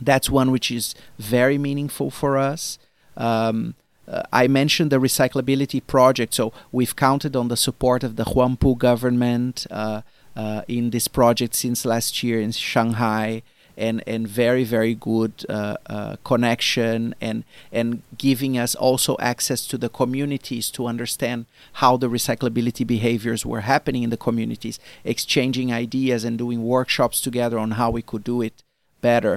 that's 0.00 0.30
one 0.30 0.52
which 0.52 0.70
is 0.70 0.94
very 1.18 1.58
meaningful 1.58 2.10
for 2.10 2.38
us. 2.38 2.78
Um, 3.16 3.74
uh, 4.08 4.22
I 4.32 4.46
mentioned 4.48 4.90
the 4.90 4.98
recyclability 4.98 5.86
project, 5.86 6.34
so 6.34 6.52
we've 6.72 6.94
counted 6.94 7.34
on 7.36 7.48
the 7.48 7.56
support 7.56 8.04
of 8.04 8.16
the 8.16 8.24
Huangpu 8.24 8.78
government 8.78 9.66
uh, 9.70 10.02
uh, 10.36 10.62
in 10.68 10.90
this 10.90 11.08
project 11.08 11.54
since 11.54 11.84
last 11.84 12.22
year 12.22 12.40
in 12.40 12.52
Shanghai, 12.52 13.42
and 13.76 14.02
and 14.06 14.26
very 14.26 14.64
very 14.64 14.94
good 14.94 15.44
uh, 15.48 15.76
uh, 15.86 16.16
connection 16.24 17.14
and 17.20 17.44
and 17.70 18.02
giving 18.16 18.56
us 18.56 18.74
also 18.74 19.16
access 19.20 19.66
to 19.66 19.76
the 19.76 19.88
communities 19.88 20.70
to 20.70 20.86
understand 20.86 21.46
how 21.74 21.96
the 21.96 22.08
recyclability 22.08 22.86
behaviors 22.86 23.44
were 23.44 23.62
happening 23.62 24.02
in 24.02 24.10
the 24.10 24.16
communities, 24.16 24.78
exchanging 25.04 25.72
ideas 25.72 26.24
and 26.24 26.38
doing 26.38 26.62
workshops 26.62 27.20
together 27.20 27.58
on 27.58 27.72
how 27.72 27.90
we 27.90 28.02
could 28.02 28.24
do 28.24 28.40
it 28.40 28.62
better, 29.10 29.34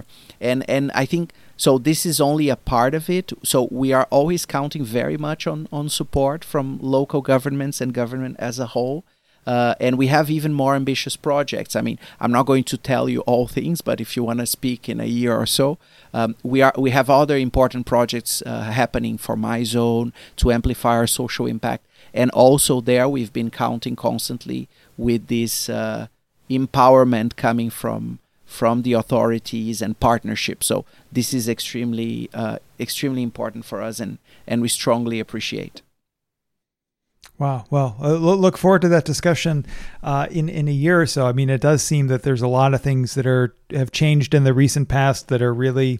and 0.49 0.59
and 0.75 0.85
I 1.03 1.05
think 1.05 1.25
so 1.65 1.77
this 1.77 2.05
is 2.05 2.21
only 2.21 2.47
a 2.49 2.55
part 2.55 2.93
of 2.95 3.09
it. 3.09 3.33
So 3.43 3.67
we 3.69 3.89
are 3.97 4.07
always 4.09 4.45
counting 4.45 4.85
very 4.85 5.17
much 5.17 5.45
on, 5.53 5.67
on 5.71 5.89
support 5.89 6.45
from 6.45 6.79
local 6.81 7.21
governments 7.21 7.81
and 7.81 7.93
government 7.93 8.37
as 8.39 8.59
a 8.59 8.67
whole. 8.67 9.03
Uh, 9.45 9.73
and 9.85 9.97
we 9.97 10.07
have 10.07 10.29
even 10.29 10.53
more 10.53 10.75
ambitious 10.75 11.17
projects. 11.17 11.75
I 11.75 11.81
mean, 11.81 11.99
I'm 12.21 12.31
not 12.31 12.45
going 12.45 12.63
to 12.65 12.77
tell 12.77 13.09
you 13.09 13.21
all 13.21 13.47
things, 13.47 13.81
but 13.81 13.99
if 13.99 14.15
you 14.15 14.23
want 14.23 14.39
to 14.39 14.45
speak 14.45 14.87
in 14.87 14.99
a 15.01 15.11
year 15.19 15.35
or 15.35 15.45
so, 15.45 15.77
um, 16.13 16.35
we 16.43 16.61
are 16.61 16.73
we 16.77 16.91
have 16.91 17.09
other 17.09 17.37
important 17.37 17.85
projects 17.85 18.43
uh, 18.45 18.71
happening 18.81 19.17
for 19.17 19.35
Mizone 19.35 20.11
to 20.35 20.51
amplify 20.51 20.95
our 20.97 21.07
social 21.07 21.45
impact. 21.47 21.83
And 22.13 22.29
also 22.31 22.81
there, 22.81 23.07
we've 23.09 23.33
been 23.33 23.51
counting 23.51 23.95
constantly 23.95 24.61
with 24.97 25.27
this 25.27 25.69
uh, 25.69 26.07
empowerment 26.49 27.35
coming 27.35 27.71
from 27.71 28.19
from 28.49 28.81
the 28.81 28.93
authorities 28.93 29.79
and 29.79 29.99
partnerships. 29.99 30.65
So 30.65 30.83
this 31.11 31.33
is 31.33 31.47
extremely 31.47 32.29
uh, 32.33 32.57
extremely 32.79 33.21
important 33.21 33.63
for 33.63 33.81
us, 33.81 33.99
and 33.99 34.17
and 34.47 34.61
we 34.61 34.67
strongly 34.67 35.19
appreciate. 35.19 35.83
Wow. 37.37 37.65
Well, 37.69 37.95
uh, 38.01 38.15
look 38.15 38.57
forward 38.57 38.81
to 38.81 38.89
that 38.89 39.05
discussion 39.05 39.65
uh, 40.03 40.27
in 40.31 40.49
in 40.49 40.67
a 40.67 40.73
year 40.73 40.99
or 40.99 41.05
so. 41.05 41.27
I 41.27 41.31
mean, 41.31 41.49
it 41.49 41.61
does 41.61 41.83
seem 41.83 42.07
that 42.07 42.23
there's 42.23 42.41
a 42.41 42.47
lot 42.47 42.73
of 42.73 42.81
things 42.81 43.13
that 43.13 43.27
are 43.27 43.55
have 43.71 43.91
changed 43.91 44.33
in 44.33 44.43
the 44.43 44.53
recent 44.53 44.89
past 44.89 45.27
that 45.27 45.41
are 45.41 45.53
really, 45.53 45.99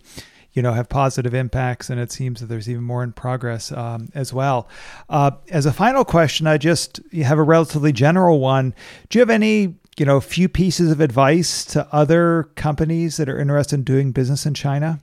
you 0.52 0.64
know, 0.64 0.74
have 0.74 0.90
positive 0.90 1.36
impacts, 1.36 1.90
and 1.90 2.00
it 2.00 2.12
seems 2.12 2.42
that 2.42 2.48
there's 2.48 2.68
even 2.68 2.84
more 2.84 3.04
in 3.04 3.14
progress 3.14 3.72
um, 3.72 4.10
as 4.16 4.34
well. 4.34 4.68
Uh, 5.08 5.32
as 5.50 5.66
a 5.68 5.72
final 5.72 6.04
question, 6.04 6.48
I 6.48 6.58
just 6.58 7.00
have 7.14 7.38
a 7.38 7.44
relatively 7.44 7.94
general 7.94 8.40
one. 8.40 8.74
Do 9.08 9.20
you 9.20 9.22
have 9.22 9.30
any 9.30 9.76
you 9.98 10.06
know, 10.06 10.18
a 10.18 10.22
few 10.22 10.48
pieces 10.48 10.92
of 10.92 11.02
advice 11.02 11.66
to 11.66 11.88
other 11.94 12.50
companies 12.56 13.18
that 13.18 13.30
are 13.30 13.40
interested 13.40 13.76
in 13.76 13.84
doing 13.84 14.12
business 14.12 14.46
in 14.46 14.54
China? 14.54 15.02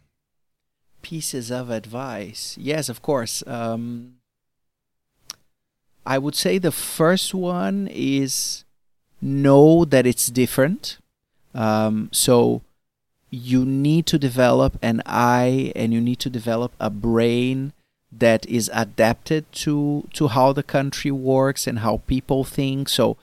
Pieces 1.02 1.50
of 1.50 1.70
advice. 1.70 2.56
Yes, 2.58 2.88
of 2.88 3.02
course. 3.02 3.46
Um, 3.46 4.14
I 6.06 6.18
would 6.18 6.34
say 6.34 6.58
the 6.58 6.72
first 6.72 7.34
one 7.34 7.88
is 7.90 8.64
know 9.20 9.84
that 9.84 10.06
it's 10.06 10.28
different. 10.28 10.98
Um, 11.54 12.08
so 12.12 12.62
you 13.30 13.64
need 13.64 14.06
to 14.06 14.18
develop 14.18 14.78
an 14.82 15.02
eye 15.04 15.72
and 15.74 15.92
you 15.92 16.00
need 16.00 16.20
to 16.20 16.30
develop 16.30 16.72
a 16.78 16.90
brain 16.90 17.72
that 18.12 18.46
is 18.46 18.70
adapted 18.72 19.50
to 19.52 20.08
to 20.12 20.28
how 20.28 20.52
the 20.52 20.62
country 20.62 21.10
works 21.10 21.66
and 21.66 21.80
how 21.80 22.02
people 22.06 22.44
think. 22.44 22.88
So 22.88 23.16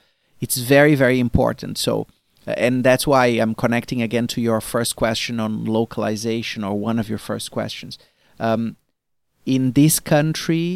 it's 0.44 0.58
very 0.74 0.94
very 1.04 1.18
important. 1.28 1.74
So 1.86 1.94
uh, 2.46 2.54
and 2.66 2.74
that's 2.88 3.06
why 3.06 3.24
i'm 3.42 3.54
connecting 3.64 4.00
again 4.02 4.26
to 4.34 4.40
your 4.48 4.60
first 4.60 4.92
question 5.02 5.34
on 5.40 5.52
localization 5.78 6.60
or 6.68 6.74
one 6.88 6.98
of 7.02 7.08
your 7.12 7.22
first 7.30 7.50
questions. 7.50 7.94
Um, 8.46 8.62
in 9.54 9.72
this 9.80 9.96
country 10.14 10.66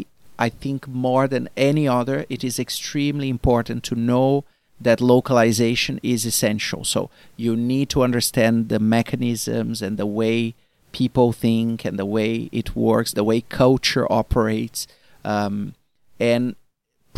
i 0.47 0.49
think 0.63 0.81
more 1.07 1.27
than 1.35 1.45
any 1.57 1.87
other 1.99 2.19
it 2.35 2.43
is 2.49 2.59
extremely 2.59 3.29
important 3.37 3.81
to 3.89 3.95
know 4.11 4.45
that 4.81 5.01
localization 5.01 5.99
is 6.03 6.25
essential. 6.25 6.85
So 6.85 7.11
you 7.37 7.57
need 7.57 7.89
to 7.91 8.03
understand 8.03 8.69
the 8.69 8.79
mechanisms 8.79 9.83
and 9.83 9.97
the 9.99 10.07
way 10.07 10.55
people 10.93 11.33
think 11.33 11.85
and 11.85 11.99
the 11.99 12.07
way 12.07 12.49
it 12.53 12.69
works 12.77 13.13
the 13.13 13.25
way 13.25 13.41
culture 13.41 14.07
operates. 14.11 14.87
Um, 15.25 15.75
and 16.21 16.55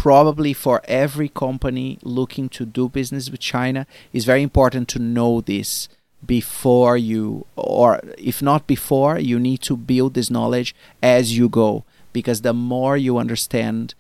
probably 0.00 0.52
for 0.54 0.80
every 0.84 1.28
company 1.28 1.98
looking 2.02 2.48
to 2.48 2.64
do 2.64 2.88
business 2.88 3.30
with 3.30 3.40
China 3.40 3.86
it's 4.12 4.24
very 4.24 4.42
important 4.42 4.88
to 4.88 4.98
know 4.98 5.40
this 5.40 5.88
before 6.24 6.96
you 6.96 7.46
or 7.56 8.00
if 8.16 8.40
not 8.40 8.66
before 8.66 9.18
you 9.18 9.38
need 9.38 9.60
to 9.60 9.76
build 9.76 10.14
this 10.14 10.30
knowledge 10.30 10.74
as 11.02 11.36
you 11.36 11.48
go 11.48 11.84
because 12.12 12.40
the 12.40 12.54
more 12.54 12.96
you 12.96 13.18
understand 13.18 13.94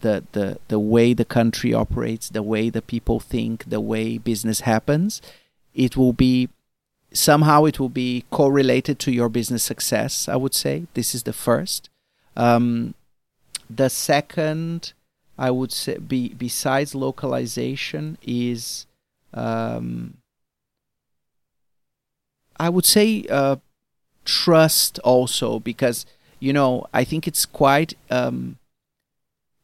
the, 0.00 0.24
the, 0.32 0.58
the 0.68 0.78
way 0.78 1.14
the 1.14 1.24
country 1.24 1.72
operates, 1.72 2.28
the 2.28 2.42
way 2.42 2.70
the 2.70 2.82
people 2.82 3.20
think, 3.20 3.64
the 3.64 3.80
way 3.80 4.18
business 4.18 4.60
happens, 4.60 5.22
it 5.74 5.96
will 5.96 6.12
be 6.12 6.48
somehow 7.12 7.64
it 7.64 7.80
will 7.80 7.88
be 7.88 8.24
correlated 8.30 8.98
to 8.98 9.12
your 9.12 9.28
business 9.28 9.62
success. 9.62 10.28
I 10.28 10.36
would 10.36 10.54
say 10.54 10.86
this 10.94 11.14
is 11.14 11.22
the 11.22 11.32
first. 11.32 11.88
Um, 12.36 12.94
the 13.70 13.88
second, 13.88 14.92
I 15.38 15.50
would 15.50 15.72
say, 15.72 15.98
be, 15.98 16.30
besides 16.30 16.94
localization, 16.94 18.18
is 18.22 18.86
um, 19.34 20.18
I 22.58 22.68
would 22.68 22.86
say 22.86 23.26
uh, 23.30 23.56
trust 24.24 24.98
also 25.00 25.58
because 25.58 26.06
you 26.40 26.52
know 26.52 26.86
I 26.92 27.04
think 27.04 27.28
it's 27.28 27.44
quite 27.44 27.94
um, 28.10 28.58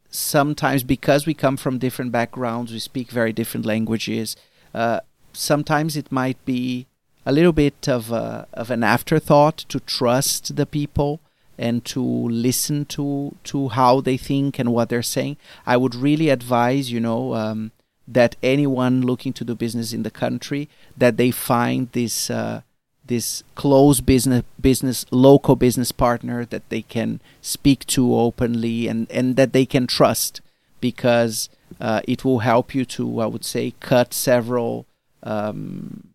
sometimes 0.09 0.83
because 0.83 1.25
we 1.25 1.33
come 1.33 1.57
from 1.57 1.79
different 1.79 2.11
backgrounds, 2.11 2.71
we 2.71 2.79
speak 2.79 3.09
very 3.09 3.33
different 3.33 3.65
languages. 3.65 4.35
Uh, 4.73 4.99
sometimes 5.33 5.97
it 5.97 6.11
might 6.11 6.43
be 6.45 6.85
a 7.25 7.31
little 7.31 7.53
bit 7.53 7.87
of 7.87 8.11
a, 8.11 8.47
of 8.53 8.69
an 8.69 8.83
afterthought 8.83 9.57
to 9.69 9.79
trust 9.79 10.55
the 10.55 10.65
people 10.65 11.19
and 11.57 11.85
to 11.85 12.01
listen 12.01 12.85
to 12.85 13.35
to 13.43 13.69
how 13.69 14.01
they 14.01 14.17
think 14.17 14.59
and 14.59 14.71
what 14.71 14.89
they're 14.89 15.01
saying. 15.01 15.37
I 15.65 15.77
would 15.77 15.95
really 15.95 16.29
advise, 16.29 16.91
you 16.91 16.99
know, 16.99 17.35
um, 17.35 17.71
that 18.07 18.35
anyone 18.43 19.01
looking 19.01 19.33
to 19.33 19.43
do 19.43 19.55
business 19.55 19.93
in 19.93 20.03
the 20.03 20.11
country 20.11 20.69
that 20.97 21.17
they 21.17 21.31
find 21.31 21.89
this 21.91 22.29
uh, 22.29 22.61
this 23.05 23.43
close 23.55 24.01
business 24.01 24.43
business 24.59 25.05
local 25.11 25.55
business 25.55 25.91
partner 25.91 26.45
that 26.45 26.67
they 26.69 26.81
can 26.81 27.21
speak 27.41 27.85
to 27.85 28.15
openly 28.15 28.87
and 28.87 29.09
and 29.11 29.35
that 29.35 29.53
they 29.53 29.65
can 29.65 29.87
trust 29.87 30.41
because 30.79 31.49
uh, 31.79 32.01
it 32.07 32.23
will 32.25 32.39
help 32.39 32.73
you 32.75 32.85
to 32.85 33.19
I 33.19 33.25
would 33.25 33.45
say 33.45 33.73
cut 33.79 34.13
several 34.13 34.85
um, 35.21 36.09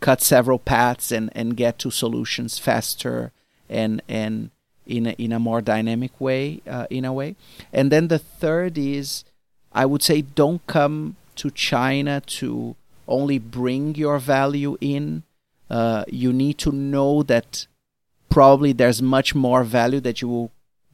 cut 0.00 0.20
several 0.20 0.58
paths 0.58 1.10
and 1.10 1.30
and 1.34 1.56
get 1.56 1.78
to 1.80 1.90
solutions 1.90 2.58
faster 2.58 3.32
and 3.68 4.02
and 4.08 4.50
in 4.86 5.06
a, 5.06 5.10
in 5.12 5.32
a 5.32 5.38
more 5.38 5.60
dynamic 5.60 6.20
way 6.20 6.60
uh, 6.68 6.86
in 6.90 7.04
a 7.04 7.12
way 7.12 7.36
and 7.72 7.90
then 7.90 8.08
the 8.08 8.18
third 8.18 8.78
is 8.78 9.24
I 9.72 9.84
would 9.84 10.02
say 10.02 10.22
don't 10.22 10.66
come 10.66 11.16
to 11.36 11.50
China 11.50 12.22
to 12.38 12.76
only 13.06 13.38
bring 13.38 13.94
your 13.94 14.18
value 14.18 14.76
in 14.80 15.22
uh, 15.68 16.04
you 16.08 16.32
need 16.32 16.58
to 16.58 16.72
know 16.72 17.22
that 17.24 17.66
probably 18.28 18.72
there's 18.72 19.02
much 19.02 19.34
more 19.34 19.64
value 19.64 20.00
that 20.00 20.20
you 20.20 20.28
will 20.28 20.50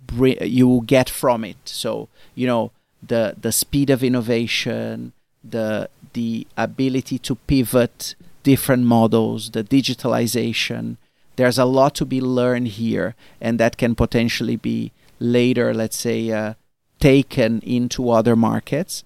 bring, 0.07 0.37
you 0.43 0.69
will 0.69 0.81
get 0.81 1.09
from 1.11 1.45
it. 1.45 1.57
So 1.65 2.09
you 2.35 2.47
know 2.47 2.71
the 3.03 3.35
the 3.41 3.53
speed 3.53 3.91
of 3.91 4.03
innovation, 4.03 5.13
the 5.43 5.89
the 6.13 6.47
ability 6.57 7.19
to 7.19 7.35
pivot 7.35 8.15
different 8.43 8.85
models, 8.85 9.51
the 9.51 9.65
digitalization. 9.65 10.97
There's 11.37 11.59
a 11.59 11.65
lot 11.65 11.95
to 11.97 12.05
be 12.05 12.21
learned 12.21 12.69
here, 12.69 13.15
and 13.41 13.59
that 13.59 13.77
can 13.77 13.95
potentially 13.95 14.57
be 14.57 14.93
later, 15.19 15.73
let's 15.73 15.97
say, 15.97 16.31
uh, 16.31 16.55
taken 17.01 17.61
into 17.61 18.11
other 18.11 18.37
markets. 18.37 19.05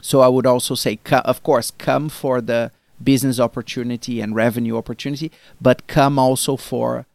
So 0.00 0.20
I 0.20 0.28
would 0.28 0.46
also 0.46 0.74
say, 0.74 0.98
of 1.10 1.42
course, 1.42 1.70
come 1.70 2.08
for 2.08 2.40
the 2.40 2.72
business 3.02 3.38
opportunity 3.38 4.20
and 4.20 4.34
revenue 4.34 4.76
opportunity, 4.76 5.30
but 5.60 5.86
come 5.86 6.18
also 6.18 6.56
for 6.56 7.06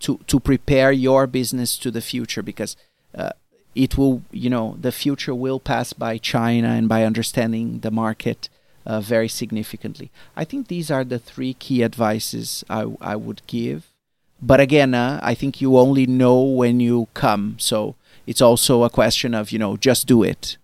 to 0.00 0.18
to 0.26 0.38
prepare 0.40 0.92
your 0.92 1.26
business 1.26 1.78
to 1.78 1.90
the 1.90 2.00
future 2.00 2.42
because 2.42 2.76
uh, 3.14 3.30
it 3.74 3.96
will 3.96 4.22
you 4.30 4.50
know 4.50 4.76
the 4.80 4.92
future 4.92 5.34
will 5.34 5.60
pass 5.60 5.92
by 5.92 6.18
China 6.18 6.68
and 6.68 6.88
by 6.88 7.04
understanding 7.04 7.80
the 7.80 7.90
market 7.90 8.48
uh, 8.86 9.00
very 9.00 9.28
significantly. 9.28 10.10
I 10.36 10.44
think 10.44 10.68
these 10.68 10.90
are 10.90 11.04
the 11.04 11.18
three 11.18 11.54
key 11.54 11.82
advices 11.82 12.64
I 12.70 12.86
I 13.00 13.16
would 13.16 13.42
give. 13.46 13.92
But 14.40 14.60
again, 14.60 14.94
uh, 14.94 15.18
I 15.22 15.34
think 15.34 15.60
you 15.60 15.78
only 15.78 16.06
know 16.06 16.42
when 16.42 16.78
you 16.80 17.08
come, 17.14 17.56
so 17.58 17.96
it's 18.26 18.42
also 18.42 18.82
a 18.84 18.90
question 18.90 19.34
of 19.34 19.50
you 19.50 19.58
know 19.58 19.76
just 19.76 20.06
do 20.06 20.22
it. 20.22 20.56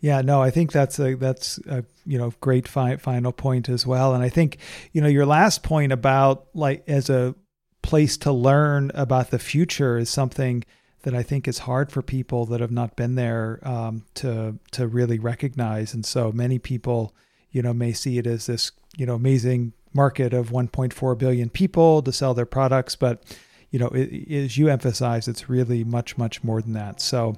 Yeah, 0.00 0.20
no, 0.20 0.42
I 0.42 0.50
think 0.50 0.72
that's 0.72 0.98
a 0.98 1.14
that's 1.14 1.58
a 1.66 1.84
you 2.04 2.18
know 2.18 2.32
great 2.40 2.68
fi- 2.68 2.96
final 2.96 3.32
point 3.32 3.68
as 3.68 3.86
well. 3.86 4.14
And 4.14 4.22
I 4.22 4.28
think 4.28 4.58
you 4.92 5.00
know 5.00 5.08
your 5.08 5.26
last 5.26 5.62
point 5.62 5.92
about 5.92 6.46
like 6.54 6.84
as 6.88 7.10
a 7.10 7.34
place 7.82 8.16
to 8.18 8.32
learn 8.32 8.90
about 8.94 9.30
the 9.30 9.38
future 9.38 9.96
is 9.96 10.10
something 10.10 10.64
that 11.02 11.14
I 11.14 11.22
think 11.22 11.46
is 11.46 11.60
hard 11.60 11.92
for 11.92 12.02
people 12.02 12.46
that 12.46 12.60
have 12.60 12.72
not 12.72 12.96
been 12.96 13.14
there 13.14 13.60
um, 13.62 14.04
to 14.14 14.58
to 14.72 14.86
really 14.86 15.18
recognize. 15.18 15.94
And 15.94 16.04
so 16.04 16.32
many 16.32 16.58
people, 16.58 17.14
you 17.50 17.62
know, 17.62 17.72
may 17.72 17.92
see 17.92 18.18
it 18.18 18.26
as 18.26 18.46
this 18.46 18.72
you 18.96 19.06
know 19.06 19.14
amazing 19.14 19.72
market 19.92 20.34
of 20.34 20.50
1.4 20.50 21.18
billion 21.18 21.48
people 21.48 22.02
to 22.02 22.12
sell 22.12 22.34
their 22.34 22.46
products, 22.46 22.96
but 22.96 23.22
you 23.70 23.78
know, 23.78 23.88
it, 23.88 24.30
as 24.30 24.58
you 24.58 24.68
emphasize, 24.68 25.28
it's 25.28 25.48
really 25.48 25.84
much 25.84 26.16
much 26.18 26.42
more 26.44 26.60
than 26.62 26.72
that. 26.74 27.00
So. 27.00 27.36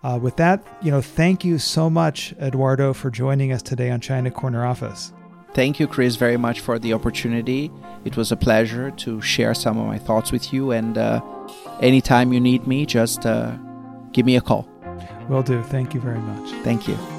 Uh, 0.00 0.16
with 0.16 0.36
that, 0.36 0.64
you 0.80 0.92
know, 0.92 1.00
thank 1.00 1.44
you 1.44 1.58
so 1.58 1.90
much, 1.90 2.32
Eduardo, 2.40 2.92
for 2.92 3.10
joining 3.10 3.50
us 3.50 3.60
today 3.60 3.90
on 3.90 4.00
China 4.00 4.30
Corner 4.30 4.64
Office. 4.64 5.12
Thank 5.54 5.80
you, 5.80 5.88
Chris, 5.88 6.16
very 6.16 6.36
much 6.36 6.60
for 6.60 6.78
the 6.78 6.92
opportunity. 6.92 7.70
It 8.04 8.16
was 8.16 8.30
a 8.30 8.36
pleasure 8.36 8.90
to 8.92 9.20
share 9.20 9.54
some 9.54 9.76
of 9.76 9.86
my 9.86 9.98
thoughts 9.98 10.30
with 10.30 10.52
you. 10.52 10.70
And 10.70 10.96
uh, 10.96 11.20
anytime 11.80 12.32
you 12.32 12.40
need 12.40 12.66
me, 12.66 12.86
just 12.86 13.26
uh, 13.26 13.56
give 14.12 14.24
me 14.26 14.36
a 14.36 14.40
call. 14.40 14.68
Will 15.28 15.42
do. 15.42 15.62
Thank 15.62 15.94
you 15.94 16.00
very 16.00 16.20
much. 16.20 16.50
Thank 16.62 16.86
you. 16.86 17.17